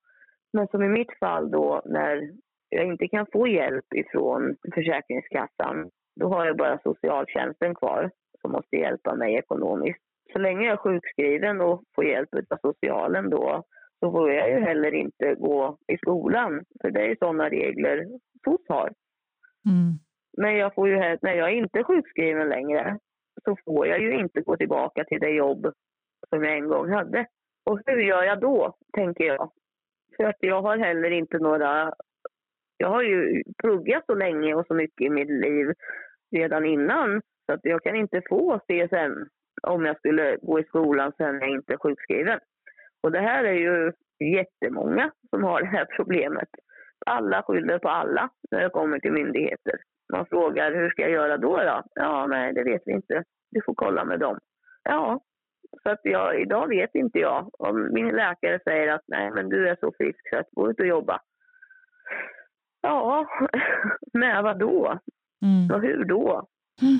Men 0.53 0.67
som 0.67 0.83
i 0.83 0.89
mitt 0.89 1.19
fall 1.19 1.51
då 1.51 1.81
när 1.85 2.31
jag 2.69 2.85
inte 2.85 3.07
kan 3.07 3.25
få 3.33 3.47
hjälp 3.47 3.93
ifrån 3.95 4.55
Försäkringskassan, 4.73 5.89
då 6.19 6.27
har 6.27 6.45
jag 6.45 6.57
bara 6.57 6.79
socialtjänsten 6.83 7.75
kvar 7.75 8.11
som 8.41 8.51
måste 8.51 8.75
hjälpa 8.75 9.15
mig 9.15 9.35
ekonomiskt. 9.35 10.03
Så 10.33 10.39
länge 10.39 10.65
jag 10.65 10.73
är 10.73 10.77
sjukskriven 10.77 11.61
och 11.61 11.83
får 11.95 12.05
hjälp 12.05 12.29
av 12.49 12.57
socialen 12.61 13.29
då 13.29 13.63
så 13.99 14.11
får 14.11 14.31
jag 14.31 14.49
ju 14.49 14.59
heller 14.59 14.93
inte 14.93 15.35
gå 15.35 15.77
i 15.87 15.97
skolan. 15.97 16.65
För 16.81 16.91
det 16.91 17.11
är 17.11 17.15
sådana 17.15 17.49
regler 17.49 18.05
SOS 18.43 18.61
har. 18.67 18.93
Mm. 19.65 19.93
Men 20.37 20.55
jag 20.55 20.75
får 20.75 20.89
ju, 20.89 20.95
när 21.21 21.33
jag 21.33 21.53
inte 21.53 21.79
är 21.79 21.83
sjukskriven 21.83 22.49
längre 22.49 22.99
så 23.43 23.57
får 23.65 23.87
jag 23.87 23.99
ju 24.01 24.19
inte 24.19 24.41
gå 24.41 24.57
tillbaka 24.57 25.03
till 25.03 25.19
det 25.19 25.29
jobb 25.29 25.73
som 26.29 26.43
jag 26.43 26.57
en 26.57 26.67
gång 26.67 26.91
hade. 26.91 27.25
Och 27.65 27.79
hur 27.85 28.01
gör 28.01 28.23
jag 28.23 28.41
då, 28.41 28.75
tänker 28.93 29.23
jag? 29.23 29.51
För 30.17 30.23
att 30.23 30.37
jag 30.39 30.61
har 30.61 30.77
heller 30.77 31.11
inte 31.11 31.37
några... 31.37 31.93
Jag 32.77 32.89
har 32.89 33.01
ju 33.01 33.43
pluggat 33.57 34.05
så 34.05 34.15
länge 34.15 34.53
och 34.53 34.67
så 34.67 34.73
mycket 34.73 35.07
i 35.07 35.09
mitt 35.09 35.29
liv 35.29 35.73
redan 36.31 36.65
innan 36.65 37.21
så 37.45 37.53
att 37.53 37.59
jag 37.63 37.83
kan 37.83 37.95
inte 37.95 38.21
få 38.29 38.59
CSN 38.59 39.29
om 39.63 39.85
jag 39.85 39.97
skulle 39.97 40.37
gå 40.41 40.59
i 40.59 40.63
skolan 40.63 41.11
sen 41.17 41.39
jag 41.39 41.49
inte 41.49 41.73
är 41.73 41.77
sjukskriven. 41.77 42.39
Och 43.03 43.11
det 43.11 43.19
här 43.19 43.43
är 43.43 43.53
ju 43.53 43.91
jättemånga 44.19 45.11
som 45.29 45.43
har 45.43 45.61
det 45.61 45.67
här 45.67 45.85
problemet. 45.95 46.49
Alla 47.05 47.43
skyller 47.43 47.79
på 47.79 47.89
alla 47.89 48.29
när 48.51 48.63
det 48.63 48.69
kommer 48.69 48.99
till 48.99 49.11
myndigheter. 49.11 49.75
Man 50.13 50.25
frågar 50.25 50.71
hur 50.71 50.89
ska 50.89 51.01
jag 51.01 51.11
göra 51.11 51.37
då? 51.37 51.57
då? 51.57 51.83
Ja, 51.95 52.27
nej, 52.27 52.53
det 52.53 52.63
vet 52.63 52.81
vi 52.85 52.93
inte. 52.93 53.23
Du 53.51 53.61
får 53.65 53.73
kolla 53.73 54.05
med 54.05 54.19
dem. 54.19 54.39
Ja, 54.83 55.19
så 55.83 55.89
att 55.89 55.99
jag, 56.03 56.41
idag 56.41 56.67
vet 56.67 56.95
inte 56.95 57.19
jag. 57.19 57.49
Om 57.59 57.93
min 57.93 58.07
läkare 58.07 58.59
säger 58.63 58.93
att 58.93 59.03
nej, 59.07 59.31
men 59.31 59.49
du 59.49 59.69
är 59.69 59.77
så 59.79 59.91
frisk 59.97 60.29
så 60.29 60.37
att 60.37 60.49
gå 60.51 60.69
ut 60.69 60.79
och 60.79 60.87
jobba. 60.87 61.19
Ja, 62.81 63.27
med 64.13 64.43
vad 64.43 64.59
då? 64.59 64.99
Mm. 65.41 65.75
Och 65.75 65.81
hur 65.81 66.05
då? 66.05 66.47
Mm. 66.81 66.97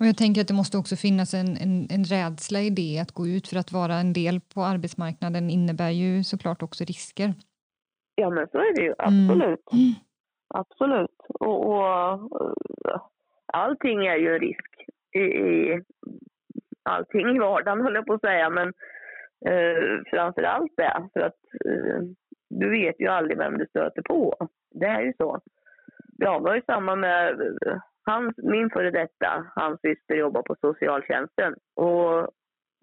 Och 0.00 0.06
jag 0.06 0.16
tänker 0.16 0.40
att 0.40 0.48
det 0.48 0.54
måste 0.54 0.78
också 0.78 0.96
finnas 0.96 1.34
en, 1.34 1.56
en, 1.56 1.74
en 1.90 2.04
rädsla 2.04 2.60
i 2.60 2.70
det. 2.70 2.98
Att 3.02 3.12
gå 3.12 3.26
ut 3.26 3.48
för 3.48 3.56
att 3.56 3.72
vara 3.72 3.94
en 3.94 4.12
del 4.12 4.40
på 4.54 4.60
arbetsmarknaden 4.62 5.50
innebär 5.50 5.90
ju 5.90 6.24
såklart 6.24 6.62
också 6.62 6.84
risker. 6.84 7.34
Ja, 8.14 8.30
men 8.30 8.48
så 8.48 8.58
är 8.58 8.74
det 8.74 8.82
ju. 8.82 8.94
Absolut. 8.98 9.72
Mm. 9.72 9.92
Absolut. 10.54 11.18
Och, 11.28 11.66
och, 11.66 12.30
allting 13.46 14.06
är 14.06 14.16
ju 14.16 14.34
en 14.34 14.40
risk 14.40 14.70
i, 15.12 15.18
i 15.18 15.82
allting 16.82 17.36
i 17.36 17.38
vardagen, 17.38 17.80
höll 17.80 17.94
jag 17.94 18.06
på 18.06 18.14
att 18.14 18.20
säga. 18.20 18.50
Men 18.50 18.68
eh, 19.46 20.00
framför 20.10 20.42
allt 20.42 20.72
det. 20.76 21.08
För 21.12 21.20
att 21.20 21.40
eh, 21.64 22.02
du 22.50 22.70
vet 22.70 23.00
ju 23.00 23.06
aldrig 23.06 23.38
vem 23.38 23.58
du 23.58 23.66
stöter 23.66 24.02
på. 24.02 24.48
Det 24.70 24.86
är 24.86 25.02
ju 25.02 25.12
så. 25.18 25.40
Ja, 26.16 26.38
det 26.38 26.44
var 26.44 26.54
ju 26.54 26.62
samma 26.66 26.96
med 26.96 27.36
hans, 28.04 28.34
min 28.36 28.70
före 28.70 28.90
detta, 28.90 29.46
hans 29.54 29.80
syster 29.80 30.14
jobbar 30.14 30.42
på 30.42 30.56
socialtjänsten. 30.60 31.54
Och 31.76 32.28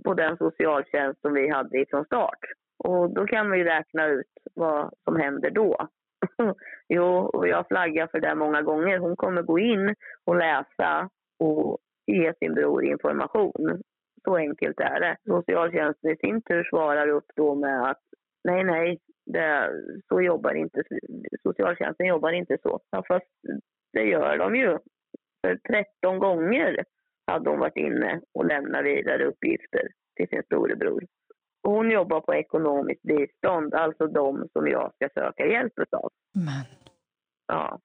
på 0.03 0.13
den 0.13 0.37
socialtjänst 0.37 1.21
som 1.21 1.33
vi 1.33 1.49
hade 1.49 1.85
från 1.89 2.05
start. 2.05 2.39
Och 2.83 3.13
då 3.13 3.25
kan 3.25 3.51
vi 3.51 3.63
räkna 3.63 4.07
ut 4.07 4.31
vad 4.55 4.93
som 5.03 5.15
händer 5.15 5.49
då. 5.49 5.87
jo, 6.89 7.05
och 7.05 7.47
jag 7.47 7.67
flaggar 7.67 8.07
för 8.07 8.19
det 8.19 8.35
många 8.35 8.61
gånger. 8.61 8.97
Hon 8.97 9.15
kommer 9.15 9.41
gå 9.41 9.59
in 9.59 9.95
och 10.25 10.35
läsa 10.35 11.09
och 11.39 11.77
ge 12.05 12.33
sin 12.33 12.53
bror 12.53 12.83
information. 12.83 13.81
Så 14.23 14.35
enkelt 14.35 14.79
är 14.79 14.99
det. 14.99 15.17
Socialtjänsten 15.25 16.11
i 16.11 16.15
sin 16.15 16.41
tur 16.41 16.63
svarar 16.63 17.07
upp 17.07 17.31
då 17.35 17.55
med 17.55 17.89
att 17.89 18.01
nej, 18.43 18.63
nej, 18.63 18.99
det, 19.25 19.69
så 20.07 20.21
jobbar 20.21 20.53
inte 20.53 20.83
socialtjänsten 21.43 22.07
jobbar 22.07 22.31
inte 22.31 22.57
så. 22.63 22.79
Ja, 22.89 23.03
fast 23.07 23.25
det 23.93 24.03
gör 24.03 24.37
de 24.37 24.55
ju. 24.55 24.77
För 25.41 25.55
13 26.01 26.19
gånger 26.19 26.83
hade 27.27 27.49
hon 27.49 27.59
varit 27.59 27.77
inne 27.77 28.21
och 28.33 28.45
lämnat 28.45 28.85
vidare 28.85 29.25
uppgifter 29.25 29.87
till 30.15 30.27
sin 30.27 30.43
storebror. 30.43 31.03
Hon 31.63 31.91
jobbar 31.91 32.21
på 32.21 32.35
ekonomiskt 32.35 33.01
bistånd, 33.01 33.73
alltså 33.73 34.07
de 34.07 34.47
som 34.53 34.67
jag 34.67 34.93
ska 34.95 35.09
söka 35.13 35.45
hjälp 35.45 35.73
av. 35.91 36.11
Men. 36.35 36.65
Ja. 37.47 37.79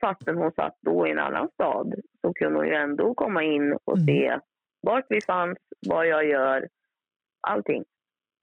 Fastän 0.00 0.36
hon 0.36 0.52
satt 0.52 0.76
då 0.80 1.06
i 1.06 1.10
en 1.10 1.18
annan 1.18 1.48
stad 1.48 1.94
så 2.20 2.32
kunde 2.32 2.58
hon 2.58 2.66
ju 2.66 2.74
ändå 2.74 3.14
komma 3.14 3.42
in 3.42 3.78
och 3.84 3.98
mm. 3.98 4.06
se 4.06 4.38
vart 4.80 5.06
vi 5.08 5.20
fanns, 5.20 5.58
vad 5.86 6.06
jag 6.06 6.26
gör, 6.26 6.68
allting. 7.40 7.84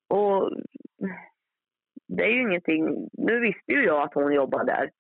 Och 0.10 0.52
det 2.08 2.24
är 2.24 2.30
ju 2.30 2.42
ingenting... 2.42 3.10
Nu 3.14 3.40
visste 3.40 3.72
ju 3.72 3.86
jag 3.86 4.02
att 4.02 4.14
hon 4.14 4.34
jobbade 4.34 4.66
där. 4.66 4.92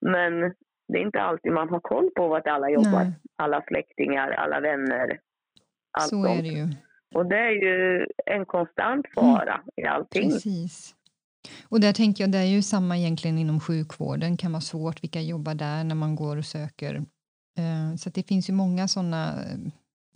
Men 0.00 0.54
det 0.88 0.98
är 0.98 1.02
inte 1.02 1.22
alltid 1.22 1.52
man 1.52 1.68
har 1.68 1.80
koll 1.80 2.10
på 2.16 2.28
vart 2.28 2.46
alla 2.46 2.70
jobbar. 2.70 3.04
Nej. 3.04 3.12
Alla 3.36 3.62
släktingar, 3.62 4.30
alla 4.30 4.60
vänner. 4.60 5.20
Allt 5.98 6.08
Så 6.08 6.24
sånt. 6.24 6.38
är 6.38 6.42
det 6.42 6.48
ju. 6.48 6.68
Och 7.14 7.26
det 7.26 7.38
är 7.38 7.50
ju 7.50 8.06
en 8.26 8.46
konstant 8.46 9.06
fara 9.14 9.54
mm. 9.54 9.68
i 9.76 9.84
allting. 9.84 10.30
Precis. 10.30 10.94
Och 11.68 11.80
där 11.80 11.92
tänker 11.92 12.24
jag, 12.24 12.32
det 12.32 12.38
är 12.38 12.44
ju 12.44 12.62
samma 12.62 12.96
egentligen 12.96 13.38
inom 13.38 13.60
sjukvården, 13.60 14.36
kan 14.36 14.52
vara 14.52 14.60
svårt 14.60 15.02
vilka 15.02 15.20
jobbar 15.20 15.54
där 15.54 15.84
när 15.84 15.94
man 15.94 16.16
går 16.16 16.36
och 16.36 16.44
söker. 16.44 16.94
Eh, 17.58 17.96
så 17.96 18.10
det 18.10 18.22
finns 18.28 18.50
ju 18.50 18.52
många 18.52 18.88
sådana 18.88 19.28
eh, 19.28 19.58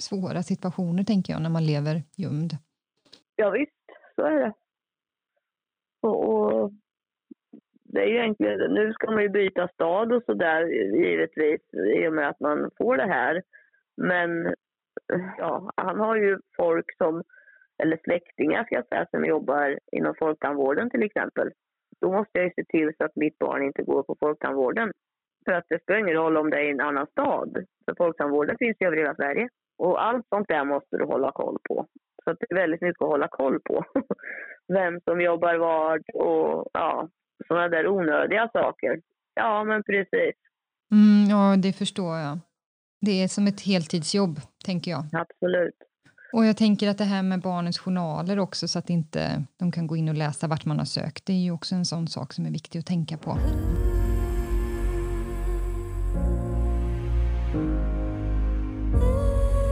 svåra 0.00 0.42
situationer 0.42 1.04
tänker 1.04 1.32
jag 1.32 1.42
när 1.42 1.50
man 1.50 1.66
lever 1.66 2.02
gömd. 2.16 2.56
Ja, 3.36 3.50
visst, 3.50 3.72
så 4.16 4.22
är 4.22 4.40
det. 4.40 4.52
Och, 6.02 6.28
och 6.28 6.41
det 7.92 8.00
är 8.00 8.06
ju 8.06 8.16
egentligen, 8.16 8.74
nu 8.74 8.92
ska 8.92 9.10
man 9.10 9.22
ju 9.22 9.28
byta 9.28 9.68
stad 9.68 10.12
och 10.12 10.22
sådär 10.26 10.66
givetvis 10.96 11.60
i 11.74 12.08
och 12.08 12.12
med 12.12 12.28
att 12.28 12.40
man 12.40 12.70
får 12.78 12.96
det 12.96 13.06
här. 13.06 13.42
Men 13.96 14.54
ja, 15.38 15.70
han 15.76 16.00
har 16.00 16.16
ju 16.16 16.38
folk 16.56 16.96
som, 16.96 17.22
eller 17.82 17.98
släktingar 18.04 18.64
ska 18.64 18.74
jag 18.74 18.88
säga, 18.88 19.06
som 19.10 19.24
jobbar 19.24 19.78
inom 19.92 20.14
folktandvården 20.18 20.90
till 20.90 21.02
exempel. 21.02 21.50
Då 22.00 22.12
måste 22.12 22.38
jag 22.38 22.44
ju 22.44 22.52
se 22.56 22.64
till 22.64 22.92
så 22.98 23.04
att 23.04 23.16
mitt 23.16 23.38
barn 23.38 23.62
inte 23.62 23.82
går 23.82 24.02
på 24.02 24.16
folktandvården. 24.20 24.92
För 25.44 25.52
att 25.52 25.64
det 25.68 25.82
spelar 25.82 26.00
ingen 26.00 26.16
roll 26.16 26.36
om 26.36 26.50
det 26.50 26.56
är 26.56 26.64
i 26.64 26.70
en 26.70 26.80
annan 26.80 27.06
stad. 27.06 27.66
För 27.84 27.94
folktandvården 27.98 28.56
finns 28.58 28.76
ju 28.80 28.86
över 28.86 28.96
hela 28.96 29.14
Sverige. 29.14 29.48
Och 29.78 30.04
allt 30.04 30.26
sånt 30.28 30.48
där 30.48 30.64
måste 30.64 30.96
du 30.96 31.04
hålla 31.04 31.32
koll 31.32 31.58
på. 31.68 31.86
Så 32.24 32.32
det 32.32 32.46
är 32.50 32.54
väldigt 32.54 32.80
mycket 32.80 33.02
att 33.02 33.08
hålla 33.08 33.28
koll 33.28 33.60
på. 33.60 33.84
Vem 34.72 35.00
som 35.00 35.20
jobbar 35.20 35.56
var 35.56 36.00
och 36.14 36.70
ja, 36.72 37.08
sådana 37.48 37.68
där 37.68 37.88
onödiga 37.88 38.48
saker. 38.52 39.00
Ja, 39.34 39.64
men 39.64 39.82
precis. 39.82 40.34
Mm, 40.92 41.30
ja, 41.30 41.56
det 41.56 41.72
förstår 41.72 42.18
jag. 42.18 42.38
Det 43.00 43.22
är 43.22 43.28
som 43.28 43.46
ett 43.46 43.60
heltidsjobb, 43.60 44.40
tänker 44.64 44.90
jag. 44.90 45.04
Absolut. 45.12 45.74
Och 46.32 46.46
jag 46.46 46.56
tänker 46.56 46.88
att 46.88 46.98
det 46.98 47.04
här 47.04 47.22
med 47.22 47.40
barnens 47.40 47.78
journaler 47.78 48.38
också 48.38 48.68
så 48.68 48.78
att 48.78 48.90
inte 48.90 49.44
de 49.56 49.72
kan 49.72 49.86
gå 49.86 49.96
in 49.96 50.08
och 50.08 50.14
läsa 50.14 50.46
vart 50.46 50.64
man 50.64 50.78
har 50.78 50.84
sökt. 50.84 51.26
Det 51.26 51.32
är 51.32 51.42
ju 51.44 51.50
också 51.50 51.74
en 51.74 51.84
sån 51.84 52.08
sak 52.08 52.32
som 52.32 52.46
är 52.46 52.50
viktig 52.50 52.78
att 52.78 52.86
tänka 52.86 53.16
på. 53.16 53.38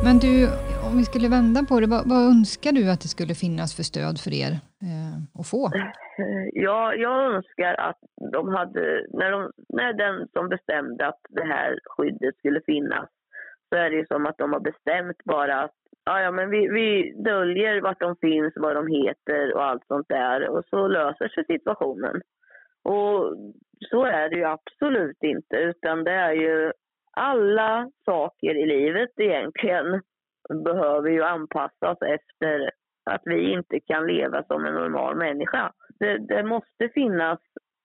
Men 0.04 0.18
du, 0.18 0.48
om 0.90 0.98
vi 0.98 1.04
skulle 1.04 1.28
vända 1.28 1.60
på 1.68 1.80
det, 1.80 1.88
vad, 1.94 2.02
vad 2.12 2.22
önskar 2.34 2.72
du 2.72 2.84
att 2.90 3.02
det 3.04 3.14
skulle 3.16 3.34
finnas 3.44 3.70
för 3.76 3.82
stöd 3.82 4.16
för 4.24 4.32
er 4.44 4.52
eh, 4.88 5.16
att 5.38 5.48
få? 5.52 5.62
Eh, 6.20 6.46
ja, 6.52 6.94
jag 6.94 7.16
önskar 7.34 7.74
att 7.88 8.00
de 8.34 8.48
hade, 8.48 9.06
när, 9.20 9.30
de, 9.30 9.38
när 9.68 9.92
den 9.92 10.28
som 10.34 10.48
bestämde 10.48 11.06
att 11.06 11.22
det 11.28 11.46
här 11.54 11.78
skyddet 11.84 12.36
skulle 12.36 12.60
finnas, 12.66 13.08
så 13.68 13.76
är 13.76 13.90
det 13.90 13.96
ju 13.96 14.06
som 14.06 14.26
att 14.26 14.38
de 14.38 14.52
har 14.52 14.60
bestämt 14.60 15.20
bara 15.24 15.62
att 15.64 15.76
ja, 16.04 16.20
ja, 16.20 16.30
men 16.30 16.50
vi, 16.50 16.68
vi 16.68 17.14
döljer 17.30 17.80
vart 17.80 18.00
de 18.00 18.16
finns, 18.16 18.52
vad 18.56 18.76
de 18.76 18.86
heter 18.86 19.54
och 19.54 19.64
allt 19.64 19.86
sånt 19.86 20.08
där 20.08 20.48
och 20.48 20.64
så 20.70 20.88
löser 20.88 21.28
sig 21.28 21.44
situationen. 21.44 22.20
Och 22.82 23.36
så 23.90 24.04
är 24.04 24.28
det 24.30 24.36
ju 24.36 24.44
absolut 24.44 25.22
inte, 25.22 25.56
utan 25.56 26.04
det 26.04 26.12
är 26.12 26.32
ju 26.32 26.72
alla 27.12 27.90
saker 28.04 28.54
i 28.62 28.66
livet 28.66 29.10
egentligen 29.16 30.02
behöver 30.54 31.10
ju 31.10 31.22
anpassas 31.22 31.98
efter 32.02 32.70
att 33.10 33.22
vi 33.24 33.52
inte 33.52 33.80
kan 33.80 34.06
leva 34.06 34.44
som 34.44 34.64
en 34.64 34.74
normal 34.74 35.16
människa. 35.16 35.72
Det, 35.98 36.18
det 36.18 36.42
måste 36.42 36.88
finnas, 36.94 37.38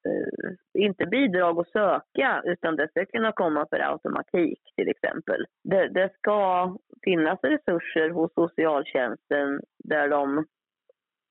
eh, 0.08 0.82
inte 0.84 1.06
bidrag 1.06 1.60
att 1.60 1.70
söka, 1.70 2.42
utan 2.46 2.76
det 2.76 2.88
ska 2.88 3.06
kunna 3.06 3.32
komma 3.32 3.66
för 3.70 3.80
automatik 3.80 4.60
till 4.76 4.90
exempel. 4.90 5.46
Det, 5.64 5.88
det 5.88 6.14
ska 6.18 6.72
finnas 7.04 7.40
resurser 7.44 8.10
hos 8.10 8.34
socialtjänsten 8.34 9.60
där 9.84 10.10
de 10.10 10.46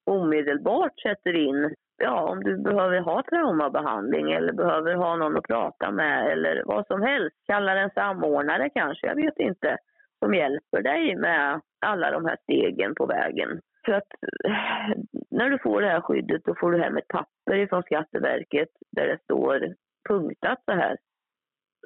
omedelbart 0.06 1.00
sätter 1.00 1.36
in 1.36 1.74
ja, 1.96 2.30
om 2.30 2.42
du 2.42 2.58
behöver 2.58 3.00
ha 3.00 3.22
traumabehandling 3.22 4.32
eller 4.32 4.52
behöver 4.52 4.94
ha 4.94 5.16
någon 5.16 5.36
att 5.36 5.44
prata 5.44 5.90
med 5.90 6.32
eller 6.32 6.62
vad 6.66 6.86
som 6.86 7.02
helst. 7.02 7.36
Kalla 7.46 7.80
en 7.80 7.90
samordnare 7.90 8.70
kanske, 8.70 9.06
jag 9.06 9.16
vet 9.16 9.38
inte, 9.38 9.76
som 10.24 10.34
hjälper 10.34 10.82
dig 10.82 11.16
med 11.16 11.60
alla 11.86 12.10
de 12.10 12.24
här 12.24 12.36
stegen 12.42 12.94
på 12.94 13.06
vägen. 13.06 13.60
För 13.84 13.92
att 13.92 14.08
eh, 14.44 14.96
när 15.30 15.50
du 15.50 15.58
får 15.58 15.80
det 15.80 15.88
här 15.88 16.00
skyddet 16.00 16.44
då 16.44 16.54
får 16.60 16.72
du 16.72 16.82
hem 16.82 16.96
ett 16.96 17.08
papper 17.08 17.66
från 17.66 17.82
Skatteverket 17.82 18.68
där 18.90 19.06
det 19.06 19.18
står 19.22 19.74
punktat 20.08 20.58
så 20.64 20.72
här. 20.72 20.96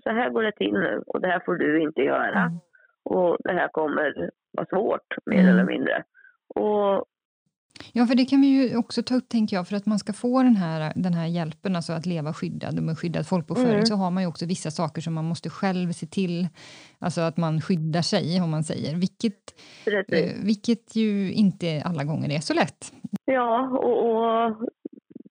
Så 0.02 0.10
här 0.10 0.30
går 0.30 0.42
det 0.42 0.52
till 0.52 0.72
nu 0.72 1.02
och 1.06 1.20
det 1.20 1.28
här 1.28 1.42
får 1.44 1.54
du 1.54 1.80
inte 1.80 2.02
göra. 2.02 2.40
Mm. 2.40 2.58
Och 3.04 3.36
det 3.44 3.52
här 3.52 3.68
kommer 3.68 4.30
vara 4.52 4.66
svårt, 4.66 5.26
mer 5.26 5.40
mm. 5.40 5.52
eller 5.52 5.64
mindre. 5.64 6.04
Och 6.54 7.04
Ja, 7.92 8.06
för 8.06 8.14
det 8.14 8.24
kan 8.24 8.40
vi 8.40 8.46
ju 8.46 8.76
också 8.76 9.02
ta 9.02 9.14
upp, 9.14 9.28
tänker 9.28 9.56
jag, 9.56 9.68
för 9.68 9.76
att 9.76 9.86
man 9.86 9.98
ska 9.98 10.12
få 10.12 10.42
den 10.42 10.56
här, 10.56 10.92
den 10.96 11.14
här 11.14 11.26
hjälpen, 11.26 11.76
alltså 11.76 11.92
att 11.92 12.06
leva 12.06 12.32
skyddad 12.32 12.78
och 12.78 12.82
med 12.82 12.98
skyddad 12.98 13.28
folkbokföring, 13.28 13.72
mm. 13.72 13.86
så 13.86 13.94
har 13.94 14.10
man 14.10 14.22
ju 14.22 14.28
också 14.28 14.46
vissa 14.46 14.70
saker 14.70 15.00
som 15.00 15.14
man 15.14 15.24
måste 15.24 15.50
själv 15.50 15.92
se 15.92 16.06
till, 16.06 16.48
alltså 16.98 17.20
att 17.20 17.36
man 17.36 17.60
skyddar 17.60 18.02
sig, 18.02 18.40
om 18.42 18.50
man 18.50 18.62
säger, 18.62 18.96
vilket, 18.96 19.42
eh, 20.12 20.32
vilket 20.44 20.96
ju 20.96 21.32
inte 21.32 21.82
alla 21.84 22.04
gånger 22.04 22.30
är 22.36 22.40
så 22.40 22.54
lätt. 22.54 22.92
Ja, 23.24 23.68
och, 23.68 23.96
och 24.08 24.70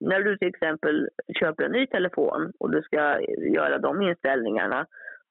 när 0.00 0.20
du 0.20 0.38
till 0.38 0.48
exempel 0.48 1.08
köper 1.40 1.64
en 1.64 1.72
ny 1.72 1.86
telefon 1.86 2.52
och 2.60 2.70
du 2.70 2.82
ska 2.82 3.20
göra 3.54 3.78
de 3.78 4.02
inställningarna 4.02 4.86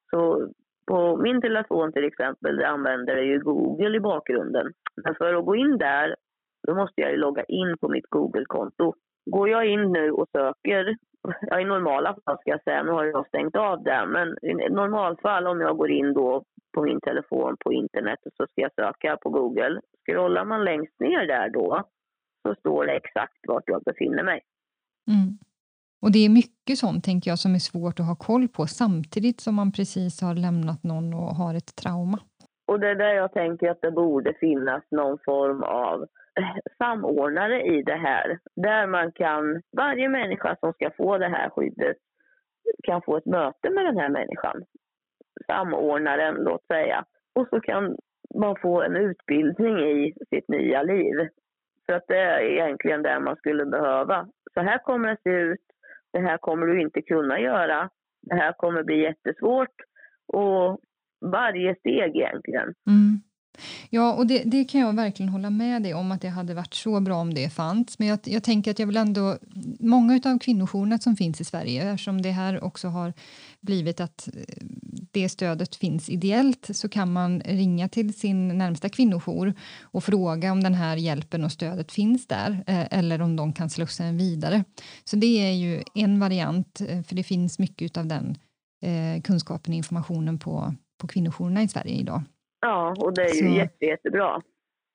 så 0.09 0.47
på 0.87 1.17
min 1.17 1.41
telefon 1.41 1.93
till 1.93 2.03
exempel 2.03 2.63
använder 2.63 3.15
jag 3.15 3.25
ju 3.25 3.39
Google 3.39 3.97
i 3.97 3.99
bakgrunden. 3.99 4.73
Men 5.03 5.15
för 5.15 5.33
att 5.33 5.45
gå 5.45 5.55
in 5.55 5.77
där, 5.77 6.15
då 6.67 6.75
måste 6.75 7.01
jag 7.01 7.11
ju 7.11 7.17
logga 7.17 7.43
in 7.43 7.77
på 7.77 7.89
mitt 7.89 8.09
Google-konto. 8.09 8.93
Går 9.25 9.49
jag 9.49 9.65
in 9.65 9.91
nu 9.91 10.11
och 10.11 10.27
söker, 10.31 10.95
ja, 11.41 11.59
i 11.59 11.65
normala 11.65 12.15
fall 12.25 12.37
ska 12.37 12.49
jag 12.49 12.63
säga, 12.63 12.83
nu 12.83 12.91
har 12.91 13.05
jag 13.05 13.27
stängt 13.27 13.55
av 13.55 13.83
det, 13.83 14.05
men 14.05 14.27
i 14.41 14.69
normalfall 14.69 15.47
om 15.47 15.61
jag 15.61 15.77
går 15.77 15.91
in 15.91 16.13
då 16.13 16.43
på 16.75 16.81
min 16.81 17.01
telefon 17.01 17.57
på 17.59 17.73
internet 17.73 18.19
och 18.25 18.31
så 18.37 18.47
ska 18.47 18.61
jag 18.61 18.73
söka 18.73 19.17
på 19.17 19.29
Google. 19.29 19.81
Scrollar 20.05 20.45
man 20.45 20.63
längst 20.63 20.99
ner 20.99 21.27
där 21.27 21.49
då 21.49 21.83
så 22.47 22.55
står 22.55 22.85
det 22.85 22.91
exakt 22.91 23.37
vart 23.47 23.63
jag 23.65 23.83
befinner 23.83 24.23
mig. 24.23 24.41
Mm. 25.07 25.37
Och 26.07 26.13
det 26.13 26.25
är 26.25 26.29
mycket 26.41 26.77
sånt, 26.77 27.03
tänker 27.03 27.31
jag, 27.31 27.39
som 27.39 27.53
är 27.55 27.63
svårt 27.71 27.99
att 27.99 28.05
ha 28.11 28.15
koll 28.15 28.47
på 28.47 28.67
samtidigt 28.67 29.39
som 29.41 29.55
man 29.55 29.71
precis 29.71 30.21
har 30.21 30.35
lämnat 30.35 30.83
någon 30.83 31.13
och 31.13 31.31
har 31.41 31.53
ett 31.55 31.75
trauma. 31.81 32.19
Och 32.67 32.79
det 32.79 32.89
är 32.89 32.95
där 32.95 33.13
jag 33.13 33.33
tänker 33.33 33.69
att 33.69 33.81
det 33.81 33.91
borde 33.91 34.33
finnas 34.39 34.83
någon 34.91 35.17
form 35.25 35.63
av 35.63 36.05
samordnare 36.77 37.61
i 37.61 37.83
det 37.83 37.99
här. 38.09 38.39
Där 38.55 38.87
man 38.87 39.11
kan, 39.11 39.61
varje 39.77 40.09
människa 40.09 40.55
som 40.59 40.73
ska 40.73 40.91
få 40.97 41.17
det 41.17 41.29
här 41.29 41.49
skyddet 41.49 41.97
kan 42.83 43.01
få 43.01 43.17
ett 43.17 43.25
möte 43.25 43.69
med 43.69 43.85
den 43.85 43.97
här 43.97 44.09
människan. 44.09 44.63
Samordnaren, 45.47 46.35
låt 46.35 46.65
säga. 46.67 47.05
Och 47.35 47.47
så 47.49 47.59
kan 47.59 47.97
man 48.35 48.55
få 48.61 48.81
en 48.81 48.95
utbildning 48.95 49.77
i 49.79 50.13
sitt 50.29 50.47
nya 50.47 50.83
liv. 50.83 51.15
För 51.85 51.93
att 51.93 52.07
det 52.07 52.19
är 52.19 52.39
egentligen 52.39 53.03
det 53.03 53.19
man 53.19 53.35
skulle 53.35 53.65
behöva. 53.65 54.27
Så 54.53 54.61
här 54.61 54.77
kommer 54.77 55.09
det 55.09 55.17
se 55.23 55.29
ut 55.29 55.67
det 56.17 56.27
här 56.27 56.37
kommer 56.37 56.65
du 56.67 56.81
inte 56.81 57.01
kunna 57.01 57.39
göra. 57.39 57.89
Det 58.21 58.35
här 58.35 58.53
kommer 58.53 58.83
bli 58.83 59.01
jättesvårt. 59.01 59.75
Och 60.27 60.79
varje 61.21 61.75
steg 61.75 62.15
egentligen. 62.15 62.73
Mm. 62.87 63.21
Ja, 63.89 64.13
och 64.13 64.27
det, 64.27 64.43
det, 64.45 64.65
kan 64.65 64.81
jag 64.81 64.95
verkligen 64.95 65.29
hålla 65.29 65.49
med 65.49 65.83
dig 65.83 65.93
om 65.93 66.11
att 66.11 66.21
det 66.21 66.29
hade 66.29 66.53
varit 66.53 66.73
så 66.73 66.99
bra 66.99 67.15
om 67.15 67.33
det 67.33 67.49
fanns. 67.49 67.99
Men 67.99 68.07
jag, 68.07 68.19
jag 68.23 68.43
tänker 68.43 68.71
att 68.71 68.79
jag 68.79 68.87
vill 68.87 68.97
ändå... 68.97 69.37
Många 69.79 70.19
av 70.25 70.39
kvinnojourerna 70.39 70.99
som 70.99 71.15
finns 71.15 71.41
i 71.41 71.43
Sverige, 71.43 71.91
eftersom 71.91 72.21
det 72.21 72.31
här 72.31 72.63
också 72.63 72.87
har 72.87 73.13
blivit 73.61 73.99
att 73.99 74.27
eh, 74.27 74.65
det 75.11 75.29
stödet 75.29 75.75
finns 75.75 76.09
ideellt 76.09 76.69
så 76.71 76.89
kan 76.89 77.13
man 77.13 77.39
ringa 77.39 77.89
till 77.89 78.13
sin 78.13 78.47
närmsta 78.47 78.89
kvinnojour 78.89 79.53
och 79.81 80.03
fråga 80.03 80.51
om 80.51 80.63
den 80.63 80.73
här 80.73 80.97
hjälpen 80.97 81.43
och 81.43 81.51
stödet 81.51 81.91
finns 81.91 82.27
där 82.27 82.63
eh, 82.67 82.87
eller 82.91 83.21
om 83.21 83.35
de 83.35 83.53
kan 83.53 83.69
slussa 83.69 84.03
en 84.03 84.17
vidare. 84.17 84.63
Så 85.03 85.15
det 85.15 85.47
är 85.47 85.51
ju 85.51 85.83
en 85.93 86.19
variant, 86.19 86.81
eh, 86.81 87.03
för 87.03 87.15
det 87.15 87.23
finns 87.23 87.59
mycket 87.59 87.97
av 87.97 88.05
den 88.05 88.37
kunskapen 89.23 89.73
och 89.73 89.77
informationen 89.77 90.39
på, 90.39 90.75
på 90.97 91.07
kvinnojourerna 91.07 91.63
i 91.63 91.67
Sverige 91.67 91.95
idag. 91.95 92.23
Ja, 92.59 92.95
och 92.99 93.13
det 93.13 93.21
är 93.21 93.35
ju 93.43 93.49
så. 93.49 93.55
jätte, 93.55 93.85
jättebra. 93.85 94.41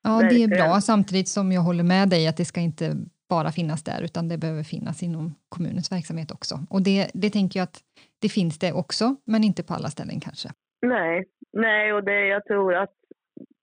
Ja, 0.03 0.23
det 0.31 0.43
är 0.43 0.49
bra, 0.49 0.81
samtidigt 0.81 1.29
som 1.29 1.53
jag 1.53 1.61
håller 1.61 1.85
med 1.85 2.09
dig 2.09 2.29
att 2.29 2.37
det 2.37 2.45
ska 2.45 2.61
inte 2.61 2.97
bara 3.29 3.51
finnas 3.51 3.85
där, 3.85 4.03
utan 4.05 4.29
det 4.29 4.39
behöver 4.39 4.63
finnas 4.63 5.03
inom 5.03 5.35
kommunens 5.49 5.93
verksamhet 5.93 6.31
också. 6.31 6.55
Och 6.71 6.83
det, 6.83 7.11
det 7.15 7.31
tänker 7.31 7.61
jag 7.61 7.65
att 7.65 7.81
det 8.23 8.29
finns 8.29 8.59
det 8.59 8.73
också, 8.73 9.17
men 9.25 9.45
inte 9.45 9.63
på 9.63 9.75
alla 9.75 9.89
ställen 9.89 10.21
kanske. 10.21 10.49
Nej, 10.87 11.25
nej 11.53 11.93
och 11.93 12.05
det, 12.05 12.27
jag 12.27 12.45
tror 12.45 12.75
att 12.75 12.95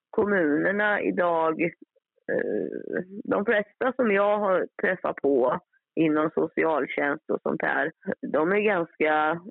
kommunerna 0.09 1.01
idag, 1.01 1.61
eh, 1.61 3.01
de 3.23 3.45
flesta 3.45 3.93
som 3.95 4.11
jag 4.11 4.39
har 4.39 4.67
träffat 4.81 5.15
på 5.15 5.59
inom 5.95 6.29
socialtjänst 6.33 7.29
och 7.29 7.41
sånt 7.41 7.61
här, 7.61 7.91
de 8.27 8.51
är 8.51 8.59
ganska 8.59 9.41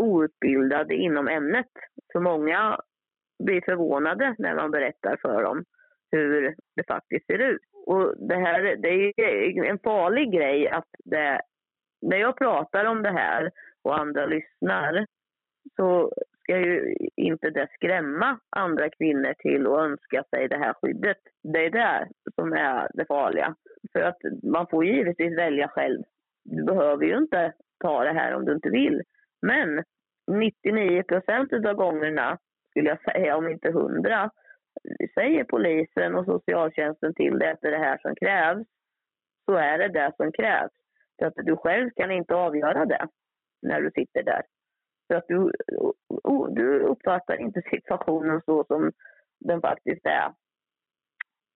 outbildade 0.00 0.94
inom 0.94 1.28
ämnet. 1.28 1.70
För 2.12 2.20
många 2.20 2.80
blir 3.44 3.60
förvånade 3.60 4.34
när 4.38 4.54
man 4.54 4.70
berättar 4.70 5.16
för 5.22 5.42
dem 5.42 5.64
hur 6.12 6.54
det 6.76 6.86
faktiskt 6.88 7.26
ser 7.26 7.38
ut. 7.38 7.62
Och 7.86 8.14
det 8.28 8.34
här 8.34 8.76
det 8.76 8.88
är 9.22 9.64
en 9.64 9.78
farlig 9.78 10.32
grej 10.32 10.68
att 10.68 10.88
det, 11.04 11.40
när 12.02 12.16
jag 12.16 12.36
pratar 12.36 12.84
om 12.84 13.02
det 13.02 13.10
här 13.12 13.50
och 13.82 13.98
andra 13.98 14.26
lyssnar 14.26 15.06
så 15.76 16.12
ska 16.42 16.58
ju 16.58 16.94
inte 17.16 17.50
det 17.50 17.68
skrämma 17.74 18.38
andra 18.56 18.90
kvinnor 18.90 19.34
till 19.38 19.66
att 19.66 19.78
önska 19.78 20.24
sig 20.30 20.48
det 20.48 20.58
här 20.58 20.74
skyddet. 20.82 21.18
Det 21.42 21.66
är 21.66 21.70
det 21.70 22.08
som 22.34 22.52
är 22.52 22.88
det 22.94 23.04
farliga. 23.04 23.54
För 23.92 24.00
att 24.00 24.18
man 24.42 24.66
får 24.66 24.84
givetvis 24.84 25.38
välja 25.38 25.68
själv 25.68 26.02
du 26.44 26.64
behöver 26.64 27.04
ju 27.04 27.18
inte 27.18 27.52
ta 27.78 28.04
det 28.04 28.12
här 28.12 28.34
om 28.34 28.44
du 28.44 28.52
inte 28.52 28.70
vill. 28.70 29.02
Men 29.42 29.84
99 30.30 31.02
procent 31.02 31.52
av 31.52 31.74
gångerna, 31.74 32.38
skulle 32.70 32.88
jag 32.88 33.02
säga, 33.02 33.36
om 33.36 33.48
inte 33.48 33.68
100, 33.68 34.30
säger 35.14 35.44
polisen 35.44 36.14
och 36.14 36.24
socialtjänsten 36.24 37.14
till 37.14 37.38
dig 37.38 37.50
att 37.50 37.60
det 37.60 37.68
är 37.68 37.72
det 37.72 37.78
här 37.78 37.98
som 37.98 38.14
krävs, 38.14 38.66
så 39.44 39.54
är 39.54 39.78
det 39.78 39.88
det 39.88 40.12
som 40.16 40.32
krävs. 40.32 40.72
För 41.18 41.26
att 41.26 41.34
du 41.36 41.56
själv 41.56 41.90
kan 41.96 42.10
inte 42.10 42.34
avgöra 42.34 42.84
det 42.84 43.08
när 43.62 43.80
du 43.80 43.90
sitter 43.90 44.22
där. 44.22 44.42
För 45.08 45.14
att 45.14 45.28
du, 45.28 45.52
du 46.50 46.80
uppfattar 46.80 47.40
inte 47.40 47.62
situationen 47.70 48.40
så 48.44 48.64
som 48.64 48.92
den 49.40 49.60
faktiskt 49.60 50.06
är. 50.06 50.34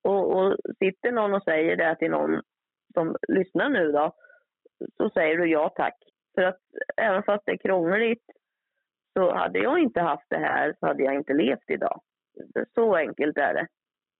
Och, 0.02 0.36
och 0.36 0.56
sitter 0.78 1.12
någon 1.12 1.34
och 1.34 1.42
säger 1.42 1.76
det 1.76 1.96
till 1.96 2.10
någon 2.10 2.42
som 2.94 3.16
lyssnar 3.28 3.68
nu 3.68 3.92
då, 3.92 4.12
så 4.96 5.10
säger 5.10 5.36
du 5.36 5.46
ja 5.46 5.68
tack. 5.68 5.94
För 6.34 6.42
att 6.42 6.60
även 6.96 7.22
fast 7.22 7.46
det 7.46 7.52
är 7.52 7.56
krångligt 7.56 8.24
så 9.14 9.34
hade 9.34 9.58
jag 9.58 9.78
inte 9.78 10.00
haft 10.00 10.26
det 10.30 10.38
här 10.38 10.74
så 10.80 10.86
hade 10.86 11.02
jag 11.02 11.14
inte 11.14 11.32
levt 11.32 11.70
idag. 11.70 12.00
Så 12.74 12.96
enkelt 12.96 13.38
är 13.38 13.54
det. 13.54 13.66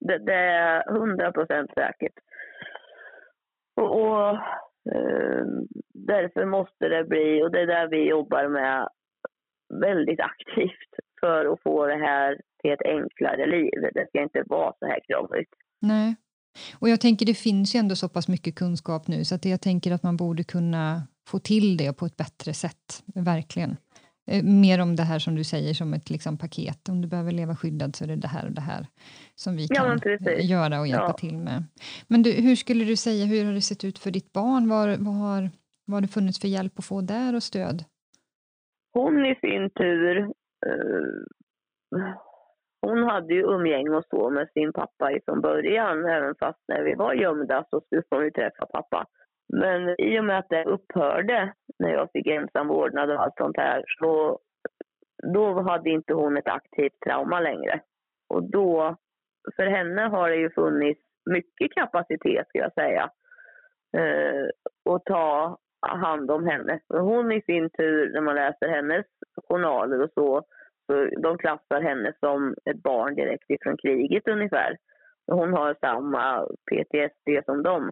Det, 0.00 0.18
det 0.18 0.35
är 0.35 0.92
hundra 0.92 1.33
procent 1.33 1.70
säkert. 1.74 2.18
Och, 3.76 4.00
och 4.00 4.30
eh, 4.94 5.44
därför 5.94 6.44
måste 6.44 6.88
det 6.88 7.04
bli, 7.04 7.42
och 7.42 7.50
det 7.50 7.61
är 7.61 7.66
där 7.66 7.88
vi 7.88 8.09
jobbar 8.09 8.48
med 8.48 8.88
väldigt 9.80 10.20
aktivt 10.20 10.92
för 11.20 11.52
att 11.52 11.62
få 11.62 11.87
det 11.87 11.96
här 11.96 12.40
till 12.62 12.72
ett 12.72 12.83
enklare 12.85 13.46
liv. 13.46 13.90
Det 13.94 14.07
ska 14.09 14.22
inte 14.22 14.42
vara 14.46 14.72
så 14.78 14.87
här 14.87 15.00
krångligt. 15.09 15.54
Nej. 15.80 16.16
Och 16.80 16.88
jag 16.88 17.00
tänker 17.00 17.26
det 17.26 17.35
finns 17.35 17.74
ju 17.74 17.78
ändå 17.78 17.96
så 17.96 18.09
pass 18.09 18.28
mycket 18.28 18.54
kunskap 18.54 19.09
nu 19.09 19.24
så 19.24 19.35
att 19.35 19.44
jag 19.44 19.61
tänker 19.61 19.92
att 19.92 20.02
man 20.02 20.16
borde 20.16 20.44
kunna 20.44 21.02
få 21.28 21.38
till 21.38 21.76
det 21.76 21.98
på 21.98 22.07
ett 22.07 22.16
bättre 22.16 22.54
sätt, 22.54 23.02
verkligen. 23.14 23.76
Eh, 24.26 24.44
mer 24.44 24.80
om 24.80 24.96
det 24.96 25.02
här 25.02 25.18
som 25.18 25.34
du 25.34 25.44
säger 25.44 25.74
som 25.74 25.94
ett 25.94 26.10
liksom, 26.10 26.38
paket. 26.38 26.88
Om 26.88 27.00
du 27.00 27.08
behöver 27.08 27.32
leva 27.32 27.56
skyddad 27.56 27.96
så 27.96 28.04
är 28.04 28.08
det 28.08 28.16
det 28.16 28.28
här 28.28 28.46
och 28.46 28.52
det 28.52 28.60
här 28.60 28.87
som 29.34 29.56
vi 29.56 29.68
kan 29.68 30.00
ja, 30.04 30.32
göra 30.32 30.80
och 30.80 30.87
hjälpa 30.87 31.06
ja. 31.06 31.12
till 31.12 31.38
med. 31.38 31.64
Men 32.08 32.22
du, 32.22 32.32
hur 32.32 32.56
skulle 32.56 32.84
du 32.84 32.96
säga, 32.96 33.26
hur 33.26 33.44
har 33.44 33.52
det 33.52 33.60
sett 33.60 33.84
ut 33.84 33.98
för 33.98 34.10
ditt 34.10 34.32
barn? 34.32 34.68
Var, 34.68 34.88
vad, 34.88 35.14
har, 35.14 35.50
vad 35.87 35.94
har 35.94 36.00
det 36.00 36.08
funnits 36.08 36.40
för 36.40 36.48
hjälp 36.48 36.78
att 36.78 36.84
få 36.84 37.00
där 37.00 37.34
och 37.34 37.42
stöd? 37.42 37.84
Hon 38.92 39.26
i 39.26 39.34
sin 39.34 39.70
tur, 39.70 40.18
eh, 40.66 41.06
hon 42.87 43.02
hade 43.02 43.34
ju 43.34 43.42
umgänge 43.42 43.90
och 43.90 44.04
så 44.10 44.30
med 44.30 44.48
sin 44.54 44.72
pappa 44.72 45.10
från 45.24 45.40
början. 45.40 46.04
Även 46.04 46.34
fast 46.34 46.60
när 46.68 46.82
vi 46.82 46.94
var 46.94 47.14
gömda 47.14 47.64
så 47.70 47.80
skulle 47.80 48.02
hon 48.10 48.24
ju 48.24 48.30
träffa 48.30 48.66
pappa. 48.66 49.06
Men 49.54 50.00
i 50.00 50.20
och 50.20 50.24
med 50.24 50.38
att 50.38 50.48
det 50.48 50.64
upphörde 50.64 51.52
när 51.78 51.92
jag 51.92 52.10
fick 52.12 52.26
ensam 52.26 52.68
vårdnad 52.68 53.10
och 53.10 53.22
allt 53.22 53.36
sånt 53.36 53.56
här 53.56 53.84
så 53.98 54.38
då 55.34 55.60
hade 55.60 55.90
inte 55.90 56.14
hon 56.14 56.36
ett 56.36 56.48
aktivt 56.48 57.00
trauma 57.06 57.40
längre. 57.40 57.80
Och 58.28 58.50
då, 58.50 58.96
för 59.56 59.66
henne 59.66 60.02
har 60.02 60.30
det 60.30 60.36
ju 60.36 60.50
funnits 60.50 61.00
mycket 61.30 61.72
kapacitet 61.72 62.48
ska 62.48 62.58
jag 62.58 62.72
säga 62.72 63.10
eh, 63.96 64.46
att 64.94 65.04
ta 65.04 65.58
hand 65.80 66.30
om 66.30 66.46
henne. 66.46 66.80
Hon 66.88 67.32
i 67.32 67.42
sin 67.42 67.70
tur, 67.70 68.12
när 68.12 68.20
man 68.20 68.34
läser 68.34 68.68
hennes 68.68 69.06
journaler 69.48 70.02
och 70.02 70.10
så, 70.14 70.42
så 70.86 71.20
de 71.22 71.38
klassar 71.38 71.80
henne 71.80 72.12
som 72.20 72.54
ett 72.64 72.82
barn 72.82 73.14
direkt 73.14 73.50
ifrån 73.50 73.76
kriget 73.76 74.28
ungefär. 74.28 74.76
Hon 75.26 75.52
har 75.52 75.76
samma 75.80 76.46
PTSD 76.70 77.44
som 77.44 77.62
dem. 77.62 77.90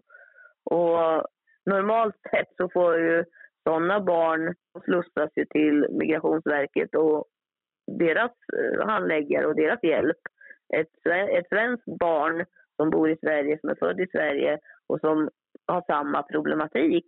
Och 0.65 1.27
normalt 1.67 2.17
sett 2.31 2.57
så 2.57 2.69
får 2.69 2.99
ju 2.99 3.25
sådana 3.69 4.01
barn 4.01 4.55
slussas 4.85 5.31
ju 5.37 5.45
till 5.45 5.87
Migrationsverket 5.91 6.95
och 6.95 7.25
deras 7.99 8.33
eh, 8.59 8.87
handläggare 8.87 9.47
och 9.47 9.57
deras 9.57 9.83
hjälp. 9.83 10.19
Ett, 10.77 11.07
ett 11.39 11.49
svenskt 11.49 11.99
barn 12.01 12.45
som 12.77 12.91
bor 12.91 13.11
i 13.11 13.17
Sverige, 13.17 13.59
som 13.61 13.71
är 13.71 13.75
född 13.75 14.01
i 14.01 14.07
Sverige 14.07 14.59
och 14.89 15.01
som 15.01 15.31
har 15.67 15.83
samma 15.87 16.23
problematik. 16.23 17.05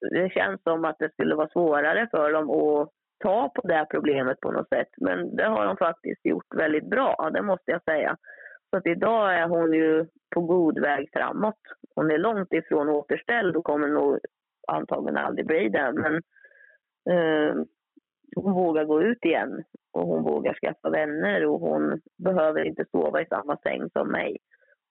Det 0.00 0.32
känns 0.32 0.62
som 0.62 0.84
att 0.84 0.98
det 0.98 1.12
skulle 1.12 1.34
vara 1.34 1.48
svårare 1.48 2.08
för 2.10 2.32
dem 2.32 2.50
att 2.50 2.88
ta 3.22 3.48
på 3.54 3.68
det 3.68 3.86
problemet 3.90 4.40
på 4.40 4.50
något 4.50 4.68
sätt. 4.68 4.88
Men 4.96 5.36
det 5.36 5.44
har 5.44 5.66
de 5.66 5.76
faktiskt 5.76 6.26
gjort 6.26 6.54
väldigt 6.56 6.90
bra, 6.90 7.30
det 7.32 7.42
måste 7.42 7.70
jag 7.70 7.82
säga. 7.82 8.16
Så 8.72 8.78
att 8.78 8.86
idag 8.86 9.34
är 9.34 9.48
hon 9.48 9.72
ju 9.72 10.06
på 10.34 10.40
god 10.40 10.78
väg 10.78 11.10
framåt. 11.12 11.60
Hon 11.94 12.10
är 12.10 12.18
långt 12.18 12.52
ifrån 12.52 12.88
återställd 12.88 13.56
och 13.56 13.64
kommer 13.64 13.88
nog 13.88 14.18
antagligen 14.68 15.16
aldrig 15.16 15.46
bli 15.46 15.68
det. 15.68 15.92
Men 15.92 16.14
eh, 17.10 17.54
hon 18.36 18.52
vågar 18.52 18.84
gå 18.84 19.02
ut 19.02 19.24
igen 19.24 19.64
och 19.92 20.06
hon 20.06 20.22
vågar 20.22 20.54
skaffa 20.54 20.90
vänner 20.90 21.46
och 21.46 21.60
hon 21.60 22.00
behöver 22.18 22.64
inte 22.64 22.84
sova 22.90 23.22
i 23.22 23.26
samma 23.26 23.56
säng 23.56 23.90
som 23.92 24.08
mig. 24.08 24.38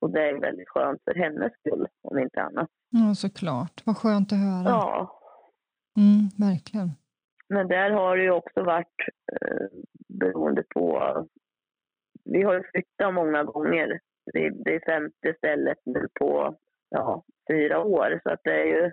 Och 0.01 0.11
det 0.11 0.29
är 0.29 0.39
väldigt 0.39 0.69
skönt 0.69 1.01
för 1.03 1.15
hennes 1.15 1.51
skull, 1.53 1.87
om 2.01 2.19
inte 2.19 2.41
annat. 2.41 2.69
Ja, 2.89 3.15
såklart. 3.15 3.81
Vad 3.85 3.97
skönt 3.97 4.31
att 4.31 4.39
höra. 4.39 4.69
Ja. 4.69 5.19
Mm, 5.97 6.47
verkligen. 6.49 6.89
Men 7.49 7.67
där 7.67 7.91
har 7.91 8.17
det 8.17 8.23
ju 8.23 8.31
också 8.31 8.63
varit, 8.63 8.95
eh, 9.33 9.67
beroende 10.19 10.63
på 10.73 11.15
vi 12.31 12.43
har 12.43 12.53
ju 12.53 12.63
flyttat 12.71 13.13
många 13.13 13.43
gånger. 13.43 13.99
Det, 14.33 14.75
är 14.75 14.85
femte 14.85 15.33
stället 15.37 15.77
nu 15.85 16.07
på 16.19 16.57
ja, 16.89 17.23
fyra 17.51 17.79
år. 17.79 18.19
Så 18.23 18.29
att 18.29 18.39
det 18.43 18.61
är 18.61 18.65
ju, 18.65 18.91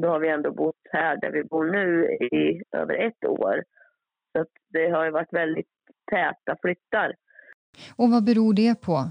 då 0.00 0.08
har 0.08 0.20
vi 0.20 0.28
ändå 0.28 0.52
bott 0.52 0.80
här 0.92 1.16
där 1.16 1.30
vi 1.30 1.44
bor 1.44 1.64
nu 1.64 2.04
i 2.12 2.62
över 2.76 2.94
ett 2.94 3.24
år. 3.24 3.64
Så 4.32 4.40
att 4.40 4.52
det 4.68 4.88
har 4.90 5.04
ju 5.04 5.10
varit 5.10 5.32
väldigt 5.32 5.70
täta 6.10 6.56
flyttar. 6.62 7.14
Och 7.96 8.10
vad 8.10 8.24
beror 8.24 8.54
det 8.54 8.82
på? 8.82 9.04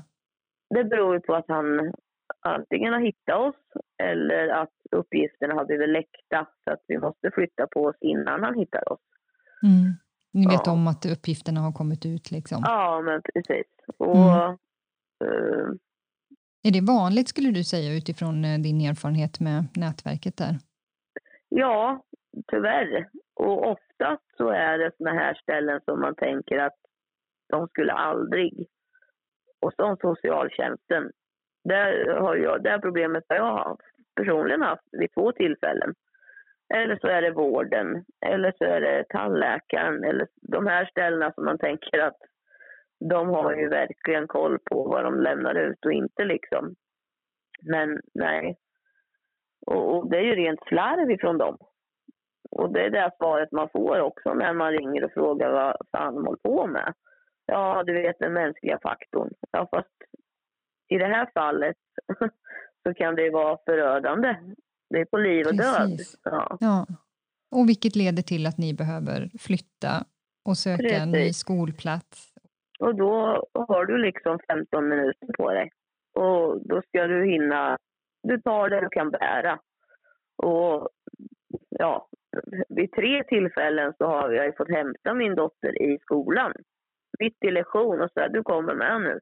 Det 0.69 0.83
beror 0.83 1.19
på 1.19 1.35
att 1.35 1.47
han 1.47 1.93
antingen 2.41 2.93
har 2.93 2.99
hittat 2.99 3.39
oss 3.39 3.55
eller 4.03 4.47
att 4.47 4.73
uppgifterna 4.91 5.53
har 5.53 5.65
blivit 5.65 5.89
läckta 5.89 6.47
så 6.63 6.71
att 6.73 6.83
vi 6.87 6.97
måste 6.97 7.31
flytta 7.31 7.67
på 7.67 7.83
oss 7.83 7.95
innan 8.01 8.43
han 8.43 8.55
hittar 8.55 8.93
oss. 8.93 8.99
Mm. 9.63 9.93
Ni 10.33 10.47
vet 10.47 10.61
ja. 10.65 10.71
om 10.71 10.87
att 10.87 11.05
uppgifterna 11.05 11.61
har 11.61 11.71
kommit 11.71 12.05
ut 12.05 12.31
liksom? 12.31 12.61
Ja, 12.65 13.01
men 13.01 13.21
precis. 13.21 13.67
Och, 13.97 14.15
mm. 14.15 14.57
uh, 15.23 15.69
är 16.67 16.71
det 16.71 16.81
vanligt 16.81 17.27
skulle 17.27 17.51
du 17.51 17.63
säga 17.63 17.97
utifrån 17.97 18.45
eh, 18.45 18.59
din 18.59 18.81
erfarenhet 18.81 19.39
med 19.39 19.67
nätverket 19.75 20.37
där? 20.37 20.55
Ja, 21.49 22.03
tyvärr. 22.51 23.09
Och 23.35 23.71
oftast 23.71 24.23
så 24.37 24.49
är 24.49 24.77
det 24.77 24.91
såna 24.97 25.13
här 25.13 25.33
ställen 25.33 25.79
som 25.85 25.99
man 25.99 26.15
tänker 26.15 26.57
att 26.57 26.77
de 27.49 27.67
skulle 27.67 27.93
aldrig. 27.93 28.67
Och 29.61 29.73
som 29.73 29.97
socialtjänsten. 29.97 31.11
Där 31.63 32.19
har 32.19 32.35
jag, 32.35 32.63
det 32.63 32.79
problemet 32.81 33.23
har 33.29 33.35
jag 33.35 33.79
personligen 34.15 34.61
haft 34.61 34.87
vid 34.91 35.13
två 35.13 35.31
tillfällen. 35.31 35.93
Eller 36.73 36.97
så 37.01 37.07
är 37.07 37.21
det 37.21 37.31
vården, 37.31 38.05
eller 38.25 38.53
så 38.57 38.63
är 38.63 38.81
det 38.81 39.05
tandläkaren, 39.09 40.03
eller 40.03 40.27
de 40.41 40.67
här 40.67 40.85
ställena 40.85 41.31
som 41.31 41.45
man 41.45 41.57
tänker 41.57 41.99
att 41.99 42.17
de 43.09 43.29
har 43.29 43.55
ju 43.55 43.69
verkligen 43.69 44.27
koll 44.27 44.59
på 44.71 44.83
vad 44.83 45.03
de 45.03 45.21
lämnar 45.21 45.55
ut 45.55 45.85
och 45.85 45.91
inte 45.91 46.25
liksom. 46.25 46.75
Men 47.61 47.99
nej. 48.13 48.57
Och, 49.65 49.95
och 49.95 50.09
det 50.09 50.17
är 50.17 50.21
ju 50.21 50.35
rent 50.35 50.59
slarv 50.67 51.11
ifrån 51.11 51.37
dem. 51.37 51.57
Och 52.51 52.73
det 52.73 52.85
är 52.85 52.89
det 52.89 53.11
svaret 53.17 53.51
man 53.51 53.69
får 53.69 53.99
också 53.99 54.33
när 54.33 54.53
man 54.53 54.71
ringer 54.71 55.03
och 55.03 55.13
frågar 55.13 55.51
vad 55.51 55.77
fan 55.91 56.15
de 56.15 56.25
håller 56.25 56.39
på 56.43 56.67
med. 56.67 56.93
Ja, 57.45 57.83
du 57.83 57.93
vet 57.93 58.19
den 58.19 58.33
mänskliga 58.33 58.79
faktorn. 58.83 59.29
Ja, 59.51 59.67
fast 59.71 59.95
i 60.87 60.97
det 60.97 61.05
här 61.05 61.29
fallet 61.33 61.77
så 62.83 62.93
kan 62.93 63.15
det 63.15 63.29
vara 63.29 63.57
förödande 63.65 64.35
det 64.89 64.97
är 64.99 65.05
på 65.05 65.17
liv 65.17 65.45
och 65.47 65.57
Precis. 65.57 66.21
död. 66.21 66.33
Ja. 66.33 66.57
ja. 66.59 66.85
Och 67.51 67.69
vilket 67.69 67.95
leder 67.95 68.23
till 68.23 68.45
att 68.45 68.57
ni 68.57 68.73
behöver 68.73 69.29
flytta 69.39 70.05
och 70.45 70.57
söka 70.57 70.83
Precis. 70.83 70.99
en 71.01 71.11
ny 71.11 71.33
skolplats. 71.33 72.33
Och 72.79 72.95
då 72.95 73.43
har 73.53 73.85
du 73.85 73.97
liksom 73.97 74.39
15 74.47 74.89
minuter 74.89 75.27
på 75.37 75.51
dig. 75.51 75.71
Och 76.13 76.67
då 76.67 76.81
ska 76.81 77.07
du 77.07 77.31
hinna, 77.31 77.77
du 78.23 78.41
tar 78.41 78.69
det 78.69 78.81
du 78.81 78.89
kan 78.89 79.11
bära. 79.11 79.59
Och 80.37 80.89
ja, 81.69 82.07
vid 82.69 82.91
tre 82.91 83.23
tillfällen 83.23 83.93
så 83.97 84.05
har 84.05 84.31
jag 84.31 84.57
fått 84.57 84.69
hämta 84.69 85.13
min 85.13 85.35
dotter 85.35 85.81
i 85.81 85.97
skolan. 86.01 86.53
Mitt 87.19 87.43
i 87.43 87.51
lektion 87.51 88.01
och 88.01 88.11
säga 88.11 88.27
du 88.29 88.43
kommer 88.43 88.75
med 88.75 89.01
nu. 89.01 89.19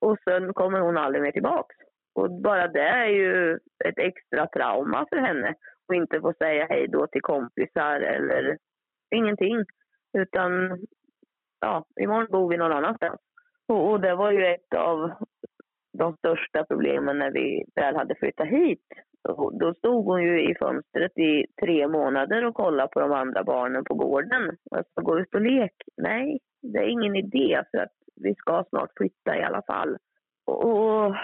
Och 0.00 0.16
sen 0.24 0.54
kommer 0.54 0.80
hon 0.80 0.96
aldrig 0.96 1.22
mer 1.22 1.32
tillbaks. 1.32 1.76
Och 2.14 2.30
bara 2.30 2.68
det 2.68 2.88
är 2.88 3.06
ju 3.06 3.54
ett 3.84 3.98
extra 3.98 4.46
trauma 4.46 5.06
för 5.08 5.16
henne. 5.16 5.54
Och 5.88 5.94
inte 5.94 6.20
få 6.20 6.32
säga 6.38 6.66
hej 6.70 6.88
då 6.88 7.06
till 7.06 7.22
kompisar 7.22 8.00
eller 8.00 8.58
ingenting. 9.14 9.64
Utan 10.18 10.78
ja, 11.60 11.84
imorgon 12.00 12.26
bor 12.30 12.50
vi 12.50 12.56
någon 12.56 12.72
annanstans. 12.72 13.20
Och, 13.68 13.90
och 13.90 14.00
det 14.00 14.14
var 14.14 14.30
ju 14.30 14.46
ett 14.46 14.74
av 14.74 15.12
de 15.98 16.16
största 16.16 16.64
problemen 16.64 17.18
när 17.18 17.30
vi 17.30 17.64
väl 17.74 17.96
hade 17.96 18.14
flyttat 18.14 18.48
hit. 18.48 18.86
då 19.60 19.74
stod 19.74 20.04
hon 20.04 20.22
ju 20.22 20.50
i 20.50 20.54
fönstret 20.54 21.18
i 21.18 21.46
tre 21.62 21.88
månader 21.88 22.44
och 22.44 22.54
kollade 22.54 22.88
på 22.88 23.00
de 23.00 23.12
andra 23.12 23.44
barnen 23.44 23.84
på 23.84 23.94
gården. 23.94 24.56
Alltså, 24.70 25.00
gå 25.02 25.18
ut 25.18 25.34
och 25.34 25.40
lek? 25.40 25.74
Nej, 25.96 26.38
det 26.62 26.78
är 26.78 26.88
ingen 26.88 27.16
idé 27.16 27.62
för 27.70 27.78
att 27.78 27.92
vi 28.16 28.34
ska 28.34 28.64
snart 28.68 28.90
flytta 28.96 29.36
i 29.36 29.42
alla 29.42 29.62
fall. 29.62 29.96
Och 30.46 31.14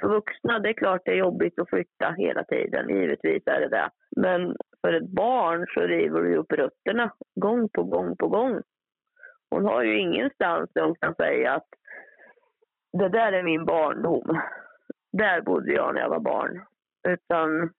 för 0.00 0.08
vuxna, 0.08 0.58
det 0.58 0.68
är 0.68 0.72
klart 0.72 1.02
det 1.04 1.10
är 1.10 1.16
jobbigt 1.16 1.58
att 1.58 1.68
flytta 1.68 2.14
hela 2.18 2.44
tiden, 2.44 2.88
givetvis 2.88 3.42
är 3.46 3.60
det 3.60 3.68
det. 3.68 3.90
Men 4.16 4.56
för 4.80 4.92
ett 4.92 5.08
barn 5.08 5.66
så 5.74 5.80
river 5.80 6.20
du 6.22 6.36
upp 6.36 6.52
rötterna 6.52 7.12
gång 7.40 7.68
på 7.68 7.82
gång 7.84 8.16
på 8.16 8.28
gång. 8.28 8.62
Hon 9.50 9.64
har 9.64 9.82
ju 9.82 10.00
ingenstans 10.00 10.70
där 10.74 10.82
hon 10.82 10.94
kan 11.00 11.14
säga 11.14 11.54
att 11.54 11.68
det 12.92 13.08
där 13.08 13.32
är 13.32 13.42
min 13.42 13.64
barndom. 13.64 14.40
Där 15.12 15.40
bodde 15.40 15.72
jag 15.72 15.94
när 15.94 16.00
jag 16.00 16.08
var 16.08 16.20
barn. 16.20 16.64
Utan 17.08 17.70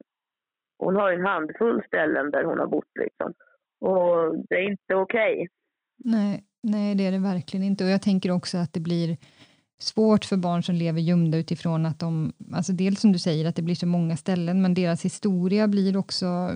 hon 0.80 0.96
har 0.96 1.12
en 1.12 1.26
handfull 1.26 1.84
ställen 1.88 2.32
där 2.32 2.44
hon 2.44 2.60
har 2.60 2.68
bott 2.68 2.92
liksom. 3.00 3.34
Och 3.82 4.46
det 4.50 4.56
är 4.56 4.70
inte 4.72 4.96
okej. 4.96 5.34
Okay. 5.34 5.48
Nej, 5.98 6.44
nej, 6.64 6.96
det 6.96 7.08
är 7.08 7.12
det 7.12 7.20
verkligen 7.20 7.66
inte. 7.66 7.84
Och 7.84 7.90
jag 7.90 8.02
tänker 8.02 8.32
också 8.32 8.58
att 8.58 8.74
det 8.74 8.80
blir 8.80 9.18
svårt 9.80 10.26
för 10.26 10.38
barn 10.38 10.64
som 10.64 10.76
lever 10.76 11.02
gömda 11.02 11.38
utifrån 11.38 11.86
att 11.86 12.00
de, 12.00 12.34
alltså 12.54 12.74
dels 12.74 13.02
som 13.02 13.12
du 13.12 13.20
säger 13.20 13.46
att 13.50 13.56
det 13.56 13.62
blir 13.62 13.76
så 13.76 13.88
många 13.88 14.18
ställen, 14.18 14.62
men 14.62 14.74
deras 14.74 15.06
historia 15.06 15.68
blir 15.68 15.98
också, 15.98 16.50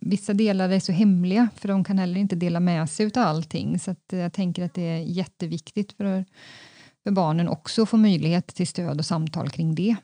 vissa 0.00 0.32
delar 0.32 0.68
är 0.68 0.78
så 0.78 0.92
hemliga 0.92 1.48
för 1.56 1.68
de 1.68 1.84
kan 1.84 1.98
heller 1.98 2.20
inte 2.20 2.36
dela 2.36 2.60
med 2.60 2.88
sig 2.88 3.06
av 3.06 3.12
allting, 3.16 3.78
så 3.78 3.90
att 3.90 4.12
jag 4.12 4.32
tänker 4.32 4.64
att 4.64 4.74
det 4.74 4.82
är 4.82 4.98
jätteviktigt 4.98 5.92
för, 5.92 6.24
för 7.02 7.10
barnen 7.10 7.48
också 7.48 7.82
att 7.82 7.90
få 7.90 7.96
möjlighet 7.96 8.46
till 8.46 8.66
stöd 8.66 8.98
och 8.98 9.04
samtal 9.04 9.48
kring 9.48 9.74
det. 9.74 9.96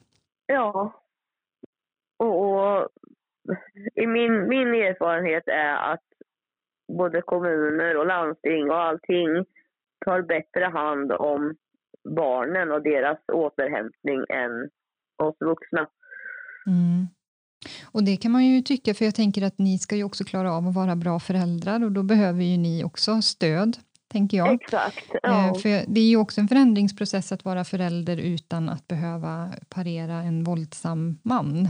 Ja, 0.47 0.93
och, 2.19 2.41
och 2.41 2.89
i 3.95 4.07
min, 4.07 4.49
min 4.49 4.69
erfarenhet 4.69 5.49
är 5.49 5.93
att 5.93 6.05
både 6.99 7.23
kommuner 7.23 7.97
och 7.97 8.07
landsting 8.07 8.71
och 8.71 8.81
allting 8.81 9.45
tar 10.05 10.23
bättre 10.23 10.65
hand 10.65 11.13
om 11.13 11.57
barnen 12.09 12.73
och 12.73 12.83
deras 12.83 13.19
återhämtning 13.33 14.25
än 14.29 14.71
oss 15.27 15.37
vuxna. 15.41 15.87
Mm. 16.67 17.07
Och 17.93 18.05
det 18.05 18.17
kan 18.17 18.33
man 18.33 18.45
ju 18.45 18.63
tycka, 18.63 18.95
för 18.95 19.05
jag 19.05 19.15
tänker 19.15 19.43
att 19.43 19.59
ni 19.59 19.79
ska 19.79 19.97
ju 19.97 20.05
också 20.05 20.25
klara 20.25 20.53
av 20.53 20.69
att 20.69 20.75
vara 20.75 20.97
bra 20.97 21.21
föräldrar 21.21 21.85
och 21.85 21.93
då 21.93 22.03
behöver 22.03 22.45
ju 22.45 22.57
ni 22.57 22.85
också 22.85 23.23
stöd, 23.23 23.77
tänker 24.09 24.37
jag. 24.37 24.55
Exakt. 24.55 25.11
Ja. 25.23 25.49
Eh, 25.49 25.55
för 25.55 25.85
det 25.95 26.01
är 26.01 26.09
ju 26.09 26.17
också 26.17 26.41
en 26.41 26.49
förändringsprocess 26.49 27.33
att 27.33 27.45
vara 27.45 27.65
förälder 27.65 28.17
utan 28.17 28.69
att 28.69 28.89
behöva 28.89 29.51
parera 29.69 30.15
en 30.15 30.45
våldsam 30.45 31.19
man 31.23 31.69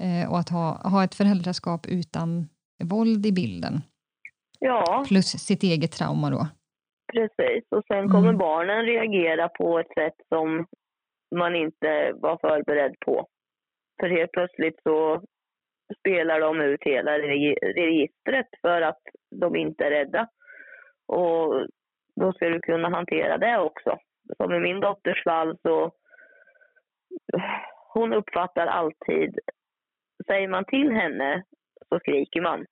eh, 0.00 0.30
och 0.30 0.38
att 0.38 0.48
ha, 0.48 0.88
ha 0.88 1.04
ett 1.04 1.14
föräldraskap 1.14 1.86
utan 1.86 2.48
våld 2.84 3.26
i 3.26 3.32
bilden. 3.32 3.80
Ja. 4.58 5.04
Plus 5.08 5.26
sitt 5.26 5.62
eget 5.62 5.92
trauma 5.92 6.30
då. 6.30 6.46
Precis, 7.12 7.64
och 7.70 7.84
sen 7.86 8.08
kommer 8.08 8.28
mm. 8.28 8.38
barnen 8.38 8.86
reagera 8.86 9.48
på 9.48 9.78
ett 9.78 9.94
sätt 9.94 10.14
som 10.28 10.66
man 11.36 11.56
inte 11.56 12.12
var 12.14 12.38
förberedd 12.40 12.94
på. 13.06 13.26
För 14.00 14.08
helt 14.08 14.32
plötsligt 14.32 14.82
så 14.82 15.22
spelar 15.98 16.40
de 16.40 16.60
ut 16.60 16.82
hela 16.84 17.18
registret 17.18 18.46
för 18.60 18.82
att 18.82 19.02
de 19.30 19.56
inte 19.56 19.84
är 19.84 19.90
rädda. 19.90 20.28
Och 21.06 21.68
då 22.20 22.32
ska 22.32 22.48
du 22.48 22.60
kunna 22.60 22.88
hantera 22.88 23.38
det 23.38 23.58
också. 23.58 23.98
Som 24.36 24.54
i 24.54 24.60
min 24.60 24.80
dotters 24.80 25.24
fall 25.24 25.58
så 25.62 25.92
hon 27.94 28.12
uppfattar 28.12 28.66
alltid, 28.66 29.38
säger 30.26 30.48
man 30.48 30.64
till 30.64 30.90
henne 30.90 31.42
så 31.88 31.98
skriker 31.98 32.40
man. 32.40 32.66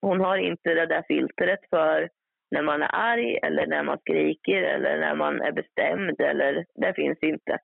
Hon 0.00 0.20
har 0.20 0.36
inte 0.36 0.74
det 0.74 0.86
där 0.86 1.04
filtret 1.08 1.60
för 1.70 2.08
när 2.52 2.62
man 2.62 2.82
är 2.82 2.94
arg 2.94 3.38
eller 3.42 3.66
när 3.66 3.82
man 3.82 3.98
skriker 3.98 4.62
eller 4.62 5.00
när 5.00 5.14
man 5.14 5.40
är 5.40 5.52
bestämd. 5.52 6.20
Eller, 6.20 6.64
det 6.74 6.94
finns 6.94 7.18
inte. 7.22 7.58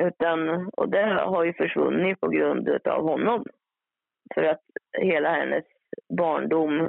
Utan, 0.00 0.70
och 0.76 0.88
det 0.88 1.04
har 1.04 1.44
ju 1.44 1.52
försvunnit 1.52 2.20
på 2.20 2.28
grund 2.28 2.68
av 2.68 3.02
honom. 3.02 3.44
För 4.34 4.42
att 4.42 4.64
hela 4.98 5.30
hennes 5.30 5.64
barndom 6.18 6.88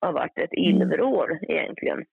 har 0.00 0.12
varit 0.12 0.38
ett 0.38 0.52
mm. 0.52 0.64
illvrål 0.64 1.30
egentligen. 1.48 2.04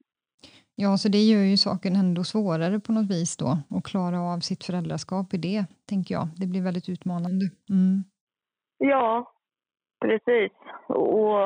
Ja, 0.76 0.98
så 0.98 1.10
det 1.10 1.18
gör 1.18 1.44
ju 1.44 1.58
saken 1.58 1.96
ändå 1.96 2.24
svårare 2.24 2.80
på 2.80 2.92
något 2.92 3.12
vis 3.12 3.38
då 3.38 3.78
att 3.78 3.84
klara 3.84 4.20
av 4.22 4.40
sitt 4.40 4.64
föräldraskap 4.64 5.34
i 5.34 5.38
det, 5.38 5.66
tänker 5.90 6.16
jag. 6.16 6.28
Det 6.40 6.48
blir 6.48 6.64
väldigt 6.64 6.90
utmanande. 6.90 7.46
Mm. 7.70 8.04
Ja, 8.78 9.34
precis. 10.06 10.52
Och 10.88 11.38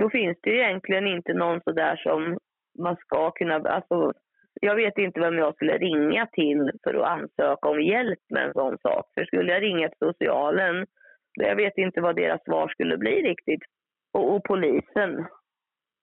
då 0.00 0.10
finns 0.10 0.38
det 0.42 0.50
ju 0.50 0.58
egentligen 0.58 1.06
inte 1.06 1.32
någon 1.32 1.60
sådär 1.60 1.96
som 1.96 2.38
man 2.78 2.96
ska 2.96 3.30
kunna... 3.30 3.54
Alltså, 3.54 4.12
jag 4.60 4.76
vet 4.76 4.98
inte 4.98 5.20
vem 5.20 5.38
jag 5.38 5.54
skulle 5.54 5.78
ringa 5.78 6.26
till 6.26 6.70
för 6.84 6.94
att 6.94 7.06
ansöka 7.06 7.68
om 7.68 7.82
hjälp 7.82 8.18
med 8.30 8.46
en 8.46 8.52
sån 8.52 8.78
sak. 8.78 9.06
För 9.14 9.24
skulle 9.24 9.52
jag 9.52 9.62
ringa 9.62 9.88
till 9.88 10.08
socialen, 10.08 10.86
jag 11.34 11.56
vet 11.56 11.78
inte 11.78 12.00
vad 12.00 12.16
deras 12.16 12.44
svar 12.44 12.68
skulle 12.68 12.96
bli 12.96 13.22
riktigt. 13.22 13.62
Och, 14.12 14.34
och 14.34 14.44
polisen 14.44 15.26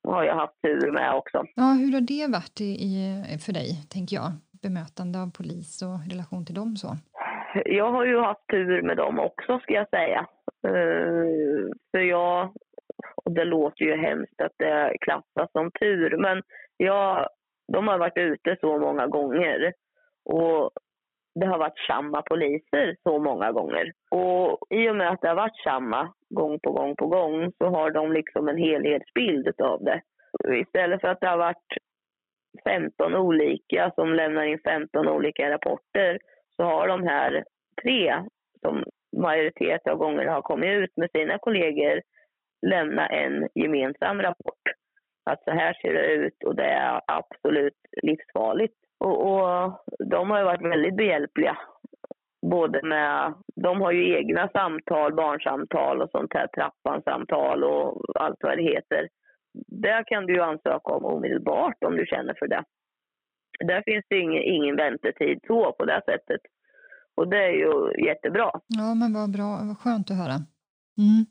har 0.07 0.23
jag 0.23 0.35
haft 0.35 0.61
tur 0.61 0.91
med 0.91 1.15
också. 1.15 1.43
Ja, 1.55 1.63
hur 1.63 1.93
har 1.93 2.01
det 2.01 2.27
varit 2.31 2.61
i, 2.61 2.63
i, 2.63 2.93
för 3.45 3.53
dig, 3.53 3.69
tänker 3.89 4.15
jag? 4.15 4.31
Bemötande 4.63 5.19
av 5.21 5.31
polis 5.37 5.81
och 5.81 6.11
relation 6.11 6.45
till 6.45 6.55
dem 6.55 6.75
så? 6.75 6.87
Jag 7.65 7.91
har 7.91 8.05
ju 8.05 8.19
haft 8.19 8.47
tur 8.51 8.81
med 8.81 8.97
dem 8.97 9.19
också, 9.19 9.59
ska 9.59 9.73
jag 9.73 9.89
säga. 9.89 10.27
Uh, 10.67 11.69
för 11.91 11.99
jag, 11.99 12.53
och 13.15 13.31
det 13.31 13.45
låter 13.45 13.85
ju 13.85 13.95
hemskt 13.95 14.41
att 14.41 14.55
det 14.57 14.97
klassas 15.01 15.51
som 15.51 15.71
tur, 15.71 16.17
men 16.17 16.41
jag, 16.77 17.27
de 17.73 17.87
har 17.87 17.97
varit 17.97 18.17
ute 18.17 18.57
så 18.61 18.79
många 18.79 19.07
gånger 19.07 19.73
och 20.25 20.71
det 21.35 21.45
har 21.45 21.57
varit 21.57 21.79
samma 21.87 22.21
poliser 22.21 22.95
så 23.03 23.19
många 23.19 23.51
gånger. 23.51 23.91
Och 24.11 24.59
i 24.69 24.89
och 24.89 24.95
med 24.95 25.09
att 25.09 25.21
det 25.21 25.27
har 25.27 25.35
varit 25.35 25.63
samma 25.63 26.13
gång 26.29 26.59
på 26.59 26.71
gång 26.71 26.95
på 26.95 27.07
gång 27.07 27.51
så 27.57 27.65
har 27.65 27.91
de 27.91 28.11
liksom 28.11 28.47
en 28.47 28.57
helhetsbild 28.57 29.61
av 29.61 29.83
det. 29.83 30.01
Istället 30.61 31.01
för 31.01 31.07
att 31.07 31.21
det 31.21 31.27
har 31.27 31.37
varit 31.37 31.77
15 32.63 33.15
olika 33.15 33.91
som 33.95 34.13
lämnar 34.13 34.43
in 34.43 34.59
15 34.63 35.07
olika 35.07 35.49
rapporter 35.49 36.19
så 36.55 36.63
har 36.63 36.87
de 36.87 37.03
här 37.03 37.43
tre 37.83 38.23
som 38.61 38.83
majoritet 39.17 39.87
av 39.87 39.97
gånger 39.97 40.25
har 40.25 40.41
kommit 40.41 40.69
ut 40.69 40.97
med 40.97 41.11
sina 41.11 41.37
kollegor 41.37 42.01
lämna 42.67 43.07
en 43.07 43.47
gemensam 43.55 44.21
rapport 44.21 44.61
att 45.23 45.43
så 45.43 45.51
här 45.51 45.73
ser 45.73 45.93
det 45.93 46.13
ut 46.13 46.43
och 46.43 46.55
det 46.55 46.65
är 46.65 47.01
absolut 47.07 47.79
livsfarligt. 48.01 48.75
Och, 48.99 49.17
och 49.31 49.83
de 50.09 50.29
har 50.29 50.37
ju 50.39 50.45
varit 50.45 50.71
väldigt 50.71 50.95
behjälpliga. 50.95 51.57
Både 52.51 52.83
med, 52.83 53.33
de 53.55 53.81
har 53.81 53.91
ju 53.91 54.17
egna 54.17 54.49
samtal, 54.49 55.13
barnsamtal 55.13 56.01
och 56.01 56.09
sånt 56.09 56.33
här, 56.33 56.47
trappansamtal 56.47 57.63
och 57.63 58.01
allt 58.15 58.37
vad 58.39 58.57
det 58.57 58.63
heter. 58.63 59.09
Där 59.67 60.03
kan 60.07 60.25
du 60.25 60.33
ju 60.33 60.41
ansöka 60.41 60.91
om 60.91 61.05
omedelbart 61.05 61.83
om 61.85 61.97
du 61.97 62.05
känner 62.05 62.33
för 62.39 62.47
det. 62.47 62.63
Där 63.59 63.83
finns 63.85 64.05
det 64.09 64.19
ingen, 64.19 64.43
ingen 64.43 64.75
väntetid 64.75 65.39
så 65.47 65.71
på 65.71 65.85
det 65.85 66.01
sättet. 66.05 66.41
Och 67.15 67.27
det 67.27 67.43
är 67.43 67.51
ju 67.51 68.05
jättebra. 68.05 68.51
Ja, 68.67 68.95
men 68.95 69.13
vad 69.13 69.31
bra, 69.31 69.49
vad 69.67 69.77
skönt 69.77 70.11
att 70.11 70.17
höra. 70.17 70.37
Mm. 71.03 71.25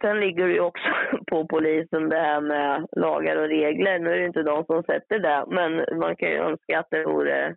Sen 0.00 0.20
ligger 0.20 0.46
det 0.46 0.52
ju 0.52 0.60
också 0.60 0.90
på 1.30 1.46
polisen 1.46 2.08
det 2.08 2.20
här 2.20 2.40
med 2.40 2.86
lagar 2.96 3.36
och 3.36 3.48
regler. 3.48 3.98
Nu 3.98 4.10
är 4.12 4.18
det 4.18 4.26
inte 4.26 4.42
de 4.42 4.64
som 4.64 4.82
sätter 4.82 5.18
det, 5.18 5.44
men 5.48 5.98
man 5.98 6.16
kan 6.16 6.28
ju 6.28 6.36
önska 6.36 6.78
att 6.78 6.90
det 6.90 7.04
vore 7.04 7.56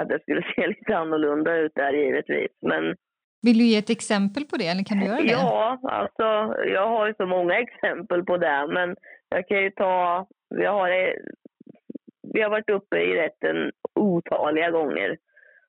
att 0.00 0.08
det 0.08 0.20
skulle 0.22 0.42
se 0.42 0.66
lite 0.66 0.96
annorlunda 0.96 1.56
ut 1.56 1.72
där 1.74 1.92
givetvis. 1.92 2.52
Men 2.62 2.96
vill 3.42 3.58
du 3.58 3.64
ge 3.64 3.78
ett 3.78 3.90
exempel 3.90 4.44
på 4.44 4.56
det, 4.56 4.66
eller 4.66 4.84
kan 4.84 4.98
du 4.98 5.06
göra 5.06 5.20
det? 5.20 5.30
Ja, 5.30 5.78
alltså 5.82 6.54
jag 6.66 6.86
har 6.86 7.06
ju 7.06 7.14
så 7.14 7.26
många 7.26 7.58
exempel 7.58 8.24
på 8.24 8.36
det, 8.36 8.66
men 8.68 8.96
jag 9.28 9.48
kan 9.48 9.62
ju 9.62 9.70
ta, 9.70 10.26
vi 10.54 10.64
har, 10.64 11.14
vi 12.34 12.40
har 12.42 12.50
varit 12.50 12.70
uppe 12.70 12.96
i 12.96 13.16
rätten 13.16 13.70
otaliga 13.94 14.70
gånger 14.70 15.16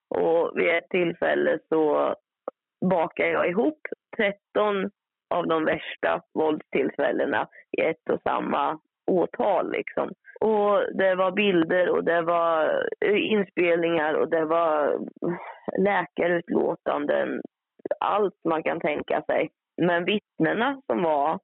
och 0.10 0.52
vid 0.56 0.70
ett 0.70 0.89
tillfälle 0.89 1.60
så 1.70 2.16
bakar 2.89 3.26
jag 3.26 3.50
ihop 3.50 3.80
13 4.18 4.89
av 5.30 5.48
de 5.48 5.66
värsta 5.66 6.22
våldstillfällena 6.34 7.48
i 7.78 7.82
ett 7.82 8.10
och 8.10 8.22
samma 8.22 8.80
åtal. 9.08 9.72
Liksom. 9.72 10.14
Och 10.40 10.94
det 10.94 11.16
var 11.16 11.32
bilder 11.32 11.90
och 11.90 12.04
det 12.04 12.22
var 12.22 12.84
eh, 13.06 13.32
inspelningar 13.32 14.14
och 14.14 14.30
det 14.30 14.46
var 14.46 14.94
eh, 14.94 15.80
läkarutlåtanden. 15.80 17.42
Allt 18.00 18.36
man 18.50 18.64
kan 18.64 18.80
tänka 18.80 19.22
sig. 19.22 19.50
Men 19.82 20.06
vittnena 20.06 20.82
som 20.86 21.04
var, 21.04 21.40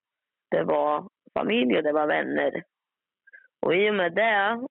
det 0.51 0.63
var 0.63 1.07
familj 1.33 1.77
och 1.77 1.83
det 1.83 1.91
var 1.91 2.07
vänner. 2.07 2.63
Och 3.61 3.75
i 3.75 3.89
och 3.89 3.95
med 3.95 4.13
det, 4.13 4.67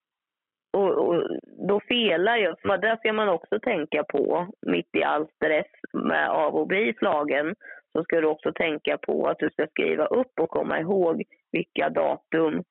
och, 0.73 0.91
och 0.91 1.23
då 1.67 1.79
felar 1.79 2.37
ju... 2.37 2.55
För 2.61 2.77
det 2.77 2.97
ska 2.97 3.13
man 3.13 3.29
också 3.29 3.59
tänka 3.59 4.03
på 4.03 4.47
mitt 4.61 4.95
i 4.95 5.03
all 5.03 5.27
stress 5.27 5.71
med 5.93 6.29
av 6.29 6.55
och 6.55 6.67
bli 6.67 6.93
slagen 6.93 7.55
så 7.95 8.03
ska 8.03 8.21
du 8.21 8.27
också 8.27 8.53
tänka 8.53 8.97
på 8.97 9.27
att 9.27 9.39
du 9.39 9.49
ska 9.49 9.67
skriva 9.67 10.05
upp 10.05 10.39
och 10.41 10.49
komma 10.49 10.79
ihåg 10.79 11.23
vilka 11.51 11.89
datum, 11.89 12.63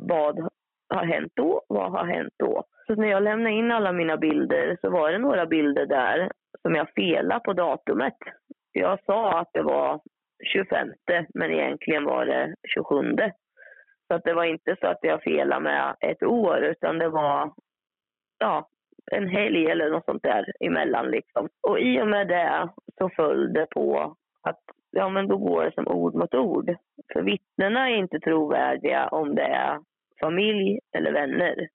vad 0.00 0.48
har 0.94 1.04
hänt 1.04 1.32
då, 1.36 1.62
vad 1.68 1.92
har 1.92 2.04
hänt 2.04 2.34
då. 2.36 2.64
Så 2.86 2.94
när 2.94 3.08
jag 3.08 3.22
lämnade 3.22 3.54
in 3.54 3.70
alla 3.70 3.92
mina 3.92 4.16
bilder 4.16 4.78
så 4.80 4.90
var 4.90 5.12
det 5.12 5.18
några 5.18 5.46
bilder 5.46 5.86
där 5.86 6.30
som 6.62 6.74
jag 6.74 6.88
felade 6.94 7.40
på 7.40 7.52
datumet. 7.52 8.16
Jag 8.72 8.98
sa 9.04 9.38
att 9.40 9.50
det 9.52 9.62
var 9.62 10.00
25 10.52 10.88
men 11.34 11.50
egentligen 11.50 12.04
var 12.04 12.26
det 12.26 12.54
27. 12.74 13.16
Så 14.08 14.14
att 14.14 14.24
det 14.24 14.34
var 14.34 14.44
inte 14.44 14.76
så 14.80 14.86
att 14.86 14.98
jag 15.02 15.22
felade 15.22 15.62
med 15.62 15.96
ett 16.00 16.22
år 16.22 16.64
utan 16.64 16.98
det 16.98 17.08
var 17.08 17.52
ja, 18.38 18.68
en 19.12 19.28
helg 19.28 19.66
eller 19.66 19.90
något 19.90 20.04
sånt 20.04 20.22
där 20.22 20.52
emellan. 20.60 21.10
Liksom. 21.10 21.48
Och 21.68 21.80
i 21.80 22.02
och 22.02 22.08
med 22.08 22.28
det 22.28 22.68
så 22.98 23.10
föll 23.10 23.52
det 23.52 23.66
på 23.66 24.16
att 24.42 24.60
ja, 24.90 25.08
men 25.08 25.28
då 25.28 25.36
går 25.36 25.64
det 25.64 25.72
som 25.72 25.88
ord 25.88 26.14
mot 26.14 26.34
ord. 26.34 26.76
För 27.12 27.22
vittnena 27.22 27.90
är 27.90 27.96
inte 27.96 28.20
trovärdiga 28.20 29.08
om 29.08 29.34
det 29.34 29.42
är 29.42 29.80
familj 30.20 30.78
eller 30.96 31.12
vänner. 31.12 31.68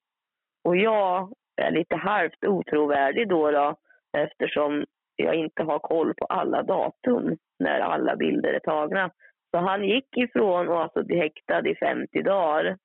Och 0.64 0.76
jag 0.76 1.32
är 1.56 1.70
lite 1.70 1.96
halvt 1.96 2.44
otrovärdig 2.44 3.28
då, 3.28 3.50
då 3.50 3.76
eftersom 4.18 4.84
jag 5.16 5.34
inte 5.34 5.62
har 5.62 5.78
koll 5.78 6.14
på 6.14 6.24
alla 6.24 6.62
datum 6.62 7.36
när 7.58 7.80
alla 7.80 8.16
bilder 8.16 8.52
är 8.52 8.60
tagna. 8.60 9.10
Så 9.50 9.58
han 9.58 9.88
gick 9.88 10.16
ifrån 10.16 10.68
att 10.68 10.76
alltså 10.76 11.04
bli 11.04 11.16
häktad 11.16 11.68
i 11.68 11.74
50 11.74 12.22
dagar 12.22 12.78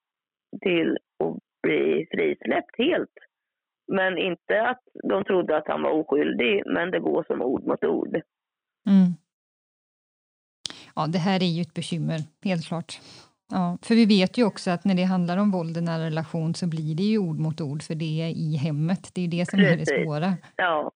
till 0.61 0.97
att 1.23 1.37
bli 1.63 2.07
frisläppt 2.11 2.77
helt. 2.77 3.13
Men 3.87 4.17
inte 4.17 4.67
att 4.67 4.81
de 5.03 5.23
trodde 5.23 5.57
att 5.57 5.67
han 5.67 5.81
var 5.81 5.91
oskyldig, 5.91 6.63
men 6.65 6.91
det 6.91 6.99
går 6.99 7.23
som 7.23 7.41
ord 7.41 7.63
mot 7.63 7.83
ord. 7.83 8.21
Mm. 8.89 9.13
Ja, 10.95 11.07
det 11.07 11.17
här 11.17 11.39
är 11.43 11.51
ju 11.57 11.61
ett 11.61 11.73
bekymmer, 11.73 12.19
helt 12.43 12.67
klart. 12.67 12.99
Ja, 13.51 13.77
för 13.81 13.95
vi 13.95 14.05
vet 14.05 14.37
ju 14.37 14.43
också 14.45 14.71
att 14.71 14.85
när 14.85 14.95
det 14.95 15.03
handlar 15.03 15.37
om 15.37 15.51
våld 15.51 15.77
i 15.77 15.81
nära 15.81 16.05
relation 16.05 16.53
så 16.53 16.65
blir 16.69 16.95
det 16.95 17.03
ju 17.03 17.17
ord 17.17 17.39
mot 17.39 17.61
ord 17.61 17.81
för 17.83 17.95
det 17.95 18.21
är 18.21 18.29
i 18.29 18.55
hemmet. 18.65 19.03
Det 19.13 19.21
är 19.21 19.25
ju 19.25 19.37
det 19.37 19.45
som 19.49 19.59
Precis. 19.59 19.91
är 19.91 19.95
det 19.95 20.03
svåra. 20.03 20.29
Ja. 20.55 20.91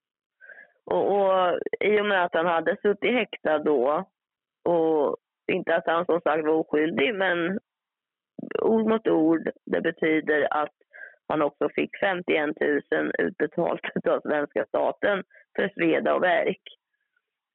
Och, 0.85 1.05
och 1.15 1.59
i 1.79 2.01
och 2.01 2.05
med 2.05 2.25
att 2.25 2.33
han 2.33 2.45
hade 2.45 2.77
suttit 2.81 3.13
häktad 3.13 3.59
då 3.59 4.09
och 4.69 5.17
inte 5.51 5.75
att 5.75 5.87
han 5.87 6.05
som 6.05 6.21
sagt 6.21 6.45
var 6.45 6.53
oskyldig 6.53 7.15
men 7.15 7.59
ord 8.61 8.87
mot 8.89 9.07
ord, 9.07 9.49
det 9.65 9.81
betyder 9.81 10.53
att 10.63 10.75
han 11.27 11.41
också 11.41 11.69
fick 11.75 11.91
51 11.99 12.49
000 12.91 13.11
utbetalt 13.19 13.81
av 14.09 14.21
svenska 14.21 14.65
staten 14.65 15.23
för 15.55 15.69
sveda 15.75 16.15
och 16.15 16.23
verk. 16.23 16.61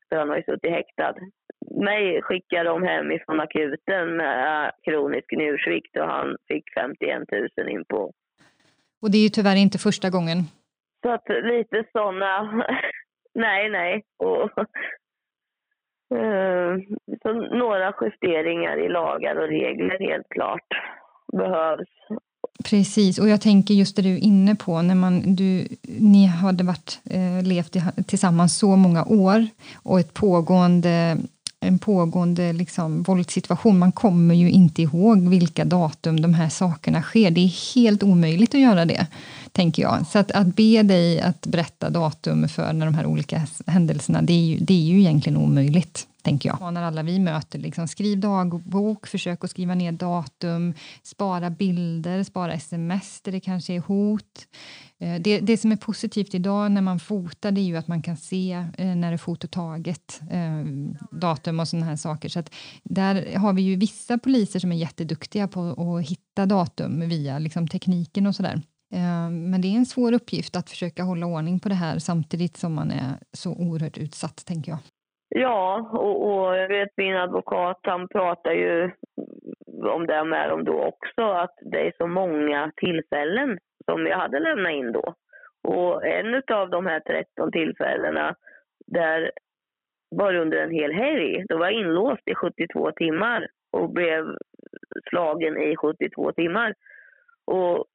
För 0.08 0.16
han 0.16 0.28
har 0.28 0.36
ju 0.36 0.42
suttit 0.42 0.70
häktad. 0.70 1.14
Mig 1.80 2.22
skickade 2.22 2.68
de 2.68 2.82
hem 2.82 3.12
ifrån 3.12 3.40
akuten 3.40 4.16
med 4.16 4.72
kronisk 4.84 5.32
njursvikt 5.32 5.96
och 5.96 6.06
han 6.06 6.36
fick 6.48 6.64
51 6.74 7.22
000 7.56 7.68
in 7.68 7.84
på. 7.84 8.12
Och 9.02 9.10
det 9.10 9.18
är 9.18 9.22
ju 9.22 9.28
tyvärr 9.28 9.56
inte 9.56 9.78
första 9.78 10.10
gången. 10.10 10.38
Så 11.02 11.10
att 11.10 11.28
lite 11.28 11.84
sådana... 11.92 12.64
nej, 13.34 13.70
nej. 13.70 14.04
Och, 14.16 14.50
uh, 16.14 16.78
så 17.22 17.32
några 17.32 17.94
justeringar 18.00 18.76
i 18.84 18.88
lagar 18.88 19.36
och 19.36 19.48
regler 19.48 19.98
helt 19.98 20.28
klart 20.28 20.68
behövs. 21.32 21.88
Precis, 22.64 23.18
och 23.18 23.28
jag 23.28 23.40
tänker 23.40 23.74
just 23.74 23.96
det 23.96 24.02
du 24.02 24.14
är 24.14 24.24
inne 24.24 24.54
på, 24.54 24.82
när 24.82 24.94
man, 24.94 25.34
du, 25.34 25.68
ni 25.82 26.26
hade 26.26 26.64
varit, 26.64 27.00
eh, 27.10 27.48
levt 27.48 27.76
tillsammans 28.06 28.58
så 28.58 28.76
många 28.76 29.04
år 29.04 29.46
och 29.82 30.00
ett 30.00 30.14
pågående 30.14 31.16
en 31.60 31.78
pågående 31.78 32.52
liksom, 32.52 33.02
våldssituation. 33.02 33.78
Man 33.78 33.92
kommer 33.92 34.34
ju 34.34 34.50
inte 34.50 34.82
ihåg 34.82 35.28
vilka 35.28 35.64
datum 35.64 36.20
de 36.20 36.34
här 36.34 36.48
sakerna 36.48 37.02
sker. 37.02 37.30
Det 37.30 37.40
är 37.40 37.74
helt 37.74 38.02
omöjligt 38.02 38.54
att 38.54 38.60
göra 38.60 38.84
det, 38.84 39.06
tänker 39.52 39.82
jag. 39.82 40.06
Så 40.06 40.18
att, 40.18 40.30
att 40.30 40.56
be 40.56 40.82
dig 40.82 41.20
att 41.20 41.46
berätta 41.46 41.90
datum 41.90 42.48
för 42.48 42.72
när 42.72 42.86
de 42.86 42.94
här 42.94 43.06
olika 43.06 43.46
händelserna, 43.66 44.22
det 44.22 44.32
är 44.32 44.44
ju, 44.44 44.58
det 44.58 44.74
är 44.74 44.84
ju 44.84 45.00
egentligen 45.00 45.36
omöjligt 45.36 46.06
tänker 46.22 46.48
jag. 46.48 46.74
När 46.74 46.82
alla 46.82 47.02
vi 47.02 47.18
möter, 47.18 47.58
liksom, 47.58 47.88
skriv 47.88 48.20
dagbok, 48.20 49.06
försök 49.06 49.44
att 49.44 49.50
skriva 49.50 49.74
ner 49.74 49.92
datum, 49.92 50.74
spara 51.02 51.50
bilder, 51.50 52.22
spara 52.22 52.54
sms 52.54 53.20
där 53.20 53.32
det 53.32 53.40
kanske 53.40 53.74
är 53.74 53.80
hot. 53.80 54.46
Eh, 54.98 55.20
det, 55.20 55.40
det 55.40 55.56
som 55.56 55.72
är 55.72 55.76
positivt 55.76 56.34
idag 56.34 56.72
när 56.72 56.80
man 56.80 57.00
fotar 57.00 57.50
det 57.50 57.60
är 57.60 57.64
ju 57.64 57.76
att 57.76 57.88
man 57.88 58.02
kan 58.02 58.16
se 58.16 58.52
eh, 58.78 58.86
när 58.86 59.10
det 59.10 59.14
är 59.14 59.18
fototaget, 59.18 60.20
eh, 60.30 60.64
datum 61.10 61.60
och 61.60 61.68
sådana 61.68 61.86
här 61.86 61.96
saker. 61.96 62.28
Så 62.28 62.38
att 62.40 62.50
där 62.82 63.36
har 63.36 63.52
vi 63.52 63.62
ju 63.62 63.76
vissa 63.76 64.18
poliser 64.18 64.60
som 64.60 64.72
är 64.72 64.76
jätteduktiga 64.76 65.48
på 65.48 65.96
att 65.98 66.06
hitta 66.06 66.46
datum 66.46 67.08
via 67.08 67.38
liksom, 67.38 67.68
tekniken 67.68 68.26
och 68.26 68.36
sådär. 68.36 68.62
Eh, 68.92 69.30
men 69.50 69.60
det 69.60 69.68
är 69.68 69.76
en 69.76 69.92
svår 69.94 70.12
uppgift 70.12 70.56
att 70.56 70.70
försöka 70.70 71.02
hålla 71.02 71.26
ordning 71.26 71.60
på 71.60 71.68
det 71.68 71.74
här 71.84 71.98
samtidigt 71.98 72.56
som 72.56 72.74
man 72.74 72.90
är 72.90 73.12
så 73.32 73.50
oerhört 73.50 73.98
utsatt, 73.98 74.46
tänker 74.46 74.72
jag. 74.72 74.80
Ja, 75.28 75.90
och, 75.92 76.16
och 76.28 76.56
jag 76.56 76.68
vet 76.68 76.88
min 76.96 77.16
advokat 77.16 77.80
han 77.82 78.08
pratar 78.08 78.52
ju 78.52 78.90
om 79.96 80.06
det 80.06 80.24
med 80.24 80.48
dem 80.50 80.64
då 80.64 80.82
också, 80.82 81.22
att 81.22 81.54
det 81.72 81.86
är 81.86 81.92
så 81.98 82.06
många 82.06 82.72
tillfällen 82.76 83.58
som 83.84 84.06
jag 84.06 84.18
hade 84.18 84.40
lämnat 84.40 84.72
in 84.72 84.92
då. 84.92 85.14
Och 85.62 86.06
en 86.06 86.42
av 86.52 86.70
de 86.70 86.86
här 86.86 87.00
13 87.00 87.52
tillfällena, 87.52 88.34
där 88.86 89.30
var 90.10 90.34
under 90.34 90.58
en 90.58 90.70
hel 90.70 90.92
helg. 90.92 91.44
Då 91.48 91.58
var 91.58 91.66
jag 91.66 91.80
inlåst 91.80 92.28
i 92.28 92.34
72 92.34 92.92
timmar 92.92 93.48
och 93.72 93.90
blev 93.90 94.36
slagen 95.10 95.56
i 95.56 95.76
72 95.76 96.32
timmar. 96.32 96.74
Och 97.44 97.86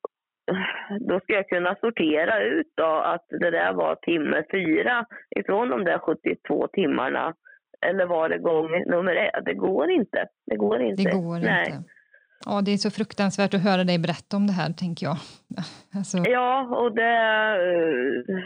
då 1.00 1.20
ska 1.20 1.34
jag 1.34 1.50
kunna 1.50 1.76
sortera 1.76 2.44
ut 2.44 2.72
då 2.76 2.86
att 2.86 3.26
det 3.30 3.52
där 3.52 3.74
var 3.74 3.96
timme 3.96 4.44
fyra 4.52 5.06
ifrån 5.36 5.70
de 5.70 5.84
där 5.84 6.00
72 6.00 6.68
timmarna. 6.68 7.34
Eller 7.82 8.06
var 8.06 8.30
det 8.30 8.38
gång 8.38 8.72
nummer 8.86 9.16
ett? 9.16 9.46
Det 9.46 9.54
går 9.54 9.92
inte. 9.92 10.28
Det 10.46 10.56
går 10.56 10.82
inte. 10.82 11.04
Det 11.04 11.12
går 11.12 11.40
Nej. 11.40 11.66
inte. 11.68 11.90
Ja, 12.46 12.62
det 12.66 12.72
är 12.72 12.78
så 12.78 12.92
fruktansvärt 12.92 13.54
att 13.54 13.64
höra 13.64 13.84
dig 13.84 14.00
berätta 14.00 14.38
om 14.38 14.48
det 14.48 14.54
här, 14.54 14.74
tänker 14.74 15.06
jag. 15.06 15.18
Alltså... 15.98 16.18
Ja, 16.18 16.78
och 16.82 16.96
det 16.96 17.12
är 17.42 17.60
uh, 18.30 18.46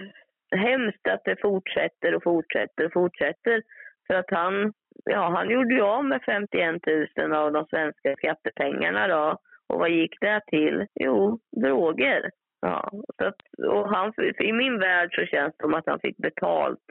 hemskt 0.52 1.08
att 1.08 1.24
det 1.26 1.36
fortsätter 1.42 2.16
och 2.16 2.24
fortsätter 2.24 2.86
och 2.86 2.94
fortsätter. 2.94 3.62
För 4.08 4.14
att 4.14 4.32
han, 4.32 4.74
ja, 5.06 5.30
han 5.36 5.50
gjorde 5.50 5.74
ju 5.74 5.82
av 5.82 6.06
med 6.06 6.22
51 6.26 6.76
000 7.18 7.34
av 7.34 7.52
de 7.52 7.66
svenska 7.66 8.16
skattepengarna 8.16 9.08
då. 9.08 9.38
Och 9.70 9.80
vad 9.80 9.90
gick 9.90 10.22
det 10.22 10.42
till? 10.48 10.86
Jo, 10.96 11.40
droger. 11.62 12.32
Ja, 12.62 12.92
så 13.18 13.26
att, 13.26 13.68
och 13.72 13.90
han, 13.90 14.14
I 14.40 14.54
min 14.54 14.80
värld 14.80 15.10
så 15.12 15.26
känns 15.26 15.54
det 15.58 15.64
som 15.64 15.74
att 15.74 15.86
han 15.86 16.00
fick 16.00 16.18
betalt 16.18 16.86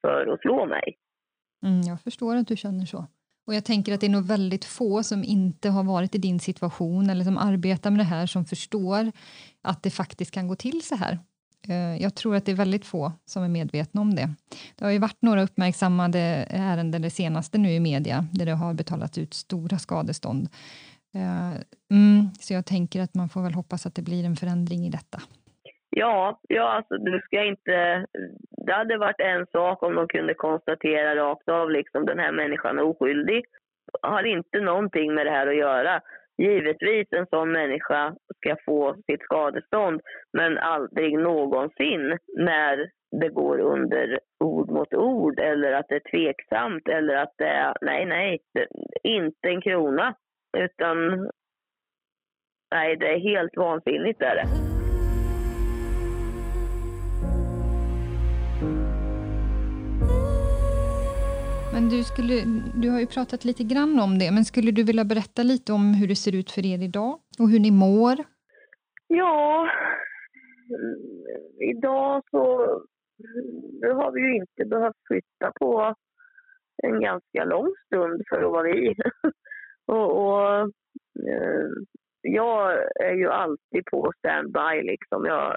för 0.00 0.26
att 0.26 0.40
slå 0.40 0.66
mig. 0.66 0.96
Mm, 1.66 1.80
jag 1.80 2.00
förstår 2.00 2.36
att 2.36 2.48
du 2.48 2.56
känner 2.56 2.86
så. 2.86 3.06
Och 3.46 3.54
jag 3.54 3.64
tänker 3.64 3.94
att 3.94 4.00
det 4.00 4.06
är 4.06 4.10
nog 4.10 4.26
väldigt 4.26 4.64
få 4.64 5.02
som 5.02 5.24
inte 5.24 5.68
har 5.68 5.84
varit 5.84 6.14
i 6.14 6.18
din 6.18 6.40
situation 6.40 7.10
eller 7.10 7.24
som 7.24 7.38
arbetar 7.38 7.90
med 7.90 8.00
det 8.00 8.04
här 8.04 8.26
som 8.26 8.44
förstår 8.44 9.12
att 9.62 9.82
det 9.82 9.90
faktiskt 9.90 10.34
kan 10.34 10.48
gå 10.48 10.54
till 10.54 10.82
så 10.82 10.94
här. 10.96 11.18
Eh, 11.68 12.02
jag 12.02 12.14
tror 12.14 12.36
att 12.36 12.46
det 12.46 12.52
är 12.52 12.56
väldigt 12.56 12.86
få 12.86 13.12
som 13.24 13.42
är 13.42 13.48
medvetna 13.48 14.00
om 14.00 14.14
det. 14.14 14.34
Det 14.76 14.84
har 14.84 14.92
ju 14.92 14.98
varit 14.98 15.22
några 15.22 15.42
uppmärksammade 15.42 16.18
ärenden, 16.50 17.02
det 17.02 17.10
senaste 17.10 17.58
nu 17.58 17.72
i 17.72 17.80
media, 17.80 18.26
där 18.32 18.46
det 18.46 18.52
har 18.52 18.74
betalats 18.74 19.18
ut 19.18 19.34
stora 19.34 19.78
skadestånd. 19.78 20.48
Eh, 21.14 21.54
mm, 21.98 22.20
så 22.40 22.54
jag 22.54 22.66
tänker 22.66 23.00
att 23.00 23.14
man 23.14 23.28
får 23.28 23.42
väl 23.42 23.54
hoppas 23.54 23.86
att 23.86 23.94
det 23.94 24.02
blir 24.02 24.24
en 24.26 24.36
förändring 24.36 24.80
i 24.86 24.90
detta. 24.90 25.18
Ja, 25.90 26.40
ja 26.48 26.68
alltså 26.76 26.94
du 26.98 27.20
ska 27.24 27.44
inte... 27.44 28.06
Det 28.66 28.72
hade 28.72 28.98
varit 28.98 29.20
en 29.20 29.46
sak 29.46 29.82
om 29.82 29.94
de 29.94 30.08
kunde 30.08 30.34
konstatera 30.34 31.16
rakt 31.16 31.48
av 31.48 31.70
liksom 31.70 32.06
den 32.06 32.18
här 32.18 32.32
människan 32.32 32.78
är 32.78 32.82
oskyldig. 32.82 33.44
Har 34.02 34.24
inte 34.24 34.60
någonting 34.60 35.14
med 35.14 35.26
det 35.26 35.30
här 35.30 35.46
att 35.46 35.56
göra. 35.56 36.00
Givetvis 36.38 37.08
en 37.10 37.26
sån 37.26 37.52
människa 37.52 38.14
ska 38.36 38.56
få 38.64 38.94
sitt 39.06 39.22
skadestånd 39.22 40.00
men 40.32 40.58
aldrig 40.58 41.18
någonsin 41.18 42.18
när 42.38 42.90
det 43.20 43.28
går 43.28 43.58
under 43.58 44.18
ord 44.44 44.70
mot 44.70 44.94
ord 44.94 45.38
eller 45.38 45.72
att 45.72 45.86
det 45.88 45.94
är 45.94 46.10
tveksamt 46.10 46.88
eller 46.88 47.14
att 47.14 47.34
det 47.38 47.48
är... 47.48 47.74
Nej, 47.80 48.06
nej, 48.06 48.40
det, 48.54 48.66
inte 49.02 49.48
en 49.48 49.60
krona. 49.60 50.14
Utan... 50.56 51.30
Nej, 52.70 52.96
det 52.96 53.06
är 53.06 53.20
helt 53.20 53.56
vansinnigt. 53.56 54.22
Är 54.22 54.34
det. 54.34 54.46
Men 61.72 61.88
du, 61.88 62.02
skulle, 62.02 62.34
du 62.82 62.90
har 62.90 63.00
ju 63.00 63.06
pratat 63.06 63.44
lite 63.44 63.64
grann 63.64 64.00
om 64.00 64.18
det, 64.18 64.30
men 64.32 64.44
skulle 64.44 64.70
du 64.70 64.82
vilja 64.84 65.04
berätta 65.04 65.42
lite 65.42 65.72
om 65.72 65.94
hur 65.94 66.08
det 66.08 66.16
ser 66.16 66.34
ut 66.34 66.50
för 66.50 66.66
er 66.66 66.82
idag 66.82 67.18
och 67.38 67.48
hur 67.48 67.60
ni 67.60 67.70
mår? 67.70 68.16
Ja, 69.06 69.68
idag 71.70 72.22
så 72.30 72.42
nu 73.80 73.92
har 73.92 74.12
vi 74.12 74.20
ju 74.20 74.34
inte 74.34 74.64
behövt 74.64 75.06
flytta 75.06 75.52
på 75.60 75.94
en 76.82 77.00
ganska 77.00 77.44
lång 77.44 77.74
stund 77.86 78.22
för 78.28 78.42
att 78.42 78.52
vara 78.52 78.62
vi. 78.62 78.94
och, 79.86 80.26
och 80.26 80.60
eh, 81.28 81.68
jag 82.22 82.72
är 83.00 83.14
ju 83.14 83.28
alltid 83.28 83.84
på 83.90 84.12
standby. 84.18 84.82
Liksom. 84.82 85.24
Jag, 85.24 85.56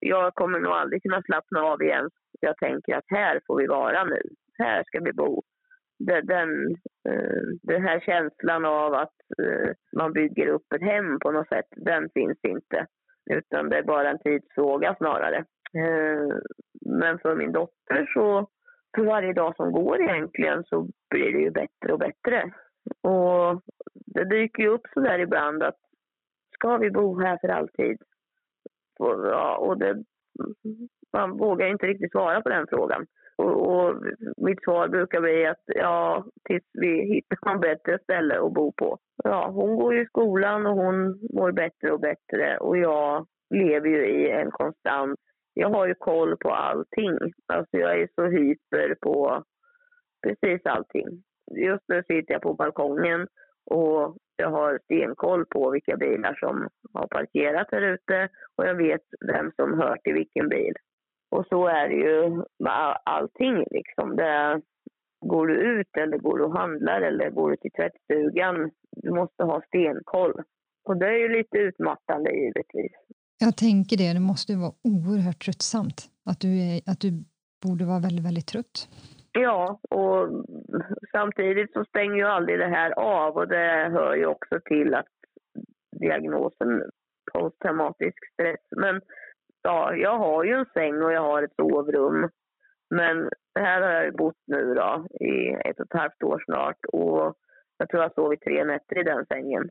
jag 0.00 0.34
kommer 0.34 0.60
nog 0.60 0.72
aldrig 0.72 1.02
kunna 1.02 1.22
slappna 1.22 1.60
av 1.60 1.82
igen. 1.82 2.10
Jag 2.40 2.56
tänker 2.56 2.96
att 2.96 3.04
här 3.08 3.40
får 3.46 3.56
vi 3.58 3.66
vara 3.66 4.04
nu. 4.04 4.22
Här 4.58 4.84
ska 4.86 5.00
vi 5.00 5.12
bo. 5.12 5.42
Den, 5.98 6.76
eh, 7.08 7.42
den 7.62 7.82
här 7.82 8.00
känslan 8.00 8.64
av 8.64 8.94
att 8.94 9.14
eh, 9.42 9.70
man 9.96 10.12
bygger 10.12 10.46
upp 10.46 10.72
ett 10.74 10.82
hem 10.82 11.18
på 11.20 11.30
något 11.30 11.48
sätt, 11.48 11.66
den 11.76 12.08
finns 12.14 12.38
inte. 12.42 12.86
Utan 13.30 13.68
det 13.68 13.78
är 13.78 13.82
bara 13.82 14.10
en 14.10 14.18
tidsfråga 14.18 14.94
snarare. 14.94 15.36
Eh, 15.74 16.36
men 16.80 17.18
för 17.18 17.34
min 17.34 17.52
dotter 17.52 18.10
så, 18.14 18.48
för 18.96 19.04
varje 19.04 19.32
dag 19.32 19.56
som 19.56 19.72
går 19.72 20.02
egentligen 20.02 20.64
så 20.64 20.88
blir 21.10 21.32
det 21.32 21.38
ju 21.38 21.50
bättre 21.50 21.92
och 21.92 21.98
bättre. 21.98 22.52
Och 23.00 23.62
det 23.92 24.24
dyker 24.24 24.62
ju 24.62 24.68
upp 24.68 24.86
så 24.94 25.00
där 25.00 25.18
ibland 25.18 25.62
att 25.62 25.76
ska 26.54 26.76
vi 26.76 26.90
bo 26.90 27.20
här 27.20 27.38
för 27.40 27.48
alltid? 27.48 27.98
Och, 28.98 29.26
ja, 29.26 29.56
och 29.56 29.78
det, 29.78 30.04
man 31.12 31.38
vågar 31.38 31.66
inte 31.66 31.86
riktigt 31.86 32.12
svara 32.12 32.40
på 32.40 32.48
den 32.48 32.66
frågan. 32.66 33.06
Och, 33.36 33.74
och, 33.74 34.02
mitt 34.36 34.62
svar 34.62 34.88
brukar 34.88 35.20
bli 35.20 35.46
att 35.46 35.62
ja, 35.66 36.24
tills 36.44 36.64
vi 36.72 37.14
hittar 37.14 37.54
ett 37.54 37.60
bättre 37.60 37.98
ställe 38.02 38.40
att 38.40 38.52
bo 38.52 38.72
på. 38.72 38.98
Ja, 39.24 39.50
hon 39.50 39.76
går 39.76 39.94
ju 39.94 40.02
i 40.02 40.06
skolan 40.06 40.66
och 40.66 40.74
hon 40.74 41.20
mår 41.34 41.52
bättre 41.52 41.92
och 41.92 42.00
bättre 42.00 42.58
och 42.58 42.78
jag 42.78 43.26
lever 43.54 43.88
ju 43.88 44.06
i 44.06 44.30
en 44.30 44.50
konstant... 44.50 45.20
Jag 45.58 45.70
har 45.70 45.86
ju 45.86 45.94
koll 45.94 46.36
på 46.36 46.50
allting. 46.50 47.18
Alltså 47.46 47.76
jag 47.76 48.00
är 48.00 48.08
så 48.14 48.26
hyper 48.26 48.94
på 49.00 49.42
precis 50.22 50.66
allting. 50.66 51.22
Just 51.50 51.84
nu 51.88 52.02
sitter 52.02 52.32
jag 52.32 52.42
på 52.42 52.54
balkongen 52.54 53.26
och 53.70 54.16
jag 54.36 54.50
har 54.50 54.78
stenkoll 54.84 55.46
på 55.46 55.70
vilka 55.70 55.96
bilar 55.96 56.34
som 56.34 56.68
har 56.92 57.06
parkerat 57.06 57.68
här 57.70 57.82
ute 57.82 58.28
och 58.56 58.66
jag 58.66 58.74
vet 58.74 59.02
vem 59.26 59.52
som 59.56 59.80
hör 59.80 59.96
till 59.96 60.14
vilken 60.14 60.48
bil. 60.48 60.74
Och 61.30 61.46
så 61.48 61.66
är 61.66 61.88
det 61.88 61.94
ju 61.94 62.30
med 62.58 62.98
allting 63.04 63.64
liksom. 63.70 64.16
Det, 64.16 64.60
går 65.20 65.46
du 65.46 65.54
ut 65.54 65.96
eller 65.96 66.18
går 66.18 66.38
du 66.38 66.44
och 66.44 66.58
handlar 66.58 67.00
eller 67.00 67.30
går 67.30 67.50
du 67.50 67.56
till 67.56 67.70
tvättstugan, 67.70 68.70
du 69.02 69.10
måste 69.10 69.44
ha 69.44 69.62
stenkoll. 69.66 70.42
Och 70.84 70.96
det 70.96 71.06
är 71.06 71.18
ju 71.18 71.28
lite 71.28 71.58
utmattande 71.58 72.30
givetvis. 72.30 72.92
Jag 73.38 73.56
tänker 73.56 73.96
det, 73.96 74.12
det 74.12 74.20
måste 74.20 74.56
vara 74.56 74.72
oerhört 74.84 75.44
tröttsamt. 75.44 76.10
Att 76.24 76.40
du, 76.40 76.48
är, 76.60 76.80
att 76.86 77.00
du 77.00 77.24
borde 77.62 77.84
vara 77.84 78.00
väldigt, 78.00 78.26
väldigt 78.26 78.46
trött. 78.46 78.88
Ja, 79.38 79.80
och 79.90 80.28
samtidigt 81.12 81.72
så 81.72 81.84
stänger 81.84 82.16
ju 82.16 82.22
aldrig 82.22 82.58
det 82.58 82.66
här 82.66 82.90
av 82.90 83.36
och 83.36 83.48
det 83.48 83.90
hör 83.92 84.14
ju 84.14 84.26
också 84.26 84.60
till 84.64 84.94
att 84.94 85.06
diagnosen 86.00 86.82
posttraumatisk 87.32 88.32
stress. 88.32 88.60
Men 88.76 89.00
ja, 89.62 89.94
jag 89.94 90.18
har 90.18 90.44
ju 90.44 90.52
en 90.52 90.66
säng 90.74 91.02
och 91.02 91.12
jag 91.12 91.20
har 91.20 91.42
ett 91.42 91.56
sovrum. 91.56 92.28
Men 92.90 93.30
här 93.58 93.80
har 93.82 93.90
jag 93.90 94.16
bott 94.16 94.42
nu 94.46 94.74
då 94.74 95.06
i 95.26 95.52
ett 95.64 95.80
och 95.80 95.86
ett 95.86 96.00
halvt 96.00 96.22
år 96.22 96.42
snart 96.44 96.84
och 96.92 97.36
jag 97.78 97.88
tror 97.88 98.02
jag 98.02 98.14
sovit 98.14 98.40
tre 98.40 98.64
nätter 98.64 98.98
i 98.98 99.02
den 99.02 99.26
sängen. 99.26 99.68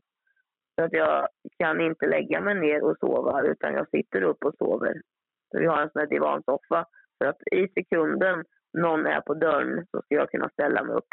Så 0.74 0.84
att 0.84 0.92
jag 0.92 1.28
kan 1.58 1.80
inte 1.80 2.06
lägga 2.06 2.40
mig 2.40 2.54
ner 2.54 2.82
och 2.84 2.98
sova 2.98 3.42
utan 3.42 3.74
jag 3.74 3.88
sitter 3.88 4.22
upp 4.22 4.44
och 4.44 4.54
sover. 4.58 5.00
Så 5.50 5.58
vi 5.58 5.66
har 5.66 5.82
en 5.82 5.90
sån 5.90 6.00
här 6.00 6.06
divansoffa. 6.06 6.86
För 7.18 7.26
att 7.26 7.42
i 7.52 7.68
sekunden 7.68 8.44
någon 8.76 9.06
är 9.06 9.20
på 9.20 9.34
dörren 9.34 9.86
så 9.90 10.02
ska 10.02 10.14
jag 10.14 10.30
kunna 10.30 10.48
ställa 10.48 10.84
mig 10.84 10.96
upp. 10.96 11.08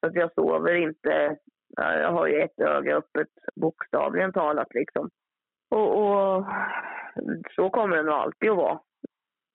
Så 0.00 0.06
att 0.06 0.14
jag 0.14 0.32
sover 0.34 0.74
inte. 0.74 1.36
Jag 1.76 2.12
har 2.12 2.26
ju 2.26 2.40
ett 2.40 2.60
öga 2.60 2.96
öppet 2.96 3.28
bokstavligen 3.60 4.32
talat 4.32 4.74
liksom. 4.74 5.10
Och, 5.70 5.88
och 5.98 6.46
så 7.56 7.70
kommer 7.70 7.96
det 7.96 8.02
nog 8.02 8.14
alltid 8.14 8.50
att 8.50 8.56
vara. 8.56 8.80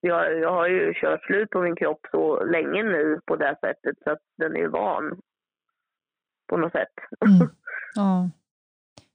Jag, 0.02 0.40
jag 0.40 0.52
har 0.52 0.68
ju 0.68 0.94
kört 0.94 1.24
slut 1.24 1.50
på 1.50 1.62
min 1.62 1.76
kropp 1.76 2.08
så 2.12 2.44
länge 2.44 2.84
nu 2.84 3.20
på 3.26 3.36
det 3.36 3.58
sättet 3.62 3.96
så 4.04 4.12
att 4.12 4.20
den 4.38 4.56
är 4.56 4.68
van 4.68 5.22
på 6.48 6.58
något 6.58 6.72
sätt. 6.72 6.94
Mm. 7.26 7.50
Ja. 7.96 8.30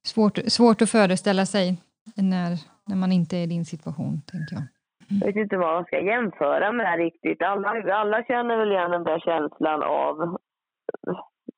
Svårt, 0.06 0.38
svårt 0.46 0.82
att 0.82 0.90
föreställa 0.90 1.46
sig 1.46 1.82
när, 2.16 2.50
när 2.86 2.96
man 2.96 3.12
inte 3.12 3.36
är 3.36 3.42
i 3.42 3.46
din 3.46 3.64
situation, 3.64 4.22
tänker 4.26 4.54
jag. 4.54 4.75
Jag 5.08 5.26
vet 5.26 5.36
inte 5.36 5.56
vad 5.56 5.74
man 5.74 5.84
ska 5.84 6.00
jämföra 6.00 6.72
med 6.72 6.98
riktigt. 6.98 7.42
Alla, 7.42 7.94
alla 7.94 8.24
känner 8.24 8.56
väl 8.56 8.72
igen 8.72 8.90
den 8.90 9.04
där 9.04 9.18
känslan 9.18 9.82
av 9.82 10.38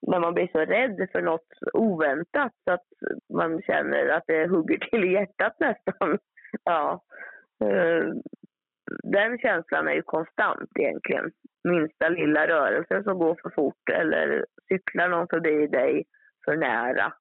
när 0.07 0.21
man 0.21 0.35
blir 0.35 0.49
så 0.53 0.59
rädd 0.59 1.09
för 1.13 1.23
något 1.23 1.49
oväntat 1.73 2.53
så 2.65 2.73
att 2.73 2.87
man 3.35 3.63
känner 3.63 4.09
att 4.09 4.25
det 4.27 4.47
hugger 4.47 4.79
till 4.79 5.05
i 5.05 5.13
hjärtat 5.13 5.57
nästan. 5.61 6.19
Ja. 6.65 7.03
Eh, 7.65 8.05
den 9.03 9.39
känslan 9.39 9.89
är 9.89 9.93
ju 9.93 10.03
konstant 10.03 10.71
egentligen. 10.79 11.31
Minsta 11.65 12.09
lilla 12.09 12.49
rörelse 12.49 13.03
som 13.03 13.19
går 13.19 13.39
för 13.43 13.51
fort 13.51 13.91
eller 13.93 14.47
cyklar 14.69 15.09
någon 15.09 15.29
förbi 15.29 15.67
dig 15.67 16.05
för 16.45 16.57
nära. 16.57 17.13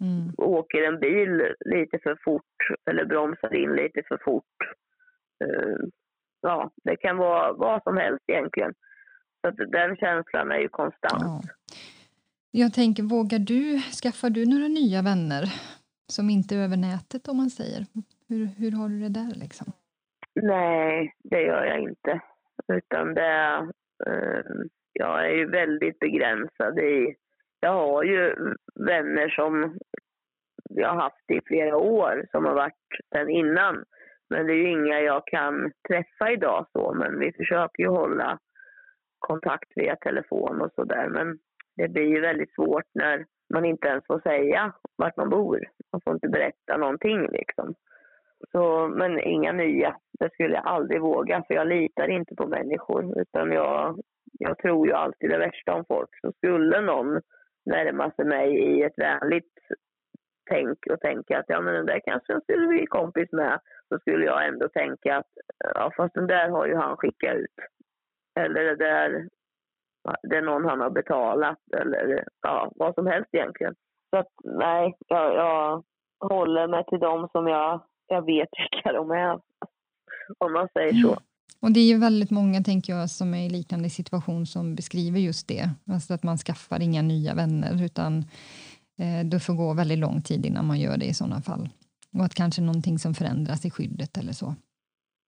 Mm. 0.00 0.32
Åker 0.38 0.82
en 0.82 1.00
bil 1.00 1.54
lite 1.64 1.98
för 2.02 2.18
fort 2.24 2.56
eller 2.90 3.04
bromsar 3.04 3.54
in 3.54 3.72
lite 3.72 4.02
för 4.08 4.18
fort. 4.24 4.56
Eh, 5.42 5.76
ja, 6.40 6.70
det 6.84 6.96
kan 6.96 7.16
vara 7.16 7.52
vad 7.52 7.82
som 7.82 7.96
helst 7.96 8.24
egentligen. 8.26 8.74
Så 9.40 9.48
att 9.48 9.56
den 9.56 9.96
känslan 9.96 10.52
är 10.52 10.58
ju 10.58 10.68
konstant. 10.68 11.22
Ja. 11.22 11.42
Jag 12.50 12.72
tänker, 12.72 13.02
vågar 13.02 13.38
du, 13.38 13.80
skaffar 14.02 14.30
du 14.30 14.46
några 14.46 14.68
nya 14.68 15.02
vänner 15.02 15.44
som 16.08 16.30
inte 16.30 16.56
är 16.56 16.64
över 16.64 16.76
nätet 16.76 17.28
om 17.28 17.36
man 17.36 17.50
säger? 17.50 17.86
Hur, 18.28 18.46
hur 18.46 18.72
har 18.72 18.88
du 18.88 19.00
det 19.00 19.08
där 19.08 19.34
liksom? 19.34 19.72
Nej, 20.34 21.14
det 21.22 21.42
gör 21.42 21.64
jag 21.64 21.80
inte. 21.80 22.20
Utan 22.72 23.14
det, 23.14 23.68
eh, 24.06 24.44
jag 24.92 25.26
är 25.26 25.34
ju 25.34 25.50
väldigt 25.50 25.98
begränsad 25.98 26.78
i... 26.78 27.14
Jag 27.60 27.72
har 27.72 28.04
ju 28.04 28.34
vänner 28.74 29.28
som 29.28 29.78
jag 30.70 30.88
har 30.88 31.00
haft 31.00 31.30
i 31.30 31.40
flera 31.46 31.76
år 31.76 32.26
som 32.30 32.44
har 32.44 32.54
varit 32.54 32.88
sen 33.14 33.30
innan. 33.30 33.84
Men 34.32 34.46
det 34.46 34.52
är 34.52 34.56
ju 34.56 34.70
inga 34.70 35.00
jag 35.00 35.26
kan 35.26 35.72
träffa 35.88 36.32
idag 36.32 36.66
så, 36.72 36.94
men 36.94 37.18
vi 37.18 37.32
försöker 37.32 37.82
ju 37.82 37.88
hålla 37.88 38.38
kontakt 39.18 39.72
via 39.76 39.96
telefon 39.96 40.60
och 40.60 40.72
sådär. 40.74 41.08
Men 41.08 41.38
det 41.76 41.88
blir 41.88 42.06
ju 42.06 42.20
väldigt 42.20 42.54
svårt 42.54 42.88
när 42.94 43.26
man 43.54 43.64
inte 43.64 43.88
ens 43.88 44.06
får 44.06 44.20
säga 44.20 44.72
vart 44.96 45.16
man 45.16 45.30
bor. 45.30 45.60
Man 45.92 46.00
får 46.04 46.14
inte 46.14 46.28
berätta 46.28 46.76
någonting 46.76 47.28
liksom. 47.28 47.74
Så, 48.52 48.88
men 48.88 49.20
inga 49.20 49.52
nya. 49.52 49.96
Det 50.20 50.32
skulle 50.32 50.54
jag 50.54 50.66
aldrig 50.66 51.00
våga 51.00 51.44
för 51.46 51.54
jag 51.54 51.66
litar 51.66 52.10
inte 52.10 52.34
på 52.34 52.46
människor. 52.46 53.20
Utan 53.20 53.52
jag, 53.52 54.00
jag 54.38 54.58
tror 54.58 54.86
ju 54.86 54.92
alltid 54.92 55.30
det 55.30 55.38
värsta 55.38 55.74
om 55.74 55.84
folk. 55.88 56.10
Så 56.20 56.32
skulle 56.32 56.80
någon 56.80 57.20
närma 57.66 58.10
sig 58.10 58.24
mig 58.24 58.58
i 58.58 58.82
ett 58.82 58.98
vänligt 58.98 59.58
tänk 60.50 60.78
och 60.90 61.00
tänka 61.00 61.38
att 61.38 61.44
ja 61.48 61.60
men 61.60 61.74
den 61.74 61.86
där 61.86 62.00
kanske 62.04 62.32
jag 62.32 62.42
skulle 62.42 62.66
bli 62.66 62.86
kompis 62.86 63.32
med. 63.32 63.60
Så 63.92 63.98
skulle 63.98 64.24
jag 64.24 64.48
ändå 64.48 64.68
tänka 64.68 65.16
att 65.16 65.30
ja 65.74 65.92
fast 65.96 66.14
den 66.14 66.26
där 66.26 66.48
har 66.48 66.66
ju 66.66 66.76
han 66.76 66.96
skickat 66.96 67.36
ut. 67.36 67.56
Eller 68.40 68.64
det 68.64 68.76
där, 68.76 69.28
det 70.22 70.36
är 70.36 70.42
någon 70.42 70.64
han 70.64 70.80
har 70.80 70.90
betalat 70.90 71.58
eller 71.76 72.24
ja, 72.42 72.72
vad 72.74 72.94
som 72.94 73.06
helst 73.06 73.28
egentligen. 73.32 73.74
Så 74.10 74.16
att 74.16 74.28
nej, 74.44 74.94
jag, 75.08 75.34
jag 75.34 75.82
håller 76.28 76.68
mig 76.68 76.84
till 76.84 76.98
dem 76.98 77.28
som 77.32 77.46
jag, 77.46 77.80
jag 78.06 78.26
vet 78.26 78.48
vilka 78.72 78.92
de 78.92 79.10
är. 79.10 79.40
Om 80.38 80.52
man 80.52 80.68
säger 80.72 80.92
så. 80.92 81.08
Mm. 81.08 81.22
Och 81.60 81.72
det 81.72 81.80
är 81.80 81.88
ju 81.88 81.98
väldigt 81.98 82.30
många, 82.30 82.62
tänker 82.62 82.92
jag, 82.92 83.10
som 83.10 83.34
är 83.34 83.46
i 83.46 83.50
liknande 83.50 83.90
situation 83.90 84.46
som 84.46 84.74
beskriver 84.74 85.20
just 85.20 85.48
det. 85.48 85.70
Alltså 85.92 86.14
att 86.14 86.22
man 86.22 86.38
skaffar 86.38 86.82
inga 86.82 87.02
nya 87.02 87.34
vänner, 87.34 87.84
utan 87.84 88.18
eh, 88.98 89.26
det 89.26 89.40
får 89.40 89.54
gå 89.54 89.74
väldigt 89.74 89.98
lång 89.98 90.22
tid 90.22 90.46
innan 90.46 90.66
man 90.66 90.80
gör 90.80 90.96
det 90.96 91.04
i 91.04 91.14
sådana 91.14 91.42
fall. 91.42 91.68
Och 92.18 92.24
att 92.24 92.34
kanske 92.34 92.62
någonting 92.62 92.98
som 92.98 93.14
förändras 93.14 93.64
i 93.66 93.70
skyddet 93.70 94.12
eller 94.20 94.32
så. 94.32 94.54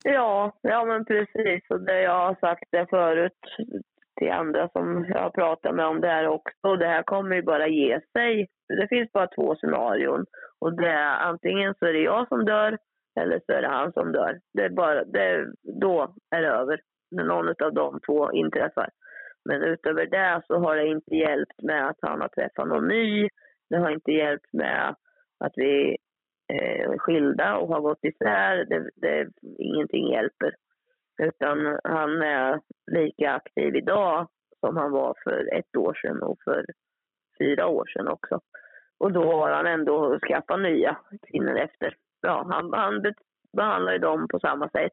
Ja, 0.05 0.59
ja 0.63 0.85
men 0.85 1.05
precis. 1.05 1.63
Och 1.71 1.81
det 1.81 2.01
jag 2.03 2.19
har 2.27 2.35
sagt 2.35 2.69
det 2.71 2.87
förut 2.91 3.43
till 4.19 4.31
andra 4.31 4.69
som 4.69 5.07
jag 5.09 5.23
har 5.23 5.31
pratat 5.31 5.75
med 5.75 5.87
om 5.87 6.01
det 6.01 6.09
här 6.09 6.27
också. 6.29 6.69
Och 6.69 6.79
det 6.79 6.87
här 6.87 7.03
kommer 7.03 7.37
ju 7.37 7.43
bara 7.43 7.69
ge 7.69 8.01
sig. 8.13 8.49
Det 8.69 8.89
finns 8.89 9.13
bara 9.13 9.27
två 9.27 9.57
scenarion. 9.57 10.25
Och 10.59 10.77
det 10.77 10.89
är 10.89 11.17
antingen 11.31 11.75
så 11.79 11.87
är 11.87 11.93
det 11.93 12.03
jag 12.03 12.29
som 12.29 12.45
dör 12.45 12.79
eller 13.21 13.41
så 13.47 13.53
är 13.53 13.63
det 13.63 13.69
han 13.69 13.93
som 13.93 14.13
dör. 14.13 14.41
Det 14.55 14.63
är 14.63 14.71
bara, 14.71 15.05
det, 15.05 15.47
då 15.81 16.15
är 16.31 16.43
det 16.43 16.49
över. 16.49 16.81
När 17.11 17.25
någon 17.25 17.49
av 17.49 17.75
de 17.75 18.01
två 18.07 18.33
inträffar. 18.33 18.89
Men 19.45 19.63
utöver 19.63 20.07
det 20.07 20.43
så 20.47 20.59
har 20.59 20.77
det 20.77 20.87
inte 20.87 21.15
hjälpt 21.15 21.63
med 21.63 21.89
att 21.89 21.99
han 22.03 22.21
har 22.21 22.29
träffat 22.29 22.69
någon 22.69 22.89
ny. 22.89 23.29
Det 23.71 23.77
har 23.77 23.91
inte 23.91 24.13
hjälpt 24.13 24.53
med 24.53 24.95
att 25.45 25.53
vi 25.57 25.97
eh, 26.53 26.99
skilda 26.99 27.57
och 27.57 27.69
har 27.69 27.81
gått 27.81 28.05
isär. 28.05 28.65
Det, 28.65 28.91
det, 28.95 29.29
ingenting 29.59 30.13
hjälper. 30.13 30.55
Utan 31.23 31.79
han 31.85 32.23
är 32.23 32.61
lika 32.93 33.33
aktiv 33.33 33.77
idag 33.77 34.29
som 34.61 34.77
han 34.77 34.91
var 34.91 35.15
för 35.25 35.55
ett 35.55 35.77
år 35.77 35.95
sedan 35.95 36.23
och 36.23 36.39
för 36.45 36.65
fyra 37.39 37.67
år 37.67 37.87
sedan 37.87 38.09
också. 38.09 38.41
Och 38.99 39.13
då 39.13 39.33
har 39.33 39.51
han 39.51 39.67
ändå 39.67 40.19
skaffat 40.19 40.61
nya 40.61 40.97
kvinnor 41.31 41.57
efter. 41.57 41.97
Ja, 42.21 42.47
han, 42.51 42.73
han 42.73 43.03
behandlar 43.57 43.93
ju 43.93 43.99
dem 43.99 44.29
på 44.29 44.39
samma 44.41 44.69
sätt. 44.69 44.93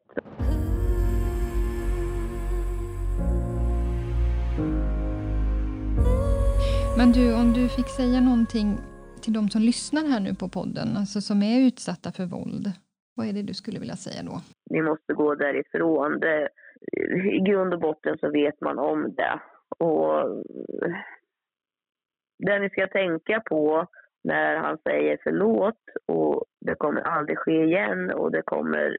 Men 6.96 7.12
du, 7.12 7.34
om 7.34 7.52
du 7.52 7.68
fick 7.68 7.88
säga 7.88 8.20
någonting 8.20 8.78
till 9.22 9.32
de 9.32 9.48
som 9.48 9.62
lyssnar 9.62 10.02
här 10.02 10.20
nu 10.20 10.34
på 10.34 10.48
podden, 10.48 10.88
alltså 10.96 11.20
som 11.20 11.42
är 11.42 11.66
utsatta 11.66 12.12
för 12.16 12.26
våld. 12.26 12.66
Vad 13.14 13.26
är 13.28 13.32
det 13.32 13.42
du 13.42 13.54
skulle 13.54 13.80
vilja 13.80 13.96
säga 13.96 14.22
då? 14.22 14.36
Ni 14.70 14.82
måste 14.82 15.12
gå 15.12 15.34
därifrån. 15.34 16.20
Det, 16.20 16.48
I 17.36 17.40
grund 17.48 17.74
och 17.74 17.80
botten 17.80 18.18
så 18.18 18.30
vet 18.30 18.60
man 18.60 18.78
om 18.78 19.14
det. 19.14 19.40
Och 19.78 20.44
det 22.38 22.58
ni 22.58 22.70
ska 22.70 22.86
tänka 22.86 23.40
på 23.40 23.86
när 24.24 24.56
han 24.56 24.78
säger 24.78 25.18
förlåt 25.22 25.82
och 26.06 26.44
det 26.60 26.74
kommer 26.74 27.00
aldrig 27.00 27.38
ske 27.38 27.64
igen 27.64 28.10
och 28.10 28.30
det 28.32 28.42
kommer 28.42 28.96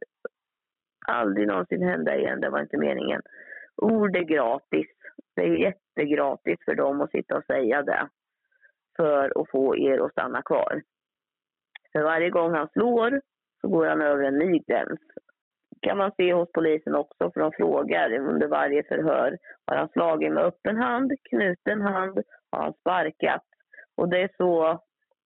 aldrig 1.08 1.48
någonsin 1.48 1.84
hända 1.84 2.18
igen, 2.18 2.42
det 2.42 2.50
var 2.50 2.62
inte 2.62 2.78
meningen. 2.78 3.22
Ord 3.76 4.16
är 4.16 4.24
gratis. 4.24 4.88
Det 5.36 5.42
är 5.42 5.56
jättegratis 5.56 6.60
för 6.66 6.76
dem 6.76 7.02
att 7.02 7.12
sitta 7.12 7.38
och 7.38 7.46
säga 7.46 7.82
det 7.82 8.10
för 8.96 9.41
att 9.41 9.50
få 9.50 9.78
er 9.78 10.06
att 10.06 10.12
stanna 10.12 10.41
kvar. 10.41 10.82
För 11.91 12.04
varje 12.04 12.30
gång 12.30 12.54
han 12.54 12.68
slår 12.68 13.22
så 13.62 13.68
går 13.68 13.86
han 13.86 14.02
över 14.02 14.24
en 14.24 14.38
ny 14.38 14.60
gräns. 14.60 15.00
kan 15.82 15.98
man 15.98 16.12
se 16.18 16.34
hos 16.34 16.52
polisen 16.52 16.96
också, 16.96 17.32
för 17.32 17.39
de 17.39 17.52
frågar 17.52 18.14
under 18.14 18.48
varje 18.48 18.84
förhör. 18.84 19.38
Har 19.68 19.76
han 19.76 19.89
slagit 19.89 20.34
med 20.34 20.44
öppen 20.44 20.78
hand, 20.78 21.12
knuten 21.30 21.82
hand, 21.82 22.24
har 22.52 22.64
han 22.64 22.74
sparkat? 22.74 23.44
Och 23.98 24.10
det 24.10 24.22
är 24.22 24.30
så 24.38 24.80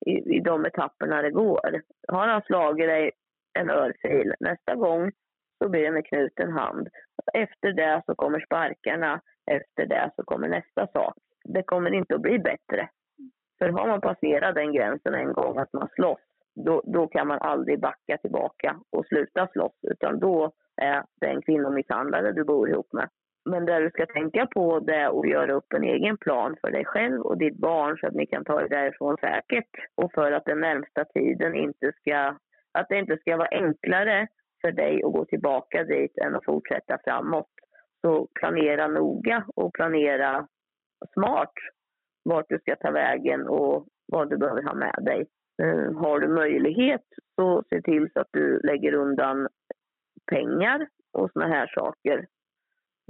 i, 0.05 0.35
i 0.35 0.39
de 0.39 0.65
etapperna 0.65 1.21
det 1.21 1.31
går. 1.31 1.81
Har 2.07 2.27
han 2.27 2.41
slagit 2.41 2.87
dig 2.87 3.11
en 3.59 3.69
örfil, 3.69 4.33
nästa 4.39 4.75
gång 4.75 5.11
så 5.57 5.69
blir 5.69 5.83
det 5.83 5.91
med 5.91 6.05
knuten 6.05 6.51
hand. 6.51 6.87
Efter 7.33 7.73
det 7.73 8.01
så 8.05 8.15
kommer 8.15 8.39
sparkarna, 8.39 9.21
efter 9.51 9.85
det 9.85 10.11
så 10.15 10.23
kommer 10.23 10.47
nästa 10.47 10.87
sak. 10.87 11.17
Det 11.43 11.63
kommer 11.63 11.93
inte 11.93 12.15
att 12.15 12.21
bli 12.21 12.39
bättre. 12.39 12.89
För 13.57 13.69
har 13.69 13.87
man 13.87 14.01
passerat 14.01 14.55
den 14.55 14.73
gränsen 14.73 15.13
en 15.13 15.33
gång 15.33 15.57
att 15.57 15.73
man 15.73 15.87
slåss, 15.95 16.19
då, 16.65 16.81
då 16.85 17.07
kan 17.07 17.27
man 17.27 17.39
aldrig 17.41 17.79
backa 17.79 18.17
tillbaka 18.17 18.79
och 18.91 19.05
sluta 19.05 19.47
slåss. 19.47 19.77
Utan 19.81 20.19
då 20.19 20.51
är 20.81 21.03
det 21.21 21.27
en 21.27 21.41
kvinnomisshandlare 21.41 22.31
du 22.31 22.43
bor 22.43 22.69
ihop 22.69 22.93
med. 22.93 23.09
Men 23.49 23.65
det 23.65 23.79
du 23.79 23.89
ska 23.89 24.05
tänka 24.05 24.45
på 24.45 24.79
det 24.79 24.95
är 24.95 25.19
att 25.19 25.29
göra 25.29 25.53
upp 25.53 25.73
en 25.73 25.83
egen 25.83 26.17
plan 26.17 26.55
för 26.61 26.71
dig 26.71 26.85
själv 26.85 27.21
och 27.21 27.37
ditt 27.37 27.57
barn 27.57 27.97
så 27.97 28.07
att 28.07 28.13
ni 28.13 28.25
kan 28.25 28.45
ta 28.45 28.61
er 28.61 28.69
därifrån 28.69 29.17
säkert. 29.17 29.69
Och 29.95 30.11
för 30.13 30.31
att 30.31 30.45
den 30.45 30.59
närmsta 30.59 31.05
tiden 31.05 31.55
inte 31.55 31.91
ska, 31.99 32.35
att 32.71 32.89
det 32.89 32.99
inte 32.99 33.17
ska 33.17 33.37
vara 33.37 33.47
enklare 33.51 34.27
för 34.61 34.71
dig 34.71 35.03
att 35.03 35.13
gå 35.13 35.25
tillbaka 35.25 35.83
dit 35.83 36.17
än 36.17 36.35
att 36.35 36.45
fortsätta 36.45 36.97
framåt. 37.03 37.49
Så 38.01 38.27
planera 38.39 38.87
noga 38.87 39.45
och 39.55 39.73
planera 39.73 40.47
smart 41.13 41.53
vart 42.27 42.49
du 42.49 42.59
ska 42.59 42.75
ta 42.75 42.91
vägen 42.91 43.47
och 43.47 43.87
vad 44.07 44.29
du 44.29 44.37
behöver 44.37 44.63
ha 44.63 44.73
med 44.73 44.99
dig. 45.01 45.27
Har 45.95 46.19
du 46.19 46.27
möjlighet 46.27 47.05
så 47.35 47.63
se 47.69 47.81
till 47.81 48.09
så 48.13 48.19
att 48.19 48.29
du 48.31 48.59
lägger 48.63 48.93
undan 48.93 49.47
pengar 50.31 50.87
och 51.13 51.31
såna 51.31 51.47
här 51.47 51.67
saker. 51.67 52.25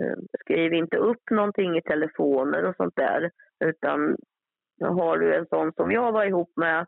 Mm, 0.03 0.19
skriv 0.39 0.73
inte 0.73 0.97
upp 0.97 1.29
någonting 1.31 1.77
i 1.77 1.81
telefoner 1.81 2.65
och 2.65 2.75
sånt 2.75 2.95
där 2.95 3.31
utan 3.65 4.17
har 4.81 5.17
du 5.17 5.35
en 5.35 5.47
sån 5.47 5.73
som 5.73 5.91
jag 5.91 6.11
var 6.11 6.25
ihop 6.25 6.51
med 6.55 6.85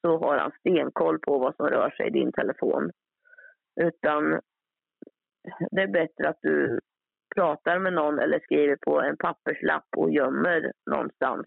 så 0.00 0.18
har 0.18 0.38
han 0.38 0.52
stenkoll 0.58 1.18
på 1.18 1.38
vad 1.38 1.56
som 1.56 1.66
rör 1.66 1.90
sig 1.90 2.06
i 2.06 2.10
din 2.10 2.32
telefon. 2.32 2.90
Utan 3.80 4.40
det 5.70 5.82
är 5.82 5.92
bättre 5.92 6.28
att 6.28 6.38
du 6.42 6.80
pratar 7.34 7.78
med 7.78 7.92
någon 7.92 8.18
eller 8.18 8.40
skriver 8.40 8.76
på 8.76 9.00
en 9.00 9.16
papperslapp 9.16 9.86
och 9.96 10.10
gömmer 10.10 10.72
någonstans 10.90 11.46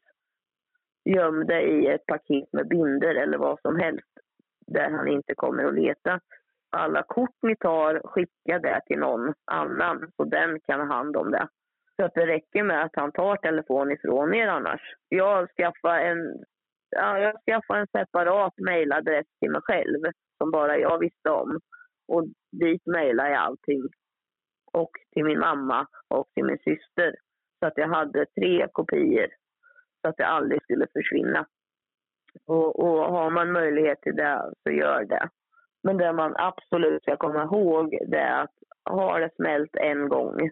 gömda 1.05 1.61
i 1.61 1.87
ett 1.87 2.05
paket 2.05 2.53
med 2.53 2.67
binder 2.67 3.15
eller 3.15 3.37
vad 3.37 3.61
som 3.61 3.79
helst 3.79 4.13
där 4.67 4.89
han 4.89 5.07
inte 5.07 5.35
kommer 5.35 5.63
att 5.63 5.75
leta. 5.75 6.19
Alla 6.69 7.03
kort 7.03 7.35
ni 7.41 7.55
tar, 7.55 8.01
skicka 8.03 8.59
det 8.59 8.81
till 8.85 8.99
någon 8.99 9.33
annan 9.51 10.11
så 10.15 10.23
den 10.23 10.59
kan 10.59 10.79
ha 10.79 10.95
hand 10.95 11.17
om 11.17 11.31
det. 11.31 11.47
Så 11.95 12.05
att 12.05 12.13
det 12.13 12.27
räcker 12.27 12.63
med 12.63 12.83
att 12.83 12.95
han 12.95 13.11
tar 13.11 13.35
telefon 13.35 13.91
ifrån 13.91 14.33
er 14.33 14.47
annars. 14.47 14.81
Jag 15.09 15.49
skaffar 15.49 15.99
en, 15.99 16.43
ja, 16.89 17.19
jag 17.19 17.35
skaffar 17.45 17.77
en 17.77 17.87
separat 17.87 18.53
mejladress 18.57 19.25
till 19.39 19.51
mig 19.51 19.61
själv 19.63 19.99
som 20.37 20.51
bara 20.51 20.77
jag 20.77 20.99
visste 20.99 21.29
om. 21.29 21.59
Och 22.07 22.25
dit 22.51 22.85
mejlar 22.85 23.29
jag 23.29 23.41
allting. 23.41 23.81
Och 24.73 24.91
till 25.13 25.25
min 25.25 25.39
mamma 25.39 25.87
och 26.07 26.27
till 26.33 26.45
min 26.45 26.57
syster. 26.57 27.15
Så 27.59 27.67
att 27.67 27.77
jag 27.77 27.87
hade 27.87 28.25
tre 28.25 28.67
kopior 28.71 29.27
så 30.03 30.09
att 30.09 30.17
det 30.17 30.25
aldrig 30.25 30.63
skulle 30.63 30.87
försvinna. 30.93 31.45
Och, 32.45 32.79
och 32.79 33.11
har 33.11 33.29
man 33.29 33.51
möjlighet 33.51 34.01
till 34.01 34.15
det, 34.15 34.51
så 34.63 34.71
gör 34.71 35.05
det. 35.05 35.29
Men 35.83 35.97
det 35.97 36.13
man 36.13 36.35
absolut 36.37 37.01
ska 37.01 37.17
komma 37.17 37.43
ihåg 37.43 37.97
det 38.07 38.17
är 38.17 38.43
att 38.43 38.53
har 38.83 39.19
det 39.19 39.35
smält 39.35 39.75
en 39.75 40.09
gång 40.09 40.49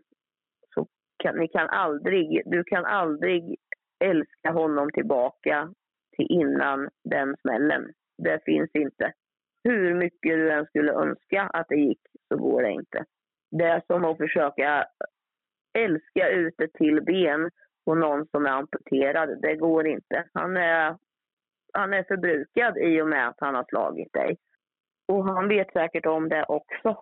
så 0.73 0.87
kan 1.23 1.35
ni 1.35 1.47
kan 1.47 1.69
aldrig, 1.69 2.41
du 2.45 2.63
kan 2.63 2.85
aldrig 2.85 3.55
älska 3.99 4.51
honom 4.51 4.89
tillbaka 4.93 5.73
till 6.15 6.25
innan 6.29 6.89
den 7.03 7.35
smällen. 7.41 7.93
Det 8.17 8.39
finns 8.45 8.69
inte. 8.73 9.13
Hur 9.63 9.95
mycket 9.95 10.31
du 10.31 10.51
än 10.51 10.65
skulle 10.65 10.93
önska 10.93 11.41
att 11.41 11.67
det 11.69 11.75
gick 11.75 12.01
så 12.27 12.37
går 12.37 12.61
det 12.61 12.71
inte. 12.71 13.05
Det 13.51 13.65
är 13.65 13.81
som 13.87 14.05
att 14.05 14.17
försöka 14.17 14.85
älska 15.77 16.29
ut 16.29 16.61
ett 16.61 16.73
till 16.73 17.01
ben 17.03 17.49
på 17.91 17.95
någon 17.95 18.27
som 18.27 18.45
är 18.45 18.49
amputerad. 18.49 19.41
Det 19.41 19.55
går 19.55 19.87
inte. 19.87 20.23
Han 20.33 20.57
är, 20.57 20.97
han 21.73 21.93
är 21.93 22.03
förbrukad 22.03 22.77
i 22.77 23.01
och 23.01 23.07
med 23.07 23.27
att 23.27 23.39
han 23.39 23.55
har 23.55 23.65
slagit 23.69 24.13
dig. 24.13 24.37
Och 25.07 25.25
han 25.25 25.47
vet 25.47 25.73
säkert 25.73 26.05
om 26.05 26.29
det 26.29 26.45
också. 26.47 26.97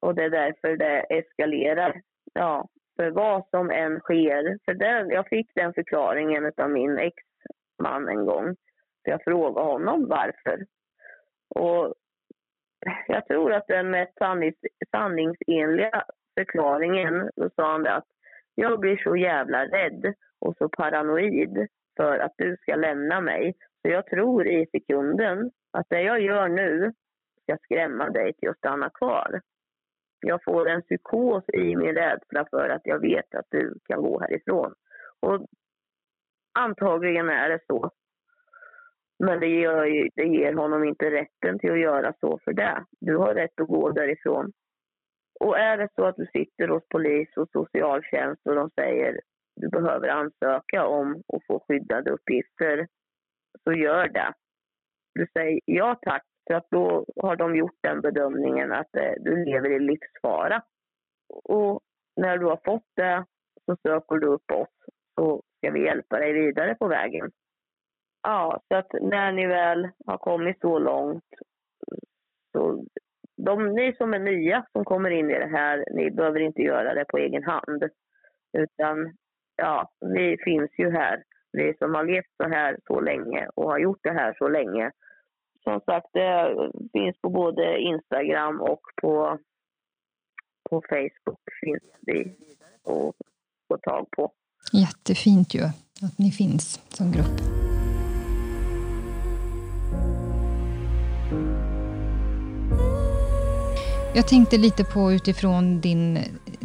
Och 0.00 0.14
det 0.14 0.24
är 0.24 0.30
därför 0.30 0.76
det 0.76 1.00
eskalerar. 1.00 2.00
Ja, 2.32 2.68
för 2.96 3.10
vad 3.10 3.48
som 3.50 3.70
än 3.70 4.00
sker. 4.00 4.58
För 4.64 4.74
det, 4.74 5.14
jag 5.14 5.28
fick 5.28 5.54
den 5.54 5.74
förklaringen 5.74 6.52
av 6.56 6.70
min 6.70 6.98
exman 6.98 8.08
en 8.08 8.26
gång. 8.26 8.56
För 9.04 9.10
jag 9.10 9.24
frågade 9.24 9.66
honom 9.66 10.08
varför. 10.08 10.66
Och 11.54 11.94
jag 13.06 13.26
tror 13.26 13.52
att 13.52 13.66
den 13.66 13.90
mest 13.90 14.18
sannings, 14.18 14.56
sanningsenliga 14.90 16.04
förklaringen, 16.38 17.30
då 17.36 17.50
sa 17.56 17.72
han 17.72 17.82
det 17.82 17.94
att 17.94 18.15
jag 18.58 18.80
blir 18.80 18.96
så 18.96 19.16
jävla 19.16 19.64
rädd 19.66 20.14
och 20.38 20.56
så 20.56 20.68
paranoid 20.68 21.66
för 21.96 22.18
att 22.18 22.34
du 22.36 22.56
ska 22.56 22.76
lämna 22.76 23.20
mig. 23.20 23.54
Så 23.82 23.88
jag 23.88 24.06
tror 24.06 24.46
i 24.46 24.66
sekunden 24.66 25.50
att 25.72 25.86
det 25.88 26.02
jag 26.02 26.20
gör 26.20 26.48
nu 26.48 26.92
ska 27.42 27.56
skrämma 27.62 28.10
dig 28.10 28.32
till 28.34 28.48
att 28.48 28.58
stanna 28.58 28.90
kvar. 28.90 29.40
Jag 30.20 30.44
får 30.44 30.68
en 30.68 30.82
psykos 30.82 31.44
i 31.48 31.76
min 31.76 31.94
rädsla 31.94 32.46
för 32.50 32.68
att 32.68 32.80
jag 32.84 33.00
vet 33.00 33.34
att 33.34 33.46
du 33.50 33.78
kan 33.84 34.02
gå 34.02 34.20
härifrån. 34.20 34.74
Och 35.20 35.46
antagligen 36.58 37.28
är 37.28 37.48
det 37.48 37.60
så. 37.66 37.90
Men 39.18 39.40
det 39.40 39.46
ju, 39.46 40.08
det 40.14 40.24
ger 40.24 40.52
honom 40.52 40.84
inte 40.84 41.10
rätten 41.10 41.58
till 41.58 41.72
att 41.72 41.80
göra 41.80 42.12
så 42.20 42.38
för 42.44 42.52
det. 42.52 42.84
Du 43.00 43.16
har 43.16 43.34
rätt 43.34 43.60
att 43.60 43.68
gå 43.68 43.90
därifrån. 43.90 44.52
Och 45.40 45.58
är 45.58 45.76
det 45.78 45.88
så 45.94 46.04
att 46.04 46.16
du 46.16 46.26
sitter 46.26 46.68
hos 46.68 46.88
polis 46.88 47.36
och 47.36 47.48
socialtjänst 47.52 48.46
och 48.46 48.54
de 48.54 48.70
säger 48.70 49.12
att 49.12 49.20
du 49.56 49.68
behöver 49.68 50.08
ansöka 50.08 50.86
om 50.86 51.22
att 51.34 51.46
få 51.46 51.64
skyddade 51.68 52.10
uppgifter, 52.10 52.88
så 53.64 53.72
gör 53.72 54.08
det. 54.08 54.32
Du 55.14 55.26
säger 55.32 55.60
ja 55.64 55.98
tack, 56.02 56.22
för 56.46 56.54
att 56.54 56.66
då 56.70 57.06
har 57.16 57.36
de 57.36 57.56
gjort 57.56 57.78
den 57.82 58.00
bedömningen 58.00 58.72
att 58.72 58.96
eh, 58.96 59.12
du 59.20 59.44
lever 59.44 59.70
i 59.70 59.78
livsfara. 59.78 60.62
Och 61.44 61.80
när 62.16 62.38
du 62.38 62.46
har 62.46 62.60
fått 62.64 62.88
det 62.96 63.24
så 63.64 63.76
söker 63.82 64.16
du 64.16 64.26
upp 64.26 64.50
oss 64.50 64.68
så 65.14 65.42
ska 65.56 65.70
vi 65.70 65.84
hjälpa 65.84 66.18
dig 66.18 66.32
vidare 66.32 66.74
på 66.74 66.88
vägen. 66.88 67.30
Ja, 68.22 68.60
så 68.68 68.76
att 68.76 68.92
när 69.00 69.32
ni 69.32 69.46
väl 69.46 69.88
har 70.06 70.18
kommit 70.18 70.60
så 70.60 70.78
långt 70.78 71.24
så 72.52 72.84
de, 73.36 73.74
ni 73.74 73.94
som 73.96 74.14
är 74.14 74.18
nya 74.18 74.66
som 74.72 74.84
kommer 74.84 75.10
in 75.10 75.30
i 75.30 75.38
det 75.38 75.50
här, 75.52 75.84
ni 75.92 76.10
behöver 76.10 76.40
inte 76.40 76.62
göra 76.62 76.94
det 76.94 77.04
på 77.04 77.18
egen 77.18 77.44
hand. 77.44 77.84
Utan 78.52 79.16
ja, 79.56 79.90
vi 80.00 80.36
finns 80.44 80.70
ju 80.78 80.90
här. 80.90 81.22
Vi 81.52 81.74
som 81.78 81.94
har 81.94 82.04
levt 82.04 82.36
så 82.42 82.48
här 82.48 82.76
så 82.86 83.00
länge 83.00 83.48
och 83.54 83.70
har 83.70 83.78
gjort 83.78 84.00
det 84.02 84.12
här 84.12 84.34
så 84.38 84.48
länge. 84.48 84.90
Som 85.62 85.80
sagt, 85.80 86.06
det 86.12 86.54
finns 86.92 87.20
på 87.20 87.30
både 87.30 87.78
Instagram 87.78 88.60
och 88.60 88.80
på, 89.02 89.38
på 90.70 90.82
Facebook 90.88 91.40
finns 91.64 91.82
vi 92.00 92.36
att 92.84 93.14
få 93.68 93.78
tag 93.82 94.06
på. 94.10 94.32
Jättefint 94.72 95.54
ju 95.54 95.62
att 96.06 96.18
ni 96.18 96.30
finns 96.30 96.80
som 96.88 97.12
grupp. 97.12 97.75
Jag 104.18 104.28
tänkte 104.28 104.56
lite 104.56 104.84
på 104.94 105.12
utifrån 105.12 105.80
din, 105.80 106.18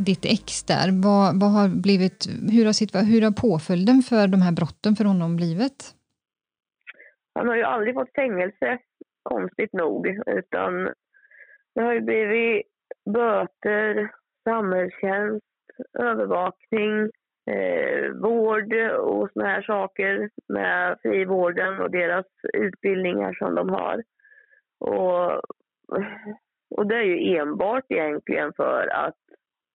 ditt 0.10 0.26
ex 0.26 0.64
där. 0.64 0.88
Vad, 1.08 1.40
vad 1.42 1.52
har 1.58 1.68
blivit, 1.86 2.20
hur, 2.56 2.66
har 2.66 3.04
hur 3.12 3.22
har 3.22 3.36
påföljden 3.48 4.02
för 4.10 4.28
de 4.28 4.42
här 4.46 4.56
brotten 4.60 4.96
för 4.96 5.06
honom 5.06 5.36
blivit? 5.36 5.80
Han 7.36 7.48
har 7.48 7.56
ju 7.56 7.64
aldrig 7.64 7.94
fått 7.94 8.16
fängelse, 8.16 8.78
konstigt 9.24 9.74
nog. 9.74 10.08
Utan 10.26 10.72
det 11.76 11.82
har 11.82 11.94
ju 11.94 12.02
blivit 12.02 12.68
böter, 13.06 14.12
samhällstjänst, 14.44 15.46
övervakning, 16.00 16.96
eh, 17.54 18.12
vård 18.26 18.74
och 19.00 19.30
såna 19.34 19.48
här 19.48 19.62
saker 19.62 20.30
med 20.48 20.98
frivården 21.02 21.80
och 21.82 21.92
deras 21.92 22.26
utbildningar 22.54 23.34
som 23.34 23.56
de 23.56 23.70
har. 23.70 24.04
Och, 24.80 25.42
och 26.72 26.88
det 26.88 26.96
är 26.96 27.04
ju 27.04 27.38
enbart 27.38 27.86
egentligen 27.90 28.54
för 28.54 28.88
att, 28.88 29.18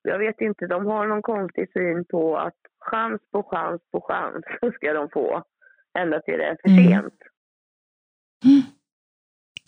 jag 0.03 0.19
vet 0.19 0.41
inte, 0.41 0.67
de 0.67 0.87
har 0.87 1.07
någon 1.07 1.23
konstig 1.23 1.73
syn 1.73 2.05
på 2.05 2.37
att 2.37 2.57
chans 2.81 3.21
på 3.33 3.43
chans 3.43 3.83
på 3.93 4.01
chans 4.01 4.45
ska 4.75 4.93
de 4.93 5.09
få 5.11 5.43
ända 5.99 6.21
till 6.21 6.39
det 6.39 6.45
är 6.45 6.57
för 6.63 6.69
mm. 6.69 6.85
sent. 6.85 7.19
Mm. 8.45 8.63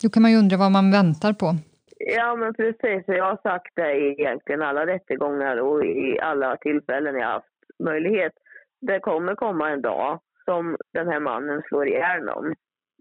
Då 0.03 0.09
kan 0.09 0.21
man 0.21 0.31
ju 0.31 0.37
undra 0.37 0.57
vad 0.57 0.71
man 0.71 0.91
väntar 0.91 1.33
på. 1.33 1.55
Ja, 1.99 2.35
men 2.35 2.53
precis. 2.53 3.03
Jag 3.07 3.25
har 3.25 3.39
sagt 3.43 3.75
det 3.75 3.93
i 3.93 4.11
egentligen 4.11 4.61
alla 4.61 4.85
rättegångar 4.85 5.57
och 5.57 5.85
i 5.85 6.19
alla 6.19 6.57
tillfällen 6.57 7.15
jag 7.15 7.27
haft 7.27 7.45
möjlighet. 7.83 8.33
Det 8.81 8.99
kommer 8.99 9.35
komma 9.35 9.69
en 9.69 9.81
dag 9.81 10.19
som 10.45 10.77
den 10.93 11.07
här 11.07 11.19
mannen 11.19 11.61
slår 11.67 11.87
ihjäl 11.87 12.23
någon. 12.23 12.55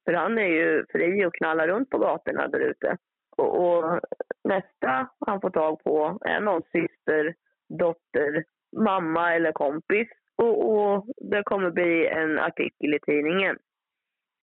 För 0.04 0.12
han 0.12 0.38
är 0.38 0.46
ju 0.46 0.84
fri 0.92 1.24
och 1.24 1.34
knallar 1.34 1.68
runt 1.68 1.90
på 1.90 1.98
gatorna 1.98 2.48
där 2.48 2.60
ute. 2.60 2.96
Och, 3.38 3.68
och, 3.68 4.00
nästa 4.44 5.08
han 5.26 5.40
får 5.40 5.50
tag 5.50 5.84
på 5.84 6.18
är 6.24 6.40
någon 6.40 6.62
syster, 6.62 7.34
dotter, 7.78 8.44
mamma 8.76 9.34
eller 9.34 9.52
kompis. 9.52 10.08
Och, 10.36 10.70
och 10.70 11.06
det 11.16 11.42
kommer 11.42 11.70
bli 11.70 12.06
en 12.06 12.38
artikel 12.38 12.94
i 12.94 12.98
tidningen. 13.00 13.58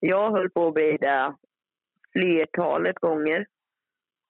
Jag 0.00 0.30
höll 0.30 0.50
på 0.50 0.66
att 0.66 0.74
bli 0.74 0.96
det 1.00 1.34
flertalet 2.12 2.98
gånger. 2.98 3.46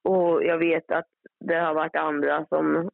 Och 0.04 0.44
jag 0.44 0.58
vet 0.58 0.90
att 0.90 1.08
det 1.40 1.54
har 1.54 1.74
varit 1.74 1.96
andra 1.96 2.46
som 2.46 2.90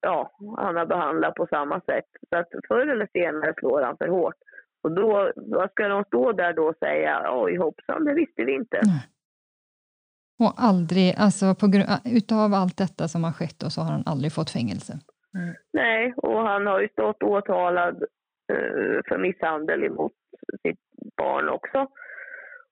ja, 0.00 0.30
han 0.56 0.76
har 0.76 0.86
behandlat 0.86 1.34
på 1.34 1.46
samma 1.46 1.80
sätt. 1.80 2.08
Så 2.28 2.36
att 2.36 2.48
förr 2.68 2.86
eller 2.86 3.08
senare 3.12 3.54
slår 3.58 3.82
han 3.82 3.96
för 3.96 4.08
hårt. 4.08 4.34
Och 4.82 4.92
då, 4.92 5.32
vad 5.36 5.70
ska 5.70 5.88
de 5.88 6.04
stå 6.04 6.32
där 6.32 6.52
då 6.52 6.68
och 6.68 6.76
säga, 6.76 7.26
oj 7.32 7.56
hoppsan, 7.56 8.04
det 8.04 8.14
visste 8.14 8.44
vi 8.44 8.52
inte. 8.52 8.80
Nej. 8.82 9.15
Och 10.38 10.52
aldrig, 10.56 11.14
alltså 11.18 11.54
på 11.60 11.66
utav 12.18 12.54
allt 12.54 12.78
detta 12.84 13.08
som 13.08 13.24
har 13.24 13.32
skett 13.32 13.58
då, 13.58 13.70
så 13.70 13.80
har 13.80 13.92
han 13.92 14.02
aldrig 14.06 14.32
fått 14.32 14.50
fängelse? 14.50 14.92
Mm. 15.38 15.54
Nej, 15.72 16.14
och 16.16 16.40
han 16.48 16.66
har 16.66 16.80
ju 16.80 16.88
stått 16.88 17.22
åtalad 17.22 17.96
uh, 18.52 19.00
för 19.08 19.18
misshandel 19.18 19.84
emot 19.84 20.12
sitt 20.62 20.80
barn 21.16 21.48
också. 21.48 21.86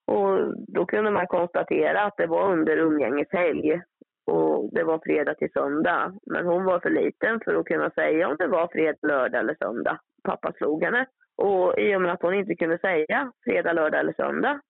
Och 0.06 0.54
då 0.68 0.86
kunde 0.86 1.10
man 1.10 1.26
konstatera 1.26 2.02
att 2.02 2.16
det 2.16 2.26
var 2.26 2.52
under 2.52 2.76
umgängeshelg 2.76 3.80
och 4.26 4.70
det 4.72 4.84
var 4.84 5.00
fredag 5.04 5.34
till 5.34 5.52
söndag. 5.52 6.14
Men 6.26 6.46
hon 6.46 6.64
var 6.64 6.80
för 6.80 6.90
liten 6.90 7.40
för 7.44 7.54
att 7.54 7.66
kunna 7.66 7.90
säga 7.90 8.28
om 8.28 8.36
det 8.38 8.46
var 8.46 8.68
fredag, 8.72 8.98
lördag 9.02 9.40
eller 9.40 9.54
söndag. 9.54 10.00
Pappa 10.24 10.52
slog 10.52 10.84
henne. 10.84 11.06
Och 11.36 11.78
i 11.78 11.96
och 11.96 12.02
med 12.02 12.12
att 12.12 12.22
hon 12.22 12.34
inte 12.34 12.54
kunde 12.54 12.78
säga 12.78 13.32
fredag, 13.44 13.72
lördag 13.72 14.00
eller 14.00 14.12
söndag 14.12 14.60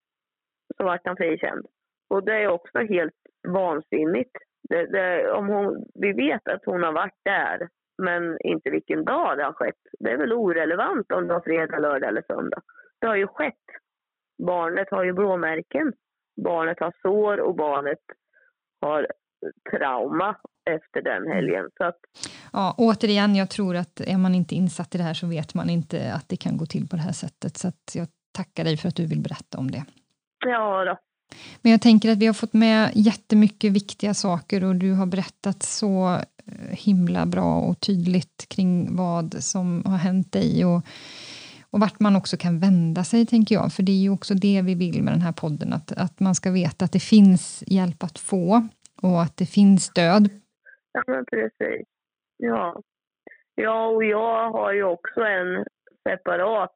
så 0.77 0.85
vart 0.85 1.07
han 1.07 1.17
frikänd. 1.17 1.67
Och 2.11 2.25
det 2.25 2.43
är 2.43 2.49
också 2.49 2.79
helt 2.79 3.15
vansinnigt. 3.49 4.37
Det, 4.69 4.87
det, 4.87 5.33
om 5.33 5.49
hon, 5.49 5.85
vi 5.95 6.13
vet 6.13 6.49
att 6.49 6.65
hon 6.65 6.83
har 6.83 6.93
varit 6.93 7.21
där, 7.25 7.69
men 8.03 8.37
inte 8.41 8.71
vilken 8.71 9.05
dag 9.05 9.39
det 9.39 9.45
har 9.45 9.53
skett. 9.53 9.83
Det 9.99 10.11
är 10.11 10.17
väl 10.17 10.33
orelevant 10.33 11.13
om 11.13 11.27
det 11.27 11.35
var 11.35 11.41
fredag, 11.41 11.79
lördag 11.79 12.09
eller 12.09 12.25
söndag. 12.27 12.63
Det 13.01 13.07
har 13.07 13.17
ju 13.17 13.27
skett. 13.27 13.65
Barnet 14.47 14.91
har 14.91 15.05
ju 15.05 15.13
blåmärken. 15.13 15.93
Barnet 16.45 16.81
har 16.81 16.93
sår 17.03 17.41
och 17.41 17.57
barnet 17.57 17.99
har 18.81 19.07
trauma 19.71 20.37
efter 20.71 21.03
den 21.03 21.33
helgen. 21.33 21.71
Så 21.77 21.85
att, 21.85 21.99
ja, 22.53 22.75
återigen, 22.79 23.35
jag 23.37 23.51
tror 23.51 23.77
att 23.77 24.01
är 24.01 24.19
man 24.19 24.35
inte 24.35 24.55
insatt 24.55 24.95
i 24.95 24.99
det 24.99 25.05
här 25.05 25.15
så 25.15 25.27
vet 25.27 25.55
man 25.55 25.71
inte 25.71 26.13
att 26.15 26.29
det 26.29 26.37
kan 26.37 26.57
gå 26.57 26.67
till 26.67 26.89
på 26.89 26.97
det 26.97 27.03
här 27.03 27.13
sättet. 27.13 27.57
Så 27.57 27.99
jag 27.99 28.09
tackar 28.37 28.65
dig 28.65 28.77
för 28.77 28.89
att 28.89 28.97
du 28.97 29.07
vill 29.07 29.23
berätta 29.23 29.59
om 29.59 29.71
det. 29.71 29.85
Ja 30.47 30.85
då. 30.85 30.99
Men 31.63 31.73
jag 31.73 31.83
tänker 31.83 32.13
att 32.13 32.19
vi 32.19 32.27
har 32.27 32.35
fått 32.35 32.53
med 32.53 32.91
jättemycket 32.95 33.73
viktiga 33.73 34.15
saker 34.15 34.65
och 34.65 34.77
du 34.77 34.93
har 34.93 35.07
berättat 35.07 35.63
så 35.63 36.15
eh, 36.47 36.71
himla 36.71 37.27
bra 37.27 37.61
och 37.61 37.81
tydligt 37.81 38.47
kring 38.49 38.97
vad 38.97 39.35
som 39.39 39.85
har 39.87 39.97
hänt 39.97 40.33
dig 40.33 40.65
och, 40.65 40.83
och 41.71 41.81
vart 41.81 42.01
man 42.01 42.17
också 42.17 42.37
kan 42.37 42.61
vända 42.61 43.05
sig, 43.05 43.27
tänker 43.27 43.55
jag. 43.55 43.73
För 43.73 43.83
det 43.83 43.93
är 43.93 44.03
ju 44.03 44.11
också 44.11 44.35
det 44.35 44.63
vi 44.63 44.75
vill 44.75 45.03
med 45.03 45.13
den 45.13 45.23
här 45.23 45.33
podden, 45.33 45.73
att, 45.73 45.93
att 45.93 46.21
man 46.21 46.35
ska 46.35 46.51
veta 46.51 46.85
att 46.85 46.93
det 46.93 47.01
finns 47.03 47.65
hjälp 47.67 48.03
att 48.03 48.19
få 48.19 48.69
och 49.03 49.23
att 49.23 49.37
det 49.37 49.47
finns 49.47 49.85
stöd. 49.85 50.29
Ja, 50.93 51.03
men 51.07 51.25
precis. 51.25 51.87
Ja. 52.37 52.83
Ja, 53.55 53.87
och 53.87 54.05
jag 54.05 54.51
har 54.51 54.73
ju 54.73 54.85
också 54.85 55.21
en 55.21 55.65
separat, 56.09 56.75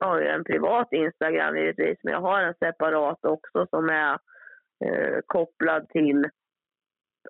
ja, 0.00 0.20
en 0.20 0.44
privat 0.44 0.88
Instagram 0.92 1.56
givetvis, 1.56 1.98
men 2.02 2.12
jag 2.12 2.20
har 2.20 2.40
en 2.42 2.54
separat 2.54 3.24
också 3.24 3.66
som 3.70 3.88
är 3.88 4.12
eh, 4.84 5.18
kopplad 5.26 5.88
till 5.88 6.24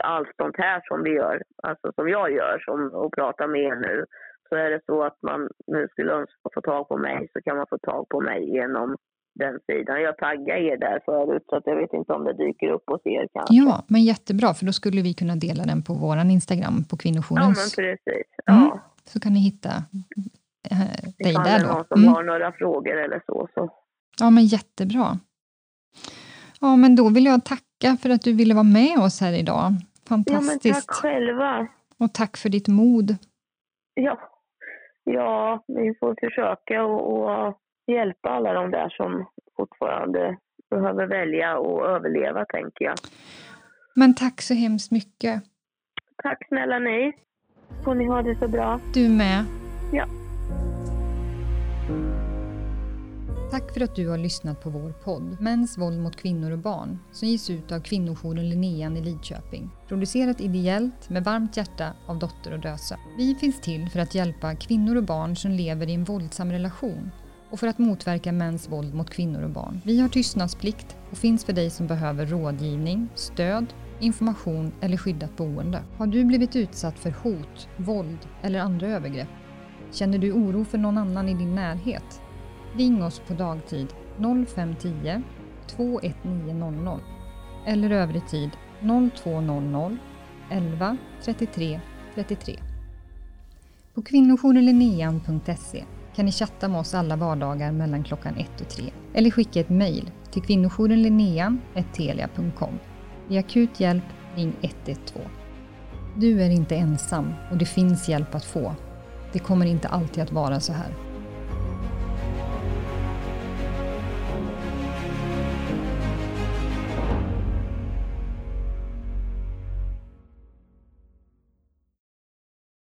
allt 0.05 0.29
sånt 0.37 0.57
här 0.59 0.83
som 0.85 1.03
vi 1.03 1.11
gör, 1.11 1.43
alltså 1.63 1.93
som 1.95 2.09
jag 2.09 2.33
gör 2.33 2.59
som, 2.65 2.91
och 2.93 3.15
pratar 3.15 3.47
med 3.47 3.61
er 3.61 3.77
nu. 3.77 4.05
Så 4.49 4.55
är 4.55 4.71
det 4.71 4.81
så 4.87 5.03
att 5.03 5.19
man 5.23 5.49
nu 5.67 5.89
skulle 5.91 6.13
önska 6.13 6.49
få 6.55 6.61
tag 6.61 6.89
på 6.89 6.97
mig 6.97 7.29
så 7.33 7.41
kan 7.41 7.57
man 7.57 7.67
få 7.71 7.79
tag 7.79 8.09
på 8.09 8.21
mig 8.21 8.51
genom 8.51 8.97
den 9.35 9.59
sidan. 9.67 10.03
Jag 10.03 10.17
taggade 10.17 10.61
er 10.61 10.77
där 10.77 11.01
förut 11.05 11.45
så 11.49 11.57
att 11.57 11.67
jag 11.67 11.77
vet 11.77 11.93
inte 11.93 12.13
om 12.13 12.25
det 12.25 12.33
dyker 12.33 12.69
upp 12.69 12.83
hos 12.87 13.01
er 13.05 13.29
kanske. 13.33 13.55
Ja, 13.55 13.85
men 13.89 14.03
jättebra 14.03 14.55
för 14.55 14.67
då 14.67 14.73
skulle 14.73 15.03
vi 15.03 15.15
kunna 15.15 15.37
dela 15.37 15.65
den 15.65 15.83
på 15.83 15.93
vår 15.95 16.17
Instagram 16.17 16.85
på 16.91 16.97
kvinnojourens. 16.97 17.75
Ja, 17.77 17.83
men 17.83 17.97
precis. 17.97 18.27
Ja. 18.45 18.67
Mm, 18.67 18.79
så 19.05 19.21
kan 19.21 19.33
ni 19.33 19.39
hitta 19.39 19.71
dig 21.19 21.33
där 21.33 21.61
då. 21.61 21.67
Någon 21.67 21.85
som 21.89 22.03
mm. 22.03 22.15
har 22.15 22.23
några 22.23 22.53
frågor 22.53 22.97
eller 22.97 23.23
så, 23.27 23.49
så. 23.55 23.71
Ja, 24.21 24.31
men 24.31 24.45
jättebra. 24.45 25.19
Ja, 26.61 26.77
men 26.77 26.97
då 26.97 27.09
vill 27.09 27.25
jag 27.25 27.45
tacka 27.45 27.97
för 28.03 28.11
att 28.11 28.23
du 28.23 28.33
ville 28.33 28.55
vara 28.55 28.65
med 28.65 28.99
oss 28.99 29.21
här 29.21 29.33
idag. 29.33 29.73
Fantastiskt. 30.09 30.65
Ja, 30.65 30.71
men 30.73 30.83
tack 30.83 30.95
själva. 30.95 31.69
Och 31.99 32.15
tack 32.15 32.37
för 32.37 32.49
ditt 32.49 32.69
mod. 32.69 33.17
Ja, 33.95 34.19
ja 35.05 35.65
vi 35.67 35.95
får 36.01 36.17
försöka 36.21 36.85
och, 36.85 37.13
och 37.13 37.59
hjälpa 37.87 38.29
alla 38.29 38.53
de 38.53 38.71
där 38.71 38.89
som 38.89 39.27
fortfarande 39.57 40.37
behöver 40.71 41.07
välja 41.07 41.59
och 41.59 41.87
överleva, 41.87 42.45
tänker 42.45 42.85
jag. 42.85 42.95
Men 43.95 44.15
tack 44.15 44.43
så 44.43 44.55
hemskt 44.55 44.91
mycket. 44.91 45.43
Tack 46.23 46.49
snälla 46.49 46.79
ni. 46.79 47.13
Får 47.85 47.95
ni 47.95 48.07
ha 48.07 48.23
det 48.23 48.39
så 48.39 48.49
bra. 48.49 48.81
Du 48.95 49.09
med. 49.09 49.45
Ja. 49.93 50.05
Tack 53.51 53.75
för 53.75 53.81
att 53.81 53.97
du 53.97 54.09
har 54.09 54.19
lyssnat 54.19 54.61
på 54.61 54.71
vår 54.71 54.93
podd 55.05 55.41
Mäns 55.41 55.79
våld 55.79 56.01
mot 56.01 56.17
kvinnor 56.17 56.51
och 56.51 56.59
barn 56.59 56.99
som 57.13 57.29
ges 57.29 57.51
ut 57.51 57.73
av 57.73 57.81
kvinnojouren 57.81 58.49
Linnean 58.49 58.97
i 58.97 59.01
Lidköping. 59.01 59.71
Producerat 59.89 60.41
ideellt 60.41 61.11
med 61.11 61.25
varmt 61.25 61.57
hjärta 61.57 61.93
av 62.07 62.19
Dotter 62.19 62.53
och 62.53 62.61
Döse. 62.61 62.99
Vi 63.19 63.35
finns 63.35 63.61
till 63.61 63.89
för 63.91 64.01
att 64.01 64.15
hjälpa 64.15 64.55
kvinnor 64.55 64.97
och 64.97 65.05
barn 65.05 65.37
som 65.37 65.51
lever 65.51 65.89
i 65.89 65.95
en 65.95 66.05
våldsam 66.05 66.53
relation 66.53 67.11
och 67.51 67.61
för 67.61 67.67
att 67.67 67.79
motverka 67.79 68.33
mäns 68.33 68.69
våld 68.69 68.95
mot 68.95 69.11
kvinnor 69.11 69.43
och 69.43 69.51
barn. 69.51 69.81
Vi 69.85 70.01
har 70.01 70.09
tystnadsplikt 70.09 70.97
och 71.11 71.19
finns 71.19 71.45
för 71.45 71.53
dig 71.53 71.71
som 71.71 71.87
behöver 71.87 72.27
rådgivning, 72.27 73.09
stöd, 73.15 73.67
information 74.01 74.73
eller 74.81 74.97
skyddat 74.97 75.37
boende. 75.37 75.83
Har 75.97 76.07
du 76.07 76.25
blivit 76.25 76.57
utsatt 76.57 76.99
för 76.99 77.11
hot, 77.11 77.69
våld 77.77 78.19
eller 78.43 78.61
andra 78.61 78.87
övergrepp? 78.87 79.29
Känner 79.93 80.19
du 80.19 80.33
oro 80.33 80.65
för 80.65 80.79
någon 80.79 80.99
annan 80.99 81.29
i 81.29 81.35
din 81.35 81.55
närhet? 81.55 82.21
Ring 82.77 83.03
oss 83.03 83.23
på 83.27 83.35
dagtid 83.35 83.87
0510 84.47 85.23
21900 85.67 87.01
eller 87.67 87.91
övrig 87.91 88.29
tid 88.29 88.51
0200 89.15 89.97
11 90.51 90.97
33 91.25 91.81
33. 92.15 92.59
På 93.95 94.03
kvinnojourlinnean.se 94.03 95.85
kan 96.15 96.25
ni 96.25 96.33
chatta 96.33 96.69
med 96.69 96.81
oss 96.81 96.95
alla 96.95 97.17
vardagar 97.17 97.73
mellan 97.73 98.05
klockan 98.05 98.37
1 98.37 98.61
och 98.61 98.69
3 98.69 98.85
eller 99.15 99.31
skicka 99.31 99.61
ett 99.61 99.69
mejl 99.69 100.11
till 100.31 100.43
kvinnojourenlinnean.telia.com. 100.43 102.79
Vid 103.29 103.39
akut 103.39 103.81
hjälp, 103.81 104.05
ring 104.35 104.53
112. 104.61 105.25
Du 106.17 106.43
är 106.43 106.51
inte 106.51 106.77
ensam 106.77 107.33
och 107.51 107.57
det 107.57 107.67
finns 107.67 108.09
hjälp 108.09 108.35
att 108.35 108.45
få. 108.45 108.75
Det 109.33 109.39
kommer 109.39 109.67
inte 109.67 109.89
alltid 109.89 110.23
att 110.23 110.33
vara 110.33 110.61
så 110.61 110.73
här. 110.73 111.08